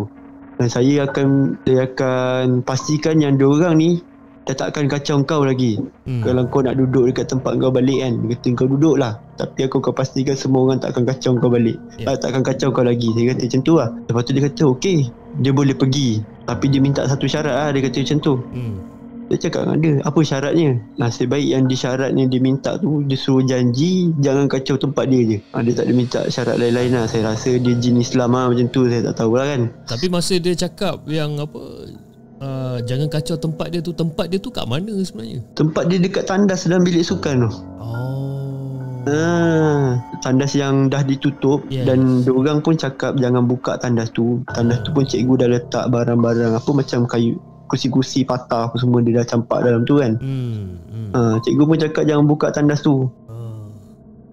Dan 0.57 0.67
saya 0.69 0.93
akan 1.05 1.27
Saya 1.65 1.79
akan 1.89 2.45
pastikan 2.65 3.15
yang 3.21 3.37
dia 3.37 3.47
orang 3.47 3.77
ni 3.77 4.01
Dah 4.43 4.51
tak 4.51 4.75
akan 4.75 4.91
kacau 4.91 5.23
kau 5.23 5.47
lagi. 5.47 5.79
Hmm. 6.03 6.19
kalau 6.19 6.43
kau 6.51 6.59
nak 6.59 6.75
duduk 6.75 7.07
dekat 7.07 7.31
tempat 7.31 7.55
kau 7.61 7.71
balik 7.71 8.03
kan 8.03 8.13
Dia 8.27 8.35
kata 8.35 8.47
kau 8.59 8.67
duduk 8.67 8.99
lah 8.99 9.22
Tapi 9.33 9.65
aku 9.65 9.81
kau 9.81 9.93
pastikan 9.93 10.37
semua 10.37 10.69
orang 10.69 10.77
tak 10.77 10.93
akan 10.93 11.03
kacau 11.09 11.33
kau 11.41 11.49
balik. 11.49 11.77
Yeah. 11.97 12.13
Tak 12.17 12.29
akan 12.33 12.43
kacau 12.45 12.69
kau 12.69 12.85
lagi. 12.85 13.09
Dia 13.17 13.33
kata 13.33 13.49
macam 13.49 13.61
tu 13.65 13.73
lah. 13.81 13.89
Lepas 14.05 14.21
tu 14.25 14.31
dia 14.37 14.43
kata 14.45 14.63
okey 14.77 14.97
Dia 15.41 15.51
boleh 15.51 15.75
pergi. 15.75 16.21
Tapi 16.45 16.65
dia 16.69 16.79
minta 16.79 17.01
satu 17.09 17.25
syarat 17.25 17.55
lah. 17.55 17.69
Dia 17.73 17.81
kata 17.89 17.97
macam 18.05 18.17
tu. 18.21 18.35
Hmm. 18.53 18.75
Dia 19.31 19.49
cakap 19.49 19.65
dengan 19.65 19.79
dia 19.79 19.93
Apa 20.03 20.19
syaratnya? 20.19 20.69
Nasib 20.99 21.31
baik 21.31 21.47
yang 21.47 21.63
di 21.65 21.79
syaratnya 21.79 22.27
dia 22.27 22.43
minta 22.43 22.75
tu 22.75 23.07
Dia 23.07 23.15
suruh 23.15 23.39
janji 23.47 24.11
Jangan 24.19 24.51
kacau 24.51 24.75
tempat 24.75 25.07
dia 25.07 25.21
je. 25.23 25.37
Ha, 25.55 25.63
Dia 25.63 25.73
tak 25.73 25.85
ada 25.89 25.93
minta 25.95 26.19
syarat 26.27 26.55
lain-lain 26.59 26.91
lah. 26.93 27.05
Saya 27.07 27.33
rasa 27.33 27.55
dia 27.55 27.73
jin 27.79 27.97
Islam 27.97 28.35
lah 28.35 28.51
Macam 28.51 28.67
tu. 28.69 28.85
Saya 28.85 29.01
tak 29.09 29.23
tahulah 29.23 29.45
kan. 29.47 29.61
Tapi 29.87 30.05
masa 30.11 30.37
dia 30.37 30.53
cakap 30.53 31.07
yang 31.07 31.39
apa 31.39 31.61
uh, 32.43 32.77
jangan 32.83 33.07
kacau 33.07 33.35
tempat 33.39 33.71
dia 33.71 33.79
tu, 33.79 33.95
tempat 33.95 34.27
dia 34.27 34.39
tu 34.39 34.51
kat 34.51 34.67
mana 34.67 34.91
sebenarnya? 35.01 35.39
Tempat 35.55 35.83
dia 35.87 35.97
dekat 35.97 36.23
tandas 36.27 36.67
dalam 36.67 36.83
bilik 36.83 37.07
sukan 37.07 37.47
tu. 37.47 37.51
Oh. 37.79 38.42
Ah, 39.03 39.99
tandas 40.23 40.55
yang 40.55 40.87
dah 40.87 41.03
ditutup 41.03 41.67
Yes. 41.67 41.83
dan 41.83 42.23
diorang 42.23 42.63
pun 42.63 42.79
cakap 42.79 43.19
jangan 43.19 43.43
buka 43.43 43.75
tandas 43.75 44.11
tu. 44.15 44.39
Tandas 44.47 44.79
tu 44.87 44.95
pun 44.95 45.03
cikgu 45.03 45.43
dah 45.43 45.49
letak 45.51 45.85
barang-barang 45.91 46.55
apa 46.55 46.69
macam 46.71 47.03
kayu 47.07 47.35
kursi-kursi 47.67 48.21
patah 48.21 48.69
apa 48.69 48.75
semua 48.77 49.01
dia 49.01 49.19
dah 49.19 49.25
campak 49.27 49.65
dalam 49.65 49.83
tu 49.83 49.99
kan. 49.99 50.15
Hmm. 50.21 50.79
hmm. 50.87 51.11
Ha, 51.13 51.19
cikgu 51.43 51.63
pun 51.65 51.77
cakap 51.79 52.03
jangan 52.07 52.25
buka 52.29 52.47
tandas 52.53 52.79
tu. 52.79 53.09
Ah. 53.27 53.67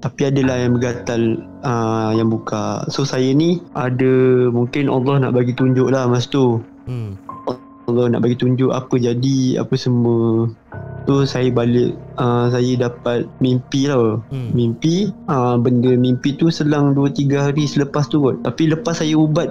Tapi 0.01 0.23
adalah 0.29 0.57
yang 0.61 0.73
bergatal 0.77 1.23
uh, 1.65 2.11
yang 2.15 2.29
buka. 2.31 2.87
So 2.93 3.03
saya 3.03 3.33
ni 3.35 3.59
ada 3.75 4.13
mungkin 4.55 4.87
Allah 4.87 5.29
nak 5.29 5.33
bagi 5.35 5.57
tunjuk 5.57 5.91
lah 5.91 6.07
masa 6.07 6.31
tu. 6.31 6.63
Hmm. 6.87 7.19
Allah 7.91 8.07
nak 8.15 8.23
bagi 8.23 8.39
tunjuk 8.39 8.71
apa 8.71 8.95
jadi 8.95 9.59
apa 9.59 9.75
semua. 9.75 10.47
So 11.09 11.27
saya 11.27 11.51
balik 11.51 11.97
uh, 12.17 12.47
saya 12.49 12.77
dapat 12.79 13.27
mimpi 13.43 13.91
tau. 13.91 14.23
Hmm. 14.31 14.53
Mimpi 14.55 15.11
uh, 15.27 15.59
Benda 15.59 15.91
mimpi 15.97 16.37
tu 16.37 16.53
selang 16.53 16.95
2-3 16.95 17.51
hari 17.51 17.65
selepas 17.67 18.07
tu 18.07 18.21
kot 18.21 18.37
Tapi 18.47 18.71
lepas 18.71 18.95
saya 18.95 19.17
ubat 19.19 19.49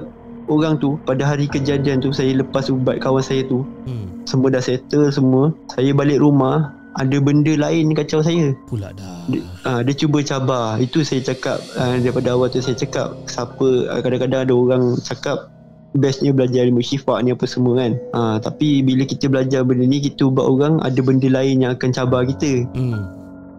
Orang 0.48 0.80
tu 0.80 0.96
Pada 1.04 1.26
hari 1.26 1.50
kejadian 1.50 2.00
tu 2.00 2.14
Saya 2.16 2.38
lepas 2.38 2.70
ubat 2.70 3.02
kawan 3.02 3.20
saya 3.20 3.44
tu 3.44 3.66
Hmm. 3.84 4.24
Semua 4.24 4.54
dah 4.54 4.62
settle 4.64 5.10
semua 5.12 5.52
Saya 5.74 5.92
balik 5.92 6.22
rumah 6.22 6.72
Ada 6.96 7.18
benda 7.20 7.52
lain 7.58 7.92
kacau 7.92 8.22
saya 8.24 8.54
Pula 8.70 8.94
dah. 8.96 9.26
dia, 9.28 9.42
uh, 9.68 9.82
dia 9.84 9.94
cuba 9.98 10.22
cabar 10.24 10.78
Itu 10.80 11.02
saya 11.04 11.20
cakap 11.26 11.60
uh, 11.76 11.98
Daripada 11.98 12.38
awal 12.38 12.54
tu 12.54 12.62
saya 12.62 12.78
cakap 12.78 13.20
Siapa 13.26 13.68
uh, 13.90 14.00
Kadang-kadang 14.00 14.48
ada 14.48 14.54
orang 14.54 14.84
cakap 15.02 15.50
bestnya 15.98 16.30
belajar 16.30 16.70
ilmu 16.70 16.86
syifa 16.86 17.18
ni 17.26 17.34
apa 17.34 17.50
semua 17.50 17.82
kan 17.82 17.92
ha, 18.14 18.38
tapi 18.38 18.86
bila 18.86 19.10
kita 19.10 19.26
belajar 19.26 19.66
benda 19.66 19.90
ni 19.90 19.98
kita 20.04 20.30
ubat 20.30 20.46
orang 20.46 20.74
ada 20.86 21.00
benda 21.02 21.26
lain 21.26 21.66
yang 21.66 21.74
akan 21.74 21.90
cabar 21.90 22.30
kita 22.30 22.68
Hmm. 22.78 23.02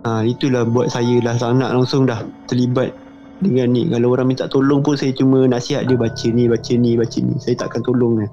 ha, 0.06 0.22
itulah 0.22 0.62
buat 0.62 0.94
saya 0.94 1.18
lah 1.26 1.34
sangat 1.34 1.74
langsung 1.74 2.06
dah 2.06 2.22
terlibat 2.46 2.94
dengan 3.40 3.72
ni 3.72 3.88
kalau 3.88 4.14
orang 4.14 4.30
minta 4.30 4.46
tolong 4.46 4.84
pun 4.84 4.94
saya 4.94 5.10
cuma 5.16 5.48
nasihat 5.48 5.88
dia 5.90 5.96
baca 5.98 6.26
ni 6.30 6.46
baca 6.46 6.72
ni 6.76 6.94
baca 6.94 7.18
ni 7.18 7.34
saya 7.40 7.56
takkan 7.56 7.82
tolong 7.82 8.22
dia 8.22 8.30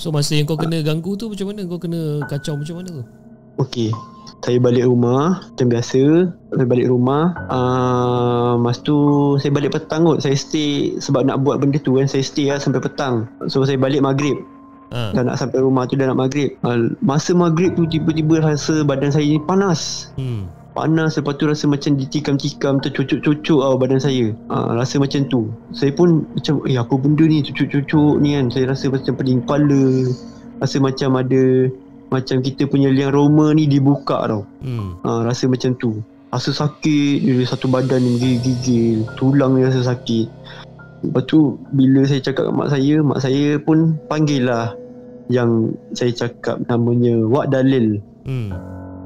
So 0.00 0.08
masa 0.08 0.32
yang 0.32 0.48
kau 0.48 0.56
kena 0.56 0.80
ganggu 0.80 1.12
tu 1.12 1.28
macam 1.28 1.52
mana? 1.52 1.60
Kau 1.68 1.76
kena 1.76 2.24
kacau 2.24 2.56
macam 2.56 2.80
mana 2.80 2.88
tu? 2.88 3.04
Okey. 3.60 3.92
Saya 4.40 4.56
balik 4.56 4.88
rumah 4.88 5.44
macam 5.52 5.66
biasa. 5.68 6.02
Saya 6.32 6.66
balik 6.66 6.88
rumah. 6.88 7.36
Uh, 7.52 8.56
masa 8.56 8.80
tu 8.80 8.96
saya 9.36 9.52
balik 9.52 9.76
petang 9.76 10.08
kot. 10.08 10.24
Saya 10.24 10.32
stay 10.32 10.96
sebab 10.96 11.28
nak 11.28 11.44
buat 11.44 11.60
benda 11.60 11.76
tu 11.76 12.00
kan. 12.00 12.08
Saya 12.08 12.24
stay 12.24 12.48
lah 12.48 12.56
sampai 12.56 12.80
petang. 12.80 13.28
So 13.52 13.68
saya 13.68 13.76
balik 13.76 14.00
maghrib. 14.00 14.40
Ha. 14.96 15.12
Dah 15.14 15.22
nak 15.22 15.36
sampai 15.38 15.60
rumah 15.60 15.84
tu 15.84 16.00
dah 16.00 16.08
nak 16.08 16.24
maghrib. 16.24 16.56
Uh, 16.64 16.96
masa 17.04 17.36
maghrib 17.36 17.76
tu 17.76 17.84
tiba-tiba 17.84 18.40
rasa 18.40 18.80
badan 18.80 19.12
saya 19.12 19.28
ni 19.28 19.40
panas. 19.44 20.10
Hmm. 20.16 20.48
Panas 20.70 21.18
lepas 21.18 21.34
tu 21.34 21.50
rasa 21.50 21.66
macam 21.66 21.98
ditikam-tikam 21.98 22.78
tercucuk-cucuk 22.78 23.58
tau 23.58 23.74
badan 23.74 23.98
saya 23.98 24.30
ha, 24.54 24.78
Rasa 24.78 25.02
macam 25.02 25.26
tu 25.26 25.50
Saya 25.74 25.90
pun 25.90 26.22
macam 26.30 26.62
eh 26.62 26.78
apa 26.78 26.94
benda 26.94 27.26
ni 27.26 27.42
cucuk-cucuk 27.42 28.22
ni 28.22 28.38
kan 28.38 28.54
Saya 28.54 28.70
rasa 28.70 28.86
macam 28.86 29.18
pening 29.18 29.42
kepala 29.42 29.82
Rasa 30.62 30.78
macam 30.78 31.18
ada 31.18 31.66
Macam 32.10 32.42
kita 32.42 32.66
punya 32.66 32.90
liang 32.90 33.14
roma 33.14 33.54
ni 33.54 33.70
dibuka 33.70 34.26
tau. 34.26 34.42
Hmm. 34.60 34.98
ha, 35.06 35.22
Rasa 35.22 35.46
macam 35.46 35.74
tu. 35.78 36.02
Rasa 36.30 36.54
sakit 36.54 37.26
Dia 37.26 37.42
satu 37.42 37.66
badan 37.66 38.06
ni 38.06 38.14
gigil-gigil 38.22 39.02
Tulang 39.18 39.58
ni 39.58 39.66
rasa 39.66 39.82
sakit. 39.82 40.30
Lepas 41.00 41.22
tu 41.26 41.58
bila 41.74 42.06
saya 42.06 42.22
cakap 42.22 42.50
kat 42.50 42.54
mak 42.54 42.68
saya 42.70 42.94
Mak 43.02 43.18
saya 43.18 43.58
pun 43.58 43.98
panggil 44.06 44.46
lah 44.46 44.70
Yang 45.26 45.74
saya 45.94 46.12
cakap 46.14 46.62
namanya 46.70 47.18
Wak 47.26 47.50
Dalil. 47.50 47.98
Hmm. 48.26 48.52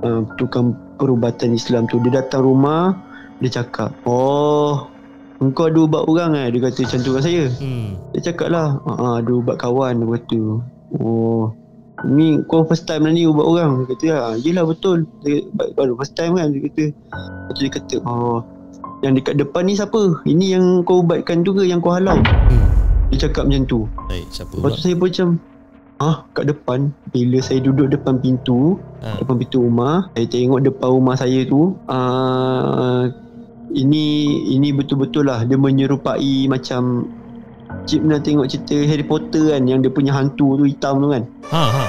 uh, 0.04 0.20
tukang 0.36 0.76
perubatan 1.00 1.56
Islam 1.56 1.88
tu. 1.88 1.96
Dia 2.04 2.20
datang 2.20 2.44
rumah 2.44 2.92
dia 3.42 3.60
cakap 3.60 3.90
oh 4.06 4.86
engkau 5.42 5.66
ada 5.66 5.78
ubat 5.84 6.02
orang 6.06 6.32
eh? 6.38 6.48
Dia 6.54 6.70
kata 6.70 6.80
macam 6.86 6.98
tu 7.02 7.10
dengan 7.10 7.24
saya. 7.26 7.44
Hmm. 7.58 7.88
dia 8.14 8.20
cakap 8.30 8.48
lah 8.48 8.78
ah, 8.86 9.18
ada 9.18 9.32
ubat 9.34 9.56
kawan 9.58 10.00
dia 10.00 10.06
kata. 10.16 10.40
Oh 11.02 11.50
ni 12.08 12.40
kau 12.46 12.64
first 12.68 12.84
time 12.84 13.08
lah 13.08 13.12
ni 13.12 13.24
ubat 13.24 13.44
orang. 13.44 13.72
Dia 13.84 13.86
kata 13.92 14.06
ah, 14.12 14.34
yelah 14.40 14.64
betul. 14.68 15.08
Dia, 15.24 15.44
baru 15.74 15.96
first 15.96 16.14
time 16.14 16.36
kan 16.36 16.52
dia 16.52 16.60
kata. 16.68 16.84
Lepas 16.92 17.52
tu 17.56 17.60
dia 17.64 17.72
kata 17.72 17.96
oh 18.04 18.40
yang 19.04 19.12
dekat 19.12 19.36
depan 19.36 19.68
ni 19.68 19.76
siapa? 19.76 20.24
Ini 20.24 20.56
yang 20.56 20.64
kau 20.88 21.04
ubatkan 21.04 21.44
tu 21.44 21.52
ke 21.52 21.68
yang 21.68 21.84
kau 21.84 21.92
halau? 21.92 22.16
Hmm. 22.24 22.68
dia 23.12 23.28
cakap 23.28 23.44
macam 23.46 23.68
tu. 23.68 23.80
Baik, 24.08 24.26
siapa 24.32 24.52
lepas 24.56 24.70
tu 24.74 24.80
saya 24.80 24.94
pun 24.96 25.08
macam 25.12 25.28
Ah, 26.02 26.26
kat 26.34 26.50
depan 26.50 26.90
bila 27.14 27.38
saya 27.38 27.62
duduk 27.62 27.86
depan 27.86 28.18
pintu 28.18 28.82
Ha. 28.98 29.22
depan 29.22 29.38
pintu 29.38 29.62
rumah 29.62 30.10
saya 30.16 30.26
tengok 30.26 30.64
depan 30.66 30.88
rumah 30.90 31.14
saya 31.14 31.46
tu 31.46 31.78
uh, 31.86 33.04
ini 33.70 34.04
ini 34.58 34.74
betul-betul 34.74 35.30
lah 35.30 35.46
dia 35.46 35.54
menyerupai 35.54 36.50
macam 36.50 37.06
Cik 37.84 38.00
pernah 38.00 38.16
tengok 38.18 38.46
cerita 38.46 38.76
Harry 38.80 39.02
Potter 39.02 39.44
kan 39.50 39.62
yang 39.62 39.78
dia 39.78 39.88
punya 39.88 40.12
hantu 40.12 40.56
tu 40.56 40.64
hitam 40.64 40.98
tu 40.98 41.08
kan 41.10 41.22
Ha 41.46 41.64
ha. 41.66 41.84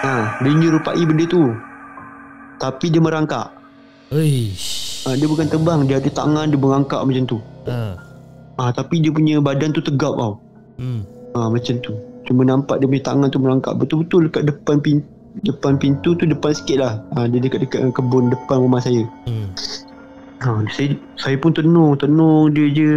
ha, 0.00 0.12
dia 0.38 0.48
menyerupai 0.48 1.02
benda 1.02 1.26
tu 1.26 1.50
tapi 2.56 2.88
dia 2.88 2.98
merangkak 2.98 3.50
Eish. 4.08 5.02
ha, 5.02 5.12
dia 5.12 5.26
bukan 5.26 5.44
terbang 5.44 5.82
dia 5.82 5.98
ada 5.98 6.08
tangan 6.08 6.46
dia 6.46 6.56
merangkak 6.56 7.02
macam 7.02 7.24
tu 7.26 7.38
Ha. 7.66 7.98
ha, 8.56 8.70
tapi 8.70 9.02
dia 9.02 9.10
punya 9.10 9.38
badan 9.38 9.70
tu 9.70 9.80
tegap 9.80 10.14
tau 10.14 10.34
Hmm. 10.76 11.02
ha, 11.32 11.48
macam 11.48 11.74
tu 11.80 11.92
cuma 12.22 12.42
nampak 12.42 12.78
dia 12.78 12.86
punya 12.86 13.02
tangan 13.02 13.28
tu 13.28 13.38
merangkak 13.38 13.74
betul-betul 13.74 14.28
dekat 14.28 14.46
depan 14.46 14.76
pintu 14.78 15.08
depan 15.42 15.74
pintu 15.74 16.12
tu 16.12 16.24
depan 16.24 16.52
sikit 16.52 16.76
lah 16.78 16.94
ha, 17.12 17.24
dia 17.24 17.38
dekat-dekat 17.38 17.90
kebun 17.90 18.28
depan 18.28 18.56
rumah 18.58 18.78
saya 18.78 19.02
Hmm. 19.24 19.50
Ha, 20.36 20.52
saya 20.68 20.92
saya 21.16 21.34
pun 21.34 21.48
tenung, 21.50 21.96
tenung 21.96 22.52
dia 22.52 22.68
je. 22.70 22.92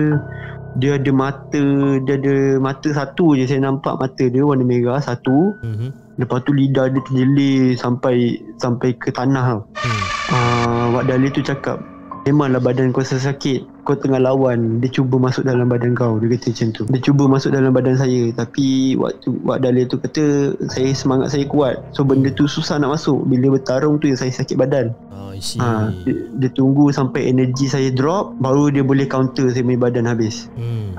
Dia 0.78 1.02
ada 1.02 1.12
mata, 1.16 1.64
dia 2.06 2.14
ada 2.20 2.36
mata 2.62 2.90
satu 2.94 3.34
je 3.34 3.50
saya 3.50 3.66
nampak 3.66 3.98
mata 3.98 4.24
dia 4.30 4.46
warna 4.46 4.62
merah 4.62 5.02
satu. 5.02 5.58
Mhm. 5.66 5.90
Lepas 6.20 6.44
tu 6.44 6.52
lidah 6.52 6.92
dia 6.92 7.02
terjelir 7.08 7.80
sampai 7.80 8.38
sampai 8.60 8.92
ke 9.00 9.08
tanah. 9.08 9.64
Hmm. 9.88 10.04
Ah, 10.28 10.92
Wak 10.92 11.08
Dalil 11.08 11.32
tu 11.32 11.40
cakap, 11.40 11.80
memanglah 12.28 12.60
badan 12.60 12.92
kau 12.92 13.00
rasa 13.00 13.18
sakit. 13.18 13.64
Kau 13.90 13.98
tengah 13.98 14.22
lawan, 14.22 14.78
dia 14.86 14.94
cuba 14.94 15.18
masuk 15.18 15.50
dalam 15.50 15.66
badan 15.66 15.98
kau. 15.98 16.22
Dia 16.22 16.38
kata 16.38 16.54
macam 16.54 16.68
tu. 16.78 16.84
Dia 16.94 17.02
cuba 17.02 17.24
masuk 17.26 17.50
dalam 17.50 17.74
badan 17.74 17.98
saya. 17.98 18.30
Tapi 18.38 18.94
waktu 18.94 19.34
Wak 19.42 19.66
Dalil 19.66 19.90
tu 19.90 19.98
kata, 19.98 20.54
saya 20.70 20.94
semangat 20.94 21.34
saya 21.34 21.50
kuat. 21.50 21.82
So 21.98 22.06
benda 22.06 22.30
tu 22.30 22.46
susah 22.46 22.78
nak 22.78 22.94
masuk. 22.94 23.26
Bila 23.26 23.58
bertarung 23.58 23.98
tu 23.98 24.06
yang 24.06 24.22
saya 24.22 24.30
sakit 24.30 24.54
badan. 24.54 24.94
See. 25.40 25.56
Ha, 25.56 25.88
dia, 26.04 26.28
dia 26.36 26.50
tunggu 26.52 26.92
sampai 26.92 27.32
energi 27.32 27.72
saya 27.72 27.88
drop 27.96 28.36
baru 28.44 28.76
dia 28.76 28.84
boleh 28.84 29.08
counter 29.08 29.48
saya 29.48 29.64
punya 29.64 29.80
badan 29.80 30.04
habis. 30.04 30.52
Hmm. 30.60 30.92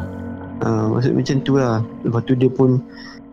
Ha, 0.65 0.97
maksud 0.97 1.13
macam 1.13 1.37
tu 1.45 1.53
lah. 1.61 1.85
Lepas 2.09 2.25
tu 2.25 2.33
dia 2.33 2.49
pun 2.49 2.81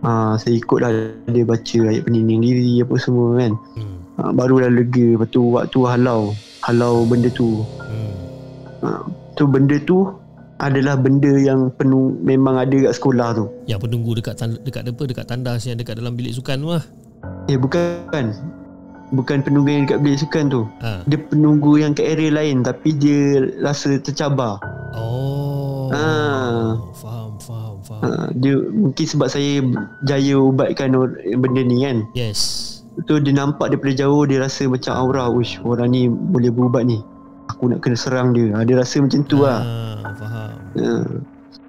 ha, 0.03 0.35
saya 0.35 0.59
ikut 0.59 0.79
lah 0.83 0.91
dia 1.31 1.47
baca 1.47 1.79
ayat 1.87 2.03
peninding 2.03 2.43
diri 2.43 2.83
apa 2.83 2.95
semua 2.99 3.39
kan. 3.39 3.55
Hmm. 3.79 3.97
Ha, 4.19 4.21
barulah 4.35 4.67
lega. 4.67 5.15
Lepas 5.15 5.31
tu 5.31 5.55
waktu 5.55 5.79
halau. 5.87 6.35
Halau 6.67 7.07
benda 7.07 7.31
tu. 7.31 7.63
Hmm. 7.87 8.13
Ha, 8.83 8.87
tu 9.37 9.45
benda 9.45 9.77
tu 9.85 10.09
adalah 10.57 10.97
benda 10.97 11.29
yang 11.37 11.69
penuh 11.77 12.17
memang 12.25 12.57
ada 12.57 12.89
kat 12.89 12.93
sekolah 12.97 13.37
tu. 13.37 13.45
Yang 13.69 13.85
penunggu 13.85 14.17
dekat 14.17 14.35
tanda, 14.41 14.57
dekat 14.65 14.89
apa 14.89 15.03
dekat 15.05 15.25
tandas 15.29 15.61
yang 15.69 15.77
dekat 15.77 16.01
dalam 16.01 16.17
bilik 16.17 16.33
sukan 16.33 16.57
tu 16.57 16.69
lah. 16.73 16.83
Eh 17.45 17.57
bukan. 17.61 18.33
Bukan 19.13 19.39
penunggu 19.45 19.69
yang 19.69 19.85
dekat 19.85 20.01
bilik 20.01 20.19
sukan 20.19 20.49
tu. 20.49 20.61
Ha. 20.81 21.05
Dia 21.05 21.21
penunggu 21.29 21.79
yang 21.79 21.93
kat 21.93 22.17
area 22.17 22.33
lain 22.33 22.65
tapi 22.65 22.91
dia 22.97 23.45
rasa 23.61 24.01
tercabar. 24.01 24.57
Oh. 24.97 25.93
Ah. 25.93 26.81
Faham, 26.97 27.37
faham, 27.39 27.77
faham. 27.85 28.01
Ha, 28.03 28.09
dia 28.35 28.57
mungkin 28.57 29.05
sebab 29.05 29.29
saya 29.29 29.61
jaya 30.09 30.35
ubatkan 30.41 30.91
benda 31.37 31.61
ni 31.61 31.85
kan. 31.85 32.03
Yes. 32.17 32.73
Tu 33.05 33.21
dia 33.21 33.29
nampak 33.29 33.69
daripada 33.69 33.93
jauh 33.93 34.25
dia 34.25 34.41
rasa 34.41 34.65
macam 34.65 34.97
aura 34.97 35.29
wish 35.29 35.61
orang 35.61 35.93
ni 35.93 36.09
boleh 36.09 36.49
berubat 36.49 36.89
ni. 36.89 36.97
Aku 37.57 37.67
nak 37.67 37.81
kena 37.81 37.97
serang 37.97 38.31
dia. 38.31 38.53
Ha, 38.53 38.61
dia 38.61 38.77
rasa 38.77 39.01
macam 39.01 39.19
tu 39.23 39.41
lah. 39.41 39.59
Ah, 39.59 40.13
faham. 40.13 40.53
Ha. 40.77 40.89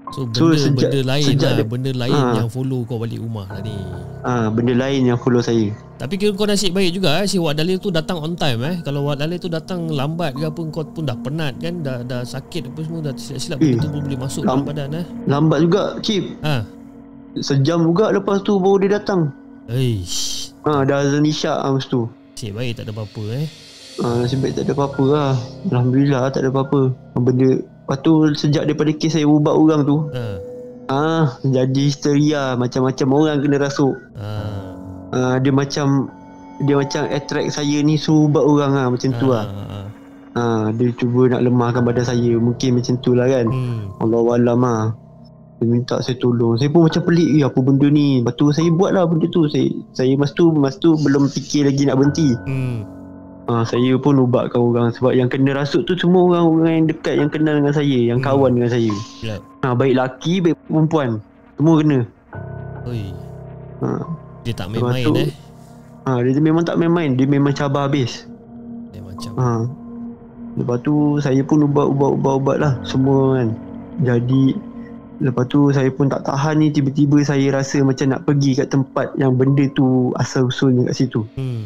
So 0.09 0.25
benda, 0.25 0.37
So, 0.37 0.45
sejak- 0.55 0.89
benda 0.89 1.01
lain 1.07 1.25
sejak 1.27 1.45
lah, 1.47 1.53
dia- 1.55 1.69
benda 1.69 1.91
lain 1.95 2.13
Ah. 2.15 2.33
yang 2.35 2.49
follow 2.49 2.81
kau 2.83 2.97
balik 2.97 3.17
rumah 3.19 3.45
tadi. 3.47 3.77
ha, 4.19 4.49
benda 4.49 4.73
lain 4.75 5.01
yang 5.05 5.17
follow 5.17 5.41
saya. 5.41 5.69
Tapi 5.97 6.15
kira 6.17 6.33
kau 6.33 6.45
nasib 6.45 6.73
baik 6.73 6.93
juga 6.95 7.21
eh 7.21 7.27
si 7.27 7.37
Wak 7.37 7.53
Dalil 7.55 7.77
tu 7.77 7.89
datang 7.89 8.17
on 8.19 8.33
time 8.33 8.61
eh. 8.63 8.77
Kalau 8.81 9.05
Wak 9.05 9.17
Dalil 9.17 9.37
tu 9.37 9.49
datang 9.49 9.85
lambat 9.87 10.33
ke 10.33 10.45
apa 10.45 10.61
kau 10.67 10.81
pun 10.83 11.05
dah 11.05 11.17
penat 11.19 11.57
kan, 11.57 11.75
dah 11.79 12.01
dah 12.03 12.21
sakit 12.23 12.69
apa 12.69 12.81
semua 12.83 13.01
dah 13.03 13.13
silap-silap 13.15 13.59
Eh, 13.59 13.65
benda 13.71 13.81
tu 13.81 13.89
pun 13.91 14.01
boleh 14.03 14.19
masuk 14.19 14.43
lam- 14.43 14.49
dalam 14.55 14.65
badan 14.67 14.91
eh. 14.95 15.05
Lambat 15.25 15.59
juga 15.61 15.83
Cip. 16.01 16.25
Ha. 16.43 16.55
Sejam 17.39 17.81
juga 17.83 18.09
lepas 18.11 18.41
tu 18.41 18.57
baru 18.57 18.77
dia 18.79 18.91
datang. 18.95 19.29
Eish. 19.67 20.57
Ha, 20.63 20.85
dah 20.85 20.97
azan 20.99 21.21
isyak 21.23 21.53
lah 21.55 21.71
masa 21.71 21.85
tu. 21.87 22.09
Nasib 22.35 22.53
baik 22.55 22.73
tak 22.75 22.85
ada 22.85 22.93
apa-apa 22.95 23.23
eh. 23.35 23.47
Ha, 23.99 24.23
nasib 24.23 24.39
baik 24.43 24.55
tak 24.55 24.65
ada 24.71 24.73
apa-apa 24.79 25.05
lah. 25.11 25.33
Alhamdulillah 25.75 26.31
tak 26.31 26.47
ada 26.47 26.51
apa-apa. 26.55 26.95
Benda 27.19 27.51
Lepas 27.89 28.05
tu 28.05 28.13
sejak 28.37 28.69
daripada 28.69 28.93
kes 28.93 29.17
saya 29.17 29.25
ubat 29.25 29.57
orang 29.57 29.81
tu 29.89 30.13
Ha. 30.13 30.25
Ah, 30.89 31.37
jadi 31.45 31.89
histeria 31.89 32.57
macam-macam 32.57 33.09
orang 33.13 33.45
kena 33.45 33.57
rasuk. 33.61 33.93
Ha. 34.17 34.29
Ah, 35.13 35.37
dia 35.37 35.53
macam 35.53 36.09
dia 36.65 36.81
macam 36.81 37.05
attract 37.13 37.49
saya 37.53 37.85
ni 37.85 38.01
suruh 38.01 38.29
ubat 38.29 38.41
orang 38.41 38.73
ah 38.73 38.87
macam 38.89 39.13
tu 39.21 39.29
lah. 39.29 39.45
Ha. 39.45 39.79
Ah, 40.37 40.67
dia 40.73 40.93
cuba 40.97 41.29
nak 41.29 41.45
lemahkan 41.45 41.85
badan 41.85 42.05
saya. 42.09 42.37
Mungkin 42.41 42.81
macam 42.81 42.95
tu 43.05 43.13
lah 43.13 43.29
kan. 43.29 43.53
Hmm. 43.53 44.01
Allah 44.01 44.21
alam 44.37 44.61
ah. 44.65 44.85
Dia 45.61 45.67
minta 45.69 45.97
saya 46.01 46.17
tolong. 46.17 46.57
Saya 46.57 46.73
pun 46.73 46.89
macam 46.89 47.03
pelik, 47.05 47.41
eh 47.41 47.45
apa 47.45 47.59
benda 47.61 47.89
ni? 47.91 48.23
Lepas 48.23 48.37
tu 48.39 48.49
saya 48.53 48.69
buat 48.73 48.97
lah 48.97 49.05
benda 49.05 49.29
tu. 49.29 49.45
Saya 49.49 49.69
saya 49.93 50.13
mas 50.17 50.33
tu 50.33 50.53
mas 50.57 50.77
tu 50.81 50.97
belum 50.97 51.29
fikir 51.29 51.69
lagi 51.69 51.85
nak 51.85 52.01
berhenti. 52.01 52.33
Hmm. 52.49 52.98
Ah, 53.49 53.65
saya 53.65 53.97
pun 53.97 54.21
ubatkan 54.21 54.61
orang 54.61 54.93
sebab 54.93 55.11
yang 55.11 55.27
kena 55.27 55.57
rasuk 55.57 55.83
tu 55.83 55.97
semua 55.97 56.29
orang-orang 56.29 56.73
yang 56.75 56.87
dekat 56.87 57.17
yang 57.17 57.33
kenal 57.33 57.57
dengan 57.57 57.73
saya, 57.73 57.99
yang 58.05 58.21
Hmm. 58.21 58.29
kawan 58.29 58.51
dengan 58.53 58.69
saya. 58.69 58.93
Yep. 59.25 59.41
Ah, 59.65 59.73
baik 59.73 59.97
lelaki, 59.97 60.35
baik 60.39 60.55
perempuan. 60.63 61.09
Semua 61.57 61.75
kena. 61.81 61.99
Oi. 62.85 63.03
Ah. 63.81 64.05
Dia 64.45 64.53
tak 64.53 64.69
main-main 64.69 65.01
tu- 65.03 65.17
eh. 65.19 65.33
Ha, 66.05 66.21
dia 66.21 66.37
memang 66.39 66.61
tak 66.63 66.77
main-main. 66.77 67.13
Dia 67.15 67.25
memang 67.25 67.53
cabar 67.53 67.85
habis. 67.85 68.25
Dia 68.93 69.01
macam 69.01 69.33
Ha. 69.35 69.51
Lepas 70.55 70.79
tu 70.81 70.95
saya 71.19 71.41
pun 71.41 71.63
ubat-ubat-ubat-ubat 71.63 72.57
lah 72.59 72.73
semua 72.83 73.37
kan. 73.37 73.49
Jadi 73.99 74.57
lepas 75.19 75.45
tu 75.47 75.69
saya 75.69 75.89
pun 75.89 76.07
tak 76.07 76.23
tahan 76.23 76.59
ni 76.59 76.69
tiba-tiba 76.69 77.21
saya 77.23 77.49
rasa 77.51 77.81
macam 77.81 78.09
nak 78.09 78.25
pergi 78.25 78.57
kat 78.57 78.69
tempat 78.69 79.13
yang 79.15 79.35
benda 79.35 79.69
tu 79.71 80.13
asal 80.15 80.47
usulnya 80.47 80.85
kat 80.87 80.97
situ. 80.99 81.25
Hmm. 81.35 81.65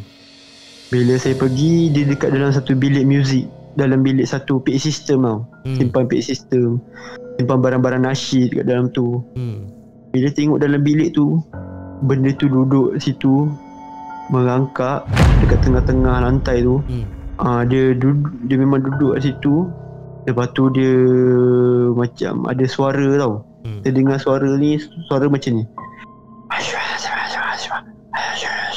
Bila 0.92 1.16
saya 1.16 1.32
pergi 1.32 1.88
dia 1.88 2.04
dekat 2.04 2.30
dalam 2.30 2.52
satu 2.52 2.76
bilik 2.76 3.08
muzik. 3.08 3.48
Dalam 3.72 4.04
bilik 4.04 4.28
satu 4.28 4.60
PA 4.60 4.76
system 4.76 5.24
tau. 5.24 5.38
Hmm. 5.64 5.76
Simpan 5.80 6.04
PA 6.04 6.20
system. 6.20 6.76
Simpan 7.34 7.58
barang-barang 7.58 8.04
nasyid 8.04 8.52
kat 8.52 8.68
dalam 8.68 8.92
tu. 8.92 9.24
Hmm. 9.32 9.72
Bila 10.12 10.28
tengok 10.28 10.60
dalam 10.60 10.84
bilik 10.84 11.16
tu 11.16 11.40
Benda 12.04 12.28
tu 12.36 12.44
duduk 12.44 13.00
situ 13.00 13.48
Merangkak 14.28 15.08
Dekat 15.40 15.64
tengah-tengah 15.64 16.20
lantai 16.20 16.60
tu 16.60 16.84
Hmm. 16.84 17.08
Ah 17.40 17.64
dia 17.64 17.96
duduk, 17.96 18.28
dia 18.44 18.60
memang 18.60 18.84
duduk 18.84 19.16
kat 19.16 19.24
situ. 19.24 19.66
Lepas 20.28 20.52
tu 20.52 20.68
dia 20.70 20.94
macam 21.90 22.44
ada 22.46 22.62
suara 22.68 23.08
tau. 23.18 23.42
Hmm. 23.64 23.80
Dia 23.80 23.90
dengar 23.90 24.20
suara 24.20 24.46
ni 24.54 24.76
suara 25.08 25.26
macam 25.26 25.56
ni. 25.56 25.64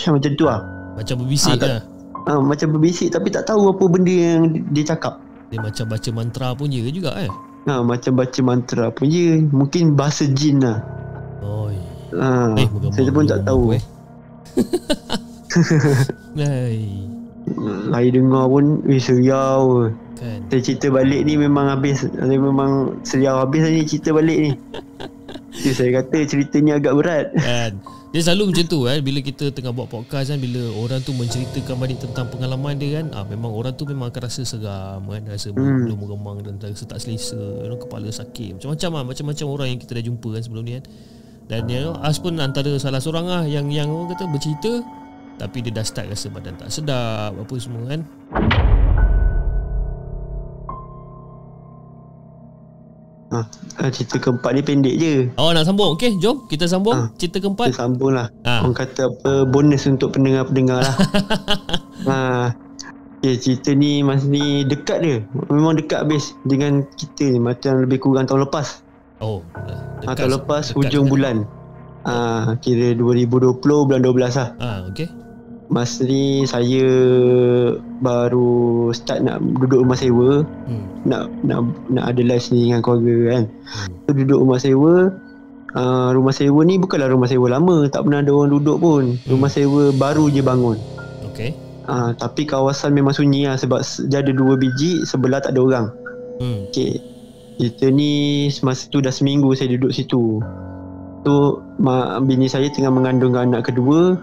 Macam 0.07 0.31
tu 0.33 0.45
lah. 0.47 0.63
Macam 0.95 1.15
berbisik 1.19 1.51
Ah, 1.51 1.59
tak- 1.59 1.69
lah. 1.69 1.81
Ah, 2.25 2.37
macam 2.37 2.73
berbisik 2.73 3.09
tapi 3.09 3.29
tak 3.29 3.45
tahu 3.45 3.69
apa 3.69 3.83
benda 3.85 4.09
yang 4.09 4.43
dia 4.69 4.85
cakap. 4.87 5.21
Dia 5.47 5.61
macam 5.61 5.85
baca 5.87 6.09
mantra 6.09 6.47
pun 6.51 6.67
je 6.67 6.81
juga 6.89 7.13
eh. 7.15 7.29
Ha, 7.65 7.81
macam 7.81 8.11
baca 8.15 8.39
mantra 8.41 8.89
pun 8.89 9.05
je. 9.05 9.45
Mungkin 9.45 9.93
bahasa 9.93 10.25
jin 10.27 10.57
lah. 10.59 10.81
Oi. 11.39 11.77
Ha, 12.13 12.57
Eh, 12.57 12.67
saya 12.91 13.09
pun 13.09 13.25
tak 13.25 13.41
tahu. 13.43 13.73
eh. 13.73 13.83
Hai. 16.35 16.81
Saya 17.87 18.09
dengar 18.09 18.45
pun, 18.47 18.81
eh 18.85 18.97
seriau. 18.97 19.87
Kan. 20.15 20.39
Saya 20.49 20.61
cerita 20.61 20.87
balik 20.89 21.21
ni 21.23 21.37
memang 21.37 21.69
habis. 21.69 22.01
Saya 22.03 22.37
memang 22.37 22.97
seriau 23.01 23.39
habis 23.39 23.61
ni 23.63 23.85
cerita 23.85 24.09
balik 24.11 24.37
ni. 24.39 24.51
Jadi 25.55 25.71
saya 25.71 25.89
kata 26.01 26.17
cerita 26.25 26.55
ni 26.57 26.71
agak 26.71 26.93
berat. 26.95 27.25
Kan. 27.37 27.79
Dia 28.15 28.31
selalu 28.31 28.55
macam 28.55 28.65
tu 28.71 28.79
kan 28.87 29.03
bila 29.03 29.19
kita 29.19 29.51
tengah 29.51 29.75
buat 29.75 29.91
podcast 29.91 30.31
kan 30.31 30.39
bila 30.39 30.71
orang 30.79 31.03
tu 31.03 31.11
menceritakan 31.11 31.75
balik 31.75 31.99
tentang 31.99 32.31
pengalaman 32.31 32.79
dia 32.79 33.03
kan 33.03 33.11
ah 33.11 33.27
memang 33.27 33.51
orang 33.51 33.75
tu 33.75 33.83
memang 33.83 34.07
akan 34.07 34.23
rasa 34.23 34.47
seram 34.47 35.03
kan 35.03 35.19
rasa 35.27 35.51
Hmm. 35.51 35.83
belum 35.83 35.99
meremang 35.99 36.39
dan 36.39 36.55
rasa 36.63 36.87
tak 36.87 37.03
selesa 37.03 37.35
you 37.35 37.67
know, 37.67 37.75
kepala 37.75 38.07
sakit 38.07 38.55
macam-macam 38.55 38.89
lah 38.95 39.03
macam-macam 39.11 39.45
orang 39.51 39.67
yang 39.67 39.79
kita 39.83 39.91
dah 39.99 40.03
jumpa 40.07 40.29
kan 40.31 40.41
sebelum 40.47 40.63
ni 40.63 40.71
kan. 40.79 40.83
Dan 41.51 41.61
you 41.67 41.83
know, 41.83 41.99
As 41.99 42.15
pun 42.15 42.39
antara 42.39 42.71
salah 42.79 43.03
seorang 43.03 43.27
lah 43.27 43.43
yang 43.51 43.67
yang 43.67 43.91
orang 43.91 44.15
kata 44.15 44.31
bercerita 44.31 44.79
tapi 45.35 45.59
dia 45.59 45.75
dah 45.75 45.83
start 45.83 46.07
rasa 46.07 46.31
badan 46.31 46.55
tak 46.55 46.71
sedap 46.71 47.35
apa 47.35 47.55
semua 47.59 47.83
kan 47.83 47.99
Ha, 53.27 53.41
cerita 53.89 54.15
keempat 54.17 54.51
ni 54.51 54.61
pendek 54.61 54.95
je. 54.95 55.13
awak 55.35 55.51
nak 55.53 55.65
sambung 55.65 55.91
okey 55.91 56.13
jom 56.17 56.45
kita 56.45 56.65
sambung 56.65 56.93
Ah. 56.95 57.07
cerita 57.13 57.37
Kita 57.37 57.43
keempat 57.43 57.67
sambung 57.73 58.13
lah. 58.13 58.29
Ah. 58.41 58.61
Orang 58.61 58.73
kata 58.73 59.09
apa 59.09 59.31
bonus 59.43 59.83
untuk 59.85 60.11
pendengar-pendengar 60.11 60.79
lah. 60.81 60.95
ha. 62.09 62.17
Okay, 63.17 63.35
cerita 63.35 63.73
ni 63.73 63.99
masa 63.99 64.23
ni 64.23 64.61
dekat 64.63 65.01
dia. 65.01 65.17
Memang 65.49 65.73
dekat 65.73 66.05
habis 66.05 66.37
dengan 66.43 66.85
kita 66.93 67.25
ni. 67.27 67.39
Macam 67.39 67.81
lebih 67.81 67.97
kurang 67.99 68.23
tahun 68.23 68.45
lepas. 68.45 68.85
oh 69.17 69.41
Ha, 70.05 70.13
tahun 70.13 70.37
lepas 70.37 70.69
dekat 70.69 70.77
hujung 70.77 71.05
sangat. 71.05 71.11
bulan. 71.11 71.35
Ha, 72.05 72.13
kira 72.61 72.93
2020 72.93 73.57
bulan 73.59 73.99
12 73.99 74.13
lah. 74.35 74.49
ah 74.55 74.77
okey 74.87 75.09
Masa 75.65 76.05
ni 76.05 76.45
saya 76.45 76.85
baru 77.99 78.89
start 78.91 79.25
nak 79.25 79.41
duduk 79.41 79.81
rumah 79.81 79.97
sewa. 79.97 80.45
hmm. 80.45 80.83
Nak 81.05 81.23
nak 81.41 81.59
nak 81.89 82.05
ada 82.13 82.21
live 82.21 82.45
ni 82.49 82.69
dengan 82.69 82.81
keluarga 82.81 83.15
kan. 83.31 83.43
hmm. 83.49 83.93
So, 84.05 84.09
duduk 84.13 84.39
rumah 84.41 84.57
sewa 84.57 84.93
uh, 85.73 86.09
Rumah 86.13 86.33
sewa 86.33 86.61
ni 86.61 86.77
bukanlah 86.77 87.09
rumah 87.09 87.25
sewa 87.25 87.49
lama 87.49 87.85
Tak 87.89 88.05
pernah 88.05 88.21
ada 88.21 88.31
orang 88.31 88.53
duduk 88.53 88.77
pun 88.79 89.03
Rumah 89.25 89.49
sewa 89.49 89.89
baru 89.91 90.29
je 90.29 90.41
bangun 90.41 90.77
okey 91.29 91.51
uh, 91.85 92.13
Tapi 92.13 92.45
kawasan 92.45 92.93
memang 92.93 93.11
sunyi 93.11 93.45
lah 93.45 93.57
Sebab 93.57 93.81
se- 93.81 94.05
dia 94.05 94.21
ada 94.21 94.29
dua 94.29 94.55
biji 94.55 95.01
Sebelah 95.03 95.41
tak 95.41 95.53
ada 95.53 95.61
orang 95.61 95.85
hmm. 96.37 96.69
Okay 96.69 97.01
Kita 97.57 97.89
ni 97.89 98.45
Masa 98.61 98.87
tu 98.87 99.01
dah 99.01 99.09
seminggu 99.09 99.53
saya 99.53 99.73
duduk 99.73 99.89
situ 99.89 100.37
Tu 101.21 101.35
mak, 101.77 102.21
Bini 102.23 102.45
saya 102.45 102.69
tengah 102.69 102.93
mengandungkan 102.93 103.49
anak 103.49 103.73
kedua 103.73 104.21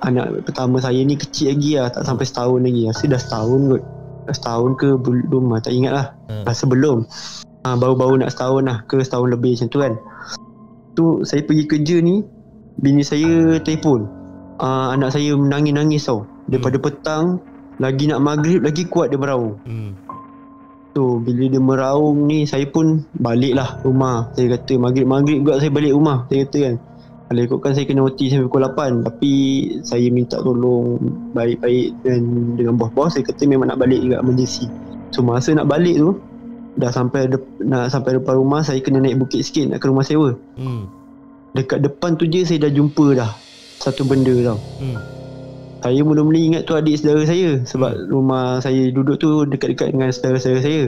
Anak 0.00 0.48
pertama 0.48 0.80
saya 0.80 1.04
ni 1.04 1.12
kecil 1.12 1.52
lagi 1.52 1.76
lah 1.76 1.92
Tak 1.92 2.08
sampai 2.08 2.24
setahun 2.24 2.60
lagi. 2.64 2.88
Rasa 2.88 3.04
dah 3.04 3.20
setahun 3.20 3.60
kot. 3.68 3.82
Dah 4.24 4.34
setahun 4.36 4.70
ke 4.80 4.88
belum 4.96 5.52
lah 5.52 5.60
Tak 5.60 5.72
ingat 5.76 5.92
lah. 5.92 6.06
Hmm. 6.32 6.44
Rasa 6.48 6.64
belum. 6.64 7.04
Ha, 7.68 7.76
Baru-baru 7.76 8.24
nak 8.24 8.32
setahun 8.32 8.64
lah 8.64 8.78
Ke 8.88 9.04
setahun 9.04 9.28
lebih 9.28 9.60
macam 9.60 9.68
tu 9.68 9.78
kan. 9.84 9.92
Tu 10.96 11.04
saya 11.28 11.44
pergi 11.44 11.64
kerja 11.68 11.96
ni 12.00 12.24
Bini 12.80 13.04
saya 13.04 13.60
telefon. 13.60 14.08
Uh, 14.56 14.96
Anak 14.96 15.12
saya 15.12 15.36
menangis-nangis 15.36 16.08
tau. 16.08 16.24
Daripada 16.48 16.80
petang 16.80 17.36
Lagi 17.76 18.08
nak 18.08 18.24
maghrib 18.24 18.64
Lagi 18.64 18.88
kuat 18.88 19.12
dia 19.12 19.20
meraung. 19.20 19.60
Hmm. 19.68 19.92
Tu 20.96 21.04
bila 21.20 21.44
dia 21.44 21.60
meraung 21.60 22.24
ni 22.24 22.48
Saya 22.48 22.64
pun 22.72 23.04
balik 23.20 23.52
lah 23.52 23.76
rumah. 23.84 24.32
Saya 24.32 24.56
kata 24.56 24.80
maghrib-maghrib 24.80 25.44
juga 25.44 25.60
saya 25.60 25.68
balik 25.68 25.92
rumah 25.92 26.24
Saya 26.32 26.48
kata 26.48 26.58
kan 26.64 26.76
Kalau 27.30 27.46
ikutkan 27.46 27.78
saya 27.78 27.86
kena 27.86 28.02
OT 28.02 28.26
sampai 28.26 28.50
pukul 28.50 28.66
8 28.66 29.06
Tapi 29.06 29.32
saya 29.86 30.10
minta 30.10 30.42
tolong 30.42 30.98
Baik-baik 31.30 32.02
dan 32.02 32.22
dengan 32.58 32.74
bos-bos 32.74 33.14
Saya 33.14 33.22
kata 33.22 33.46
memang 33.46 33.70
nak 33.70 33.78
balik 33.78 34.02
juga 34.02 34.18
emergency. 34.18 34.66
So 35.14 35.22
masa 35.22 35.54
nak 35.54 35.70
balik 35.70 35.94
tu 36.02 36.18
Dah 36.74 36.90
sampai 36.90 37.30
dep- 37.30 37.62
nak 37.62 37.94
sampai 37.94 38.18
depan 38.18 38.34
rumah 38.34 38.66
Saya 38.66 38.82
kena 38.82 38.98
naik 38.98 39.22
bukit 39.22 39.46
sikit 39.46 39.70
nak 39.70 39.78
ke 39.78 39.86
rumah 39.86 40.02
sewa. 40.02 40.34
Hmm. 40.58 40.90
Dekat 41.54 41.86
depan 41.86 42.18
tu 42.18 42.26
je 42.26 42.42
saya 42.42 42.66
dah 42.66 42.72
jumpa 42.74 43.14
dah 43.14 43.30
Satu 43.78 44.02
benda 44.02 44.34
tau. 44.42 44.58
Hmm. 44.82 44.98
Saya 45.86 46.02
mula-mula 46.02 46.34
ingat 46.34 46.62
tu 46.66 46.74
adik 46.74 46.98
saudara 46.98 47.22
saya 47.30 47.62
Sebab 47.62 48.10
rumah 48.10 48.58
saya 48.58 48.90
duduk 48.90 49.22
tu 49.22 49.46
dekat-dekat 49.46 49.94
dengan 49.94 50.10
saudara-saudara 50.10 50.66
saya. 50.66 50.82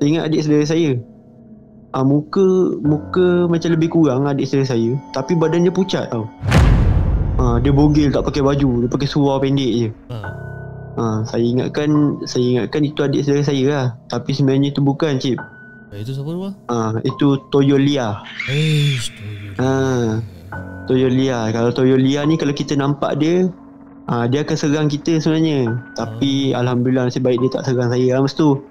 Saya 0.00 0.06
ingat 0.08 0.24
adik 0.24 0.40
saudara 0.40 0.64
saya 0.64 0.96
ah, 1.96 2.04
Muka 2.04 2.44
muka 2.78 3.26
macam 3.46 3.72
lebih 3.72 3.88
kurang 3.88 4.28
adik 4.28 4.44
saudara 4.44 4.68
saya. 4.68 4.92
Tapi 5.10 5.32
badan 5.32 5.64
dia 5.64 5.72
pucat 5.72 6.06
tau. 6.06 6.28
Ah, 7.36 7.56
Dia 7.56 7.68
bogil 7.70 8.08
tak 8.08 8.22
pakai 8.22 8.40
baju. 8.40 8.84
Dia 8.84 8.88
pakai 8.88 9.04
seluar 9.04 9.40
pendek 9.40 9.72
je. 9.74 9.88
Ah. 10.08 10.28
ah, 10.94 11.18
Saya 11.24 11.42
ingatkan 11.42 11.88
Saya 12.22 12.44
ingatkan 12.46 12.80
itu 12.82 13.00
adik 13.00 13.20
saudara 13.22 13.42
saya 13.42 13.64
lah. 13.66 13.86
Tapi 14.06 14.30
sebenarnya 14.30 14.68
itu 14.70 14.80
bukan 14.80 15.16
cip 15.16 15.40
Eh, 15.88 16.02
itu 16.02 16.12
siapa 16.12 16.28
rumah? 16.28 16.52
ah, 16.66 16.98
Itu 17.00 17.40
Toyo 17.48 17.76
Lia 17.76 18.20
Eh, 18.46 18.98
story. 18.98 19.54
ah, 19.56 20.18
Toyo 20.84 21.06
Lia 21.06 21.48
Kalau 21.48 21.70
Toyo 21.70 21.94
Lia 21.94 22.20
ni 22.22 22.34
kalau 22.34 22.52
kita 22.52 22.74
nampak 22.74 23.16
dia 23.16 23.46
Ah, 24.04 24.22
dia 24.24 24.40
akan 24.40 24.54
serang 24.54 24.86
kita 24.86 25.18
sebenarnya. 25.18 25.66
Tapi 25.92 26.54
Alhamdulillah 26.54 27.10
nasib 27.10 27.26
baik 27.26 27.42
dia 27.42 27.50
tak 27.52 27.66
serang 27.66 27.90
saya 27.90 28.06
lah 28.08 28.22
masa 28.22 28.38
tu. 28.38 28.62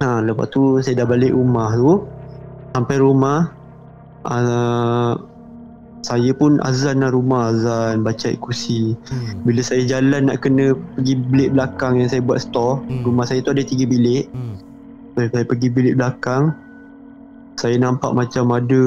Ha, 0.00 0.20
Lepas 0.20 0.46
tu 0.50 0.80
saya 0.80 1.00
dah 1.00 1.06
balik 1.06 1.32
rumah 1.32 1.72
tu 1.72 2.04
Sampai 2.72 2.96
rumah 2.98 3.50
uh, 4.24 5.12
Saya 6.00 6.32
pun 6.32 6.56
azan 6.64 7.04
lah 7.04 7.12
rumah 7.12 7.52
Azan 7.52 8.00
baca 8.00 8.28
kursi 8.38 8.96
Hmm. 9.10 9.44
Bila 9.44 9.60
saya 9.60 9.84
jalan 9.84 10.32
nak 10.32 10.40
kena 10.40 10.72
pergi 10.96 11.14
bilik 11.18 11.50
belakang 11.52 12.00
yang 12.00 12.08
saya 12.08 12.22
buat 12.24 12.40
store 12.40 12.80
Hmm. 12.86 13.04
Rumah 13.04 13.24
saya 13.24 13.40
tu 13.40 13.52
ada 13.52 13.60
tiga 13.60 13.84
bilik 13.84 14.26
Hmm. 14.32 14.56
Saya, 15.14 15.26
saya 15.34 15.44
pergi 15.44 15.68
bilik 15.68 15.94
belakang 15.98 16.54
Saya 17.58 17.76
nampak 17.76 18.14
macam 18.14 18.44
ada 18.54 18.84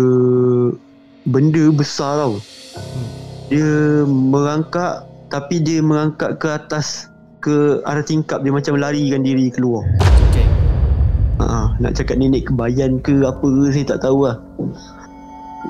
Benda 1.23 1.65
besar 1.71 2.19
tau 2.19 2.33
Hmm. 2.73 3.07
Dia 3.53 3.69
merangkak 4.09 5.05
Tapi 5.29 5.61
dia 5.61 5.77
merangkak 5.77 6.41
ke 6.41 6.49
atas 6.49 7.05
Ke 7.37 7.85
arah 7.85 8.01
tingkap 8.01 8.41
Dia 8.41 8.49
macam 8.49 8.81
larikan 8.81 9.21
diri 9.21 9.53
keluar 9.53 9.85
Ha, 11.41 11.73
nak 11.81 11.91
cakap 11.97 12.21
nenek 12.21 12.49
kebayan 12.49 13.01
ke 13.01 13.25
apa 13.25 13.41
ke 13.41 13.73
saya 13.73 13.85
tak 13.95 14.05
tahu 14.05 14.29
lah. 14.29 14.37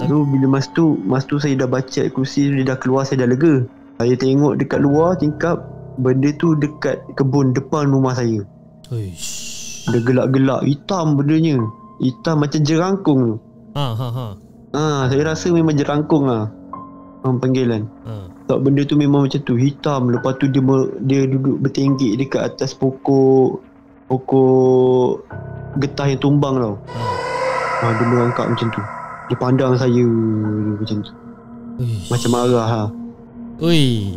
Tu 0.03 0.17
bila 0.25 0.59
mas 0.59 0.67
tu, 0.73 0.97
mas 1.05 1.23
tu 1.23 1.37
saya 1.37 1.53
dah 1.53 1.69
baca 1.69 2.01
kursi 2.11 2.49
dia 2.49 2.73
dah 2.73 2.77
keluar 2.81 3.05
saya 3.05 3.23
dah 3.23 3.29
lega. 3.31 3.63
Saya 4.01 4.17
tengok 4.17 4.57
dekat 4.59 4.79
luar 4.81 5.15
tingkap 5.15 5.63
benda 6.01 6.33
tu 6.41 6.57
dekat 6.57 6.99
kebun 7.13 7.53
depan 7.53 7.93
rumah 7.93 8.17
saya. 8.17 8.41
Uish. 8.89 9.85
Dia 9.87 10.01
gelak-gelak 10.01 10.65
hitam 10.65 11.15
bendanya. 11.15 11.61
Hitam 12.01 12.41
macam 12.41 12.59
jerangkung 12.65 13.19
tu. 13.21 13.35
Ha 13.77 13.87
ha 13.93 14.09
ha. 14.09 14.27
Ha, 14.73 14.83
saya 15.13 15.21
rasa 15.29 15.53
memang 15.53 15.77
jerangkung 15.77 16.25
lah. 16.25 16.49
Orang 17.23 17.39
panggilan. 17.39 17.87
Ha. 18.03 18.27
Tak 18.49 18.59
benda 18.59 18.83
tu 18.83 18.99
memang 18.99 19.29
macam 19.29 19.39
tu 19.45 19.55
hitam 19.55 20.11
lepas 20.11 20.35
tu 20.41 20.51
dia 20.51 20.59
dia 21.07 21.23
duduk 21.23 21.63
bertenggek 21.63 22.19
dekat 22.19 22.41
atas 22.43 22.75
pokok 22.75 23.72
pokok 24.13 25.25
getah 25.77 26.05
yang 26.05 26.21
tumbang 26.21 26.55
tau. 26.55 26.75
Ha. 26.87 27.01
Ha, 27.81 27.85
dia 27.91 28.05
merangkak 28.05 28.45
macam 28.47 28.67
tu. 28.69 28.81
Dia 29.25 29.37
pandang 29.37 29.73
saya 29.73 29.89
dia 29.91 30.05
macam 30.77 30.97
tu. 31.01 31.13
Uish. 31.75 32.07
Macam 32.07 32.29
marah 32.31 32.67
ha. 32.67 32.83
Ui. 33.59 34.13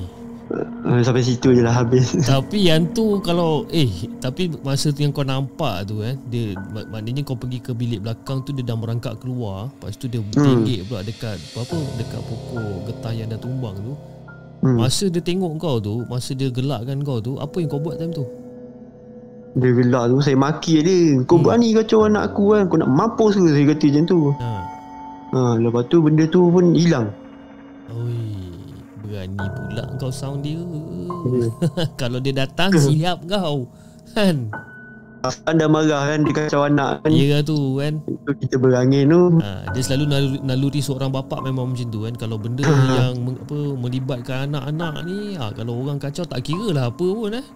ha 0.85 1.01
sampai 1.01 1.21
situ 1.21 1.51
je 1.51 1.59
lah 1.59 1.75
habis. 1.75 2.15
Tapi 2.29 2.63
yang 2.63 2.87
tu 2.93 3.19
kalau 3.19 3.65
eh 3.69 3.89
tapi 4.17 4.53
masa 4.61 4.93
tu 4.93 5.01
yang 5.01 5.11
kau 5.11 5.25
nampak 5.25 5.83
tu 5.85 5.99
kan 5.99 6.15
dia 6.27 6.55
mak- 6.71 6.87
maknanya 6.87 7.23
kau 7.23 7.35
pergi 7.35 7.59
ke 7.59 7.73
bilik 7.73 7.99
belakang 7.99 8.45
tu 8.45 8.53
dia 8.53 8.63
dah 8.63 8.77
merangkak 8.77 9.19
keluar 9.19 9.73
lepas 9.73 9.97
tu 9.97 10.07
dia 10.07 10.23
tinggi 10.31 10.85
pula 10.85 11.03
dekat 11.03 11.35
apa 11.53 11.77
dekat 11.97 12.21
pokok 12.23 12.71
getah 12.87 13.13
yang 13.13 13.29
dah 13.29 13.41
tumbang 13.41 13.75
tu 13.77 13.95
Hmm. 14.57 14.81
masa 14.81 15.05
dia 15.07 15.21
tengok 15.21 15.61
kau 15.61 15.77
tu 15.77 16.01
masa 16.07 16.33
dia 16.33 16.49
gelakkan 16.49 17.05
kau 17.05 17.21
tu 17.21 17.37
apa 17.37 17.61
yang 17.61 17.69
kau 17.69 17.77
buat 17.77 18.01
time 18.01 18.09
tu 18.09 18.25
Dia 19.57 19.73
gelak 19.73 20.13
tu 20.13 20.17
saya 20.21 20.37
maki 20.37 20.85
dia. 20.85 21.25
Kau 21.25 21.41
Hmm. 21.41 21.45
berani 21.49 21.73
kacau 21.73 22.05
anak 22.05 22.31
aku 22.31 22.53
kan. 22.53 22.69
Kau 22.69 22.77
nak 22.77 22.91
mampus 22.93 23.35
ke 23.35 23.49
saya 23.49 23.65
kata 23.67 23.87
macam 23.89 24.05
tu. 24.05 24.21
ha 24.37 24.51
Ha, 25.27 25.41
lepas 25.59 25.83
tu 25.89 26.01
benda 26.01 26.25
tu 26.25 26.49
pun 26.49 26.73
hilang. 26.73 27.11
Oi, 27.91 28.53
berani 29.03 29.37
pula 29.37 29.85
kau 29.97 30.09
sound 30.09 30.45
dia. 30.45 30.61
Hmm. 30.61 31.49
Kalau 32.01 32.21
dia 32.21 32.37
datang 32.37 32.73
silap 32.73 33.25
kau. 33.25 33.65
Kan? 34.13 34.49
Afan 35.21 35.59
dah 35.59 35.67
marah 35.67 36.07
kan 36.07 36.23
dia 36.23 36.33
kacau 36.33 36.63
anak 36.63 37.03
kan. 37.03 37.11
Ya 37.11 37.43
tu 37.43 37.77
kan. 37.77 37.99
Tu 38.07 38.33
kita 38.47 38.57
berangin 38.57 39.11
tu. 39.11 39.23
Ha, 39.43 39.73
dia 39.75 39.83
selalu 39.83 40.05
naluri, 40.07 40.39
naluri 40.41 40.81
seorang 40.81 41.11
bapa 41.11 41.43
memang 41.43 41.75
macam 41.75 41.89
tu 41.91 42.01
kan. 42.07 42.15
Kalau 42.15 42.37
benda 42.39 42.63
yang 43.01 43.17
apa 43.35 43.59
melibatkan 43.75 44.53
anak-anak 44.53 44.95
ni, 45.05 45.35
ha, 45.35 45.51
kalau 45.51 45.81
orang 45.83 45.99
kacau 45.99 46.23
tak 46.23 46.45
kira 46.45 46.71
lah 46.71 46.89
apa 46.89 47.03
pun 47.03 47.33
eh. 47.35 47.47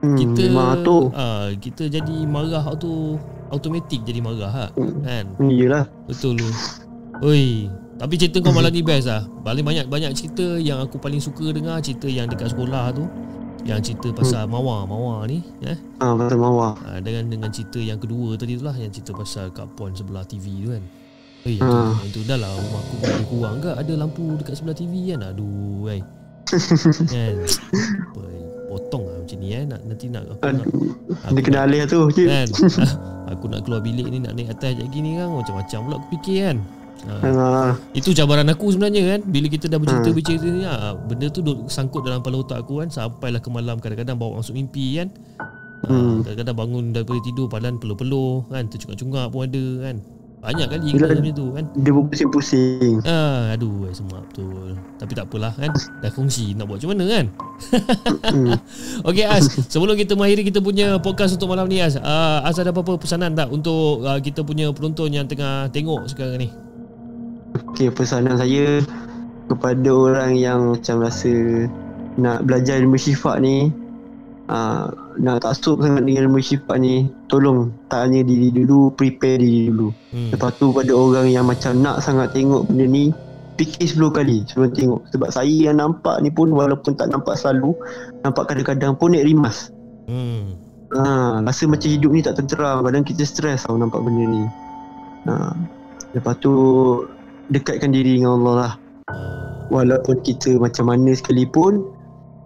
Hmm, 0.00 0.16
Kita 0.16 0.44
tu. 0.80 1.12
ha, 1.12 1.24
kita 1.52 1.84
jadi 1.86 2.16
marah 2.24 2.64
tu 2.74 3.20
automatik 3.48 4.00
jadi 4.02 4.18
marah 4.18 4.48
ha. 4.48 4.66
Kan? 5.04 5.36
Hmm, 5.36 5.52
Yelah. 5.52 5.84
Betul 6.04 6.40
lu. 6.40 6.48
Oi, 7.20 7.68
tapi 7.94 8.16
cerita 8.16 8.40
kau 8.40 8.48
malam 8.48 8.68
ni 8.68 8.80
best 8.80 9.06
lah. 9.06 9.28
Paling 9.44 9.60
banyak 9.60 9.86
banyak 9.86 10.12
cerita 10.12 10.56
yang 10.56 10.80
aku 10.80 10.96
paling 10.96 11.20
suka 11.20 11.52
dengar 11.52 11.78
cerita 11.78 12.06
yang 12.06 12.24
dekat 12.26 12.50
sekolah 12.50 12.92
tu. 12.92 13.04
Yang 13.60 13.92
cerita 13.92 14.08
pasal 14.16 14.48
Mawar, 14.48 14.88
Mawar 14.88 15.28
ni 15.28 15.44
eh. 15.60 15.76
Ha, 16.00 16.16
pasal 16.16 16.40
mawar. 16.40 16.80
Ha, 16.80 16.96
dengan 16.98 17.28
dengan 17.28 17.52
cerita 17.52 17.76
yang 17.76 18.00
kedua 18.00 18.32
tadi 18.34 18.56
tu 18.56 18.64
lah 18.64 18.72
yang 18.72 18.88
cerita 18.88 19.12
pasal 19.12 19.52
kat 19.52 19.68
pon 19.74 19.92
sebelah 19.92 20.24
TV 20.24 20.64
tu 20.64 20.72
kan. 20.72 20.84
Eh, 21.40 21.56
Ha. 21.56 21.68
tu, 22.08 22.20
tu 22.20 22.20
dah 22.24 22.36
lah 22.36 22.48
rumah 22.48 22.80
aku 22.80 22.94
lebih 23.02 23.26
kurang 23.26 23.60
ke 23.60 23.70
ada 23.70 23.92
lampu 23.94 24.36
dekat 24.36 24.56
sebelah 24.56 24.72
TV 24.72 25.12
kan. 25.12 25.20
Aduh, 25.26 25.92
ai. 25.92 26.00
kan. 27.12 27.34
Apa, 27.36 28.22
eh, 28.26 28.44
potong 28.70 29.04
lah 29.10 29.18
macam 29.18 29.36
ni 29.42 29.48
eh. 29.50 29.62
Nak, 29.66 29.80
nanti 29.82 30.06
nak 30.06 30.22
aku 30.30 30.42
nak, 30.46 30.66
Aduh, 30.70 31.34
dia 31.34 31.42
kena 31.42 31.58
alih 31.66 31.80
tu 31.90 32.00
je. 32.14 32.24
kan. 32.30 32.46
aku 33.34 33.44
nak 33.50 33.60
keluar 33.66 33.82
bilik 33.82 34.06
ni 34.06 34.22
nak 34.22 34.38
naik 34.38 34.54
atas 34.54 34.78
sekejap 34.78 34.88
gini 34.94 35.10
kan. 35.18 35.28
Macam-macam 35.34 35.78
pula 35.82 35.94
aku 35.98 36.08
fikir 36.14 36.38
kan. 36.46 36.58
Ha. 37.00 37.72
Itu 37.96 38.12
cabaran 38.12 38.44
aku 38.52 38.76
sebenarnya 38.76 39.16
kan 39.16 39.20
Bila 39.24 39.48
kita 39.48 39.72
dah 39.72 39.80
bercerita-bercerita 39.80 40.44
ni 40.52 40.68
ha, 40.68 40.92
Benda 40.92 41.32
tu 41.32 41.40
duk 41.40 41.64
sangkut 41.64 42.04
dalam 42.04 42.20
kepala 42.20 42.44
otak 42.44 42.60
aku 42.60 42.84
kan 42.84 42.92
Sampailah 42.92 43.40
ke 43.40 43.48
malam 43.48 43.80
kadang-kadang 43.80 44.20
bawa 44.20 44.44
masuk 44.44 44.52
mimpi 44.52 45.00
kan 45.00 45.08
ha, 45.40 45.48
Hmm. 45.88 46.20
Kadang-kadang 46.20 46.56
bangun 46.60 46.84
daripada 46.92 47.16
tidur 47.24 47.48
Padahal 47.48 47.80
peluh-peluh 47.80 48.44
kan 48.52 48.68
Tercungak-cungak 48.68 49.32
pun 49.32 49.48
ada 49.48 49.64
kan 49.80 49.96
Banyak 50.40 50.66
kali 50.72 50.96
ikut 50.96 51.04
macam 51.04 51.36
tu 51.36 51.46
kan 51.52 51.64
dia 51.76 51.92
pusing-pusing. 51.92 53.04
Ah, 53.04 53.52
aduh, 53.52 53.84
eh, 53.84 53.92
semak 53.92 54.24
betul. 54.32 54.72
Tapi 54.96 55.12
tak 55.12 55.28
apalah 55.28 55.52
kan. 55.52 55.68
Dah 56.00 56.08
kongsi 56.08 56.56
nak 56.56 56.64
buat 56.64 56.80
macam 56.80 56.96
mana 56.96 57.04
kan? 57.12 57.24
Okey 59.08 59.28
As, 59.28 59.52
sebelum 59.68 60.00
kita 60.00 60.16
mengakhiri 60.16 60.48
kita 60.48 60.64
punya 60.64 60.96
podcast 60.96 61.36
untuk 61.36 61.52
malam 61.52 61.68
ni 61.68 61.84
As, 61.84 62.00
uh, 62.00 62.40
As 62.40 62.56
ada 62.56 62.72
apa-apa 62.72 62.96
pesanan 62.96 63.36
tak 63.36 63.52
untuk 63.52 64.00
uh, 64.00 64.16
kita 64.16 64.40
punya 64.40 64.72
penonton 64.72 65.12
yang 65.12 65.28
tengah 65.28 65.68
tengok 65.76 66.08
sekarang 66.08 66.40
ni? 66.40 66.48
Okey, 67.60 67.92
pesanan 67.92 68.40
saya 68.40 68.80
kepada 69.52 69.92
orang 69.92 70.40
yang 70.40 70.72
macam 70.72 71.04
rasa 71.04 71.68
nak 72.16 72.48
belajar 72.48 72.80
ilmu 72.80 72.96
sifat 72.96 73.44
ni 73.44 73.68
uh, 74.50 74.90
nak 75.22 75.46
taksub 75.46 75.78
sangat 75.80 76.02
dengan 76.04 76.26
ilmu 76.26 76.42
sifat 76.42 76.76
ni 76.82 77.06
tolong 77.30 77.70
tanya 77.86 78.20
diri 78.26 78.50
dulu 78.50 78.90
prepare 78.98 79.38
diri 79.38 79.70
dulu. 79.70 79.88
Hmm. 80.10 80.30
lepas 80.34 80.50
tu 80.58 80.74
pada 80.74 80.92
orang 80.92 81.30
yang 81.30 81.46
macam 81.46 81.78
nak 81.78 82.02
sangat 82.02 82.34
tengok 82.34 82.66
benda 82.66 82.84
ni 82.90 83.14
fikir 83.54 83.86
10 83.92 84.16
kali 84.16 84.38
sebelum 84.48 84.72
tengok. 84.74 85.00
Sebab 85.14 85.28
saya 85.30 85.70
yang 85.70 85.78
nampak 85.78 86.18
ni 86.24 86.32
pun 86.32 86.50
walaupun 86.50 86.96
tak 86.98 87.12
nampak 87.12 87.38
selalu 87.38 87.76
nampak 88.26 88.50
kadang-kadang 88.50 88.96
pun 88.98 89.14
naik 89.14 89.28
rimas. 89.28 89.70
Hmm. 90.10 90.58
Ha, 90.90 91.38
rasa 91.46 91.70
macam 91.70 91.86
hidup 91.86 92.10
ni 92.10 92.18
tak 92.18 92.34
tenteram 92.34 92.82
Kadang 92.82 93.06
kita 93.06 93.22
stres 93.22 93.62
tau 93.62 93.78
nampak 93.78 94.02
benda 94.02 94.26
ni. 94.26 94.42
Ha, 95.30 95.54
Lepas 96.18 96.34
tu 96.42 96.50
Dekatkan 97.50 97.94
diri 97.94 98.18
dengan 98.18 98.38
Allah 98.42 98.54
lah. 98.54 98.72
Walaupun 99.74 100.22
kita 100.22 100.54
macam 100.58 100.90
mana 100.90 101.14
sekalipun 101.14 101.82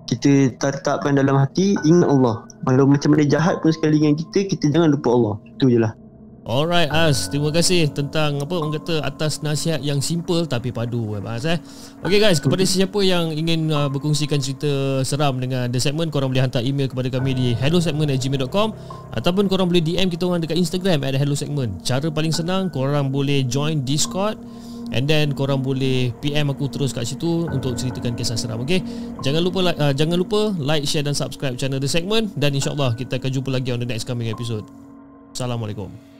Kita 0.04 0.52
tetapkan 0.60 1.16
dalam 1.16 1.40
hati 1.40 1.76
Ingat 1.82 2.08
Allah. 2.08 2.44
Walau 2.68 2.84
macam 2.88 3.12
mana 3.12 3.24
jahat 3.24 3.60
pun 3.64 3.72
sekali 3.72 4.00
dengan 4.00 4.16
kita 4.20 4.44
Kita 4.48 4.68
jangan 4.68 4.92
lupa 4.92 5.08
Allah. 5.12 5.34
Itu 5.56 5.72
je 5.72 5.80
lah. 5.80 5.92
Alright 6.44 6.92
As, 6.92 7.32
terima 7.32 7.48
kasih 7.48 7.88
tentang 7.88 8.36
apa 8.36 8.52
orang 8.52 8.76
kata 8.76 9.00
atas 9.00 9.40
nasihat 9.40 9.80
yang 9.80 10.04
simple 10.04 10.44
tapi 10.44 10.68
padu 10.76 11.16
eh, 11.16 11.24
As 11.24 11.48
eh. 11.48 11.56
Okay 12.04 12.20
guys, 12.20 12.36
kepada 12.36 12.60
sesiapa 12.60 13.00
yang 13.00 13.32
ingin 13.32 13.72
uh, 13.72 13.88
berkongsikan 13.88 14.44
cerita 14.44 15.00
seram 15.08 15.40
dengan 15.40 15.72
The 15.72 15.80
Segment, 15.80 16.12
korang 16.12 16.36
boleh 16.36 16.44
hantar 16.44 16.60
email 16.60 16.92
kepada 16.92 17.08
kami 17.08 17.32
di 17.32 17.46
hellosegment@gmail.com 17.56 18.68
ataupun 19.16 19.48
korang 19.48 19.72
boleh 19.72 19.80
DM 19.80 20.12
kita 20.12 20.28
orang 20.28 20.44
dekat 20.44 20.60
Instagram 20.60 21.00
at 21.08 21.16
hellosegment. 21.16 21.80
Cara 21.80 22.12
paling 22.12 22.36
senang, 22.36 22.68
korang 22.68 23.08
boleh 23.08 23.48
join 23.48 23.80
Discord 23.80 24.36
And 24.92 25.08
then 25.08 25.32
korang 25.32 25.64
boleh 25.64 26.12
PM 26.20 26.52
aku 26.52 26.68
terus 26.68 26.92
kat 26.92 27.08
situ 27.08 27.48
untuk 27.48 27.78
ceritakan 27.78 28.12
kisah 28.18 28.36
seram 28.36 28.60
okay? 28.60 28.84
Jangan 29.24 29.40
lupa 29.40 29.72
uh, 29.72 29.92
jangan 29.96 30.16
lupa 30.20 30.52
like, 30.60 30.84
share 30.84 31.06
dan 31.06 31.16
subscribe 31.16 31.56
channel 31.56 31.80
The 31.80 31.88
Segment 31.88 32.36
dan 32.36 32.52
insyaallah 32.52 32.98
kita 32.98 33.16
akan 33.16 33.30
jumpa 33.30 33.50
lagi 33.54 33.72
on 33.72 33.80
the 33.80 33.88
next 33.88 34.04
coming 34.04 34.28
episode. 34.28 34.68
Assalamualaikum. 35.32 36.13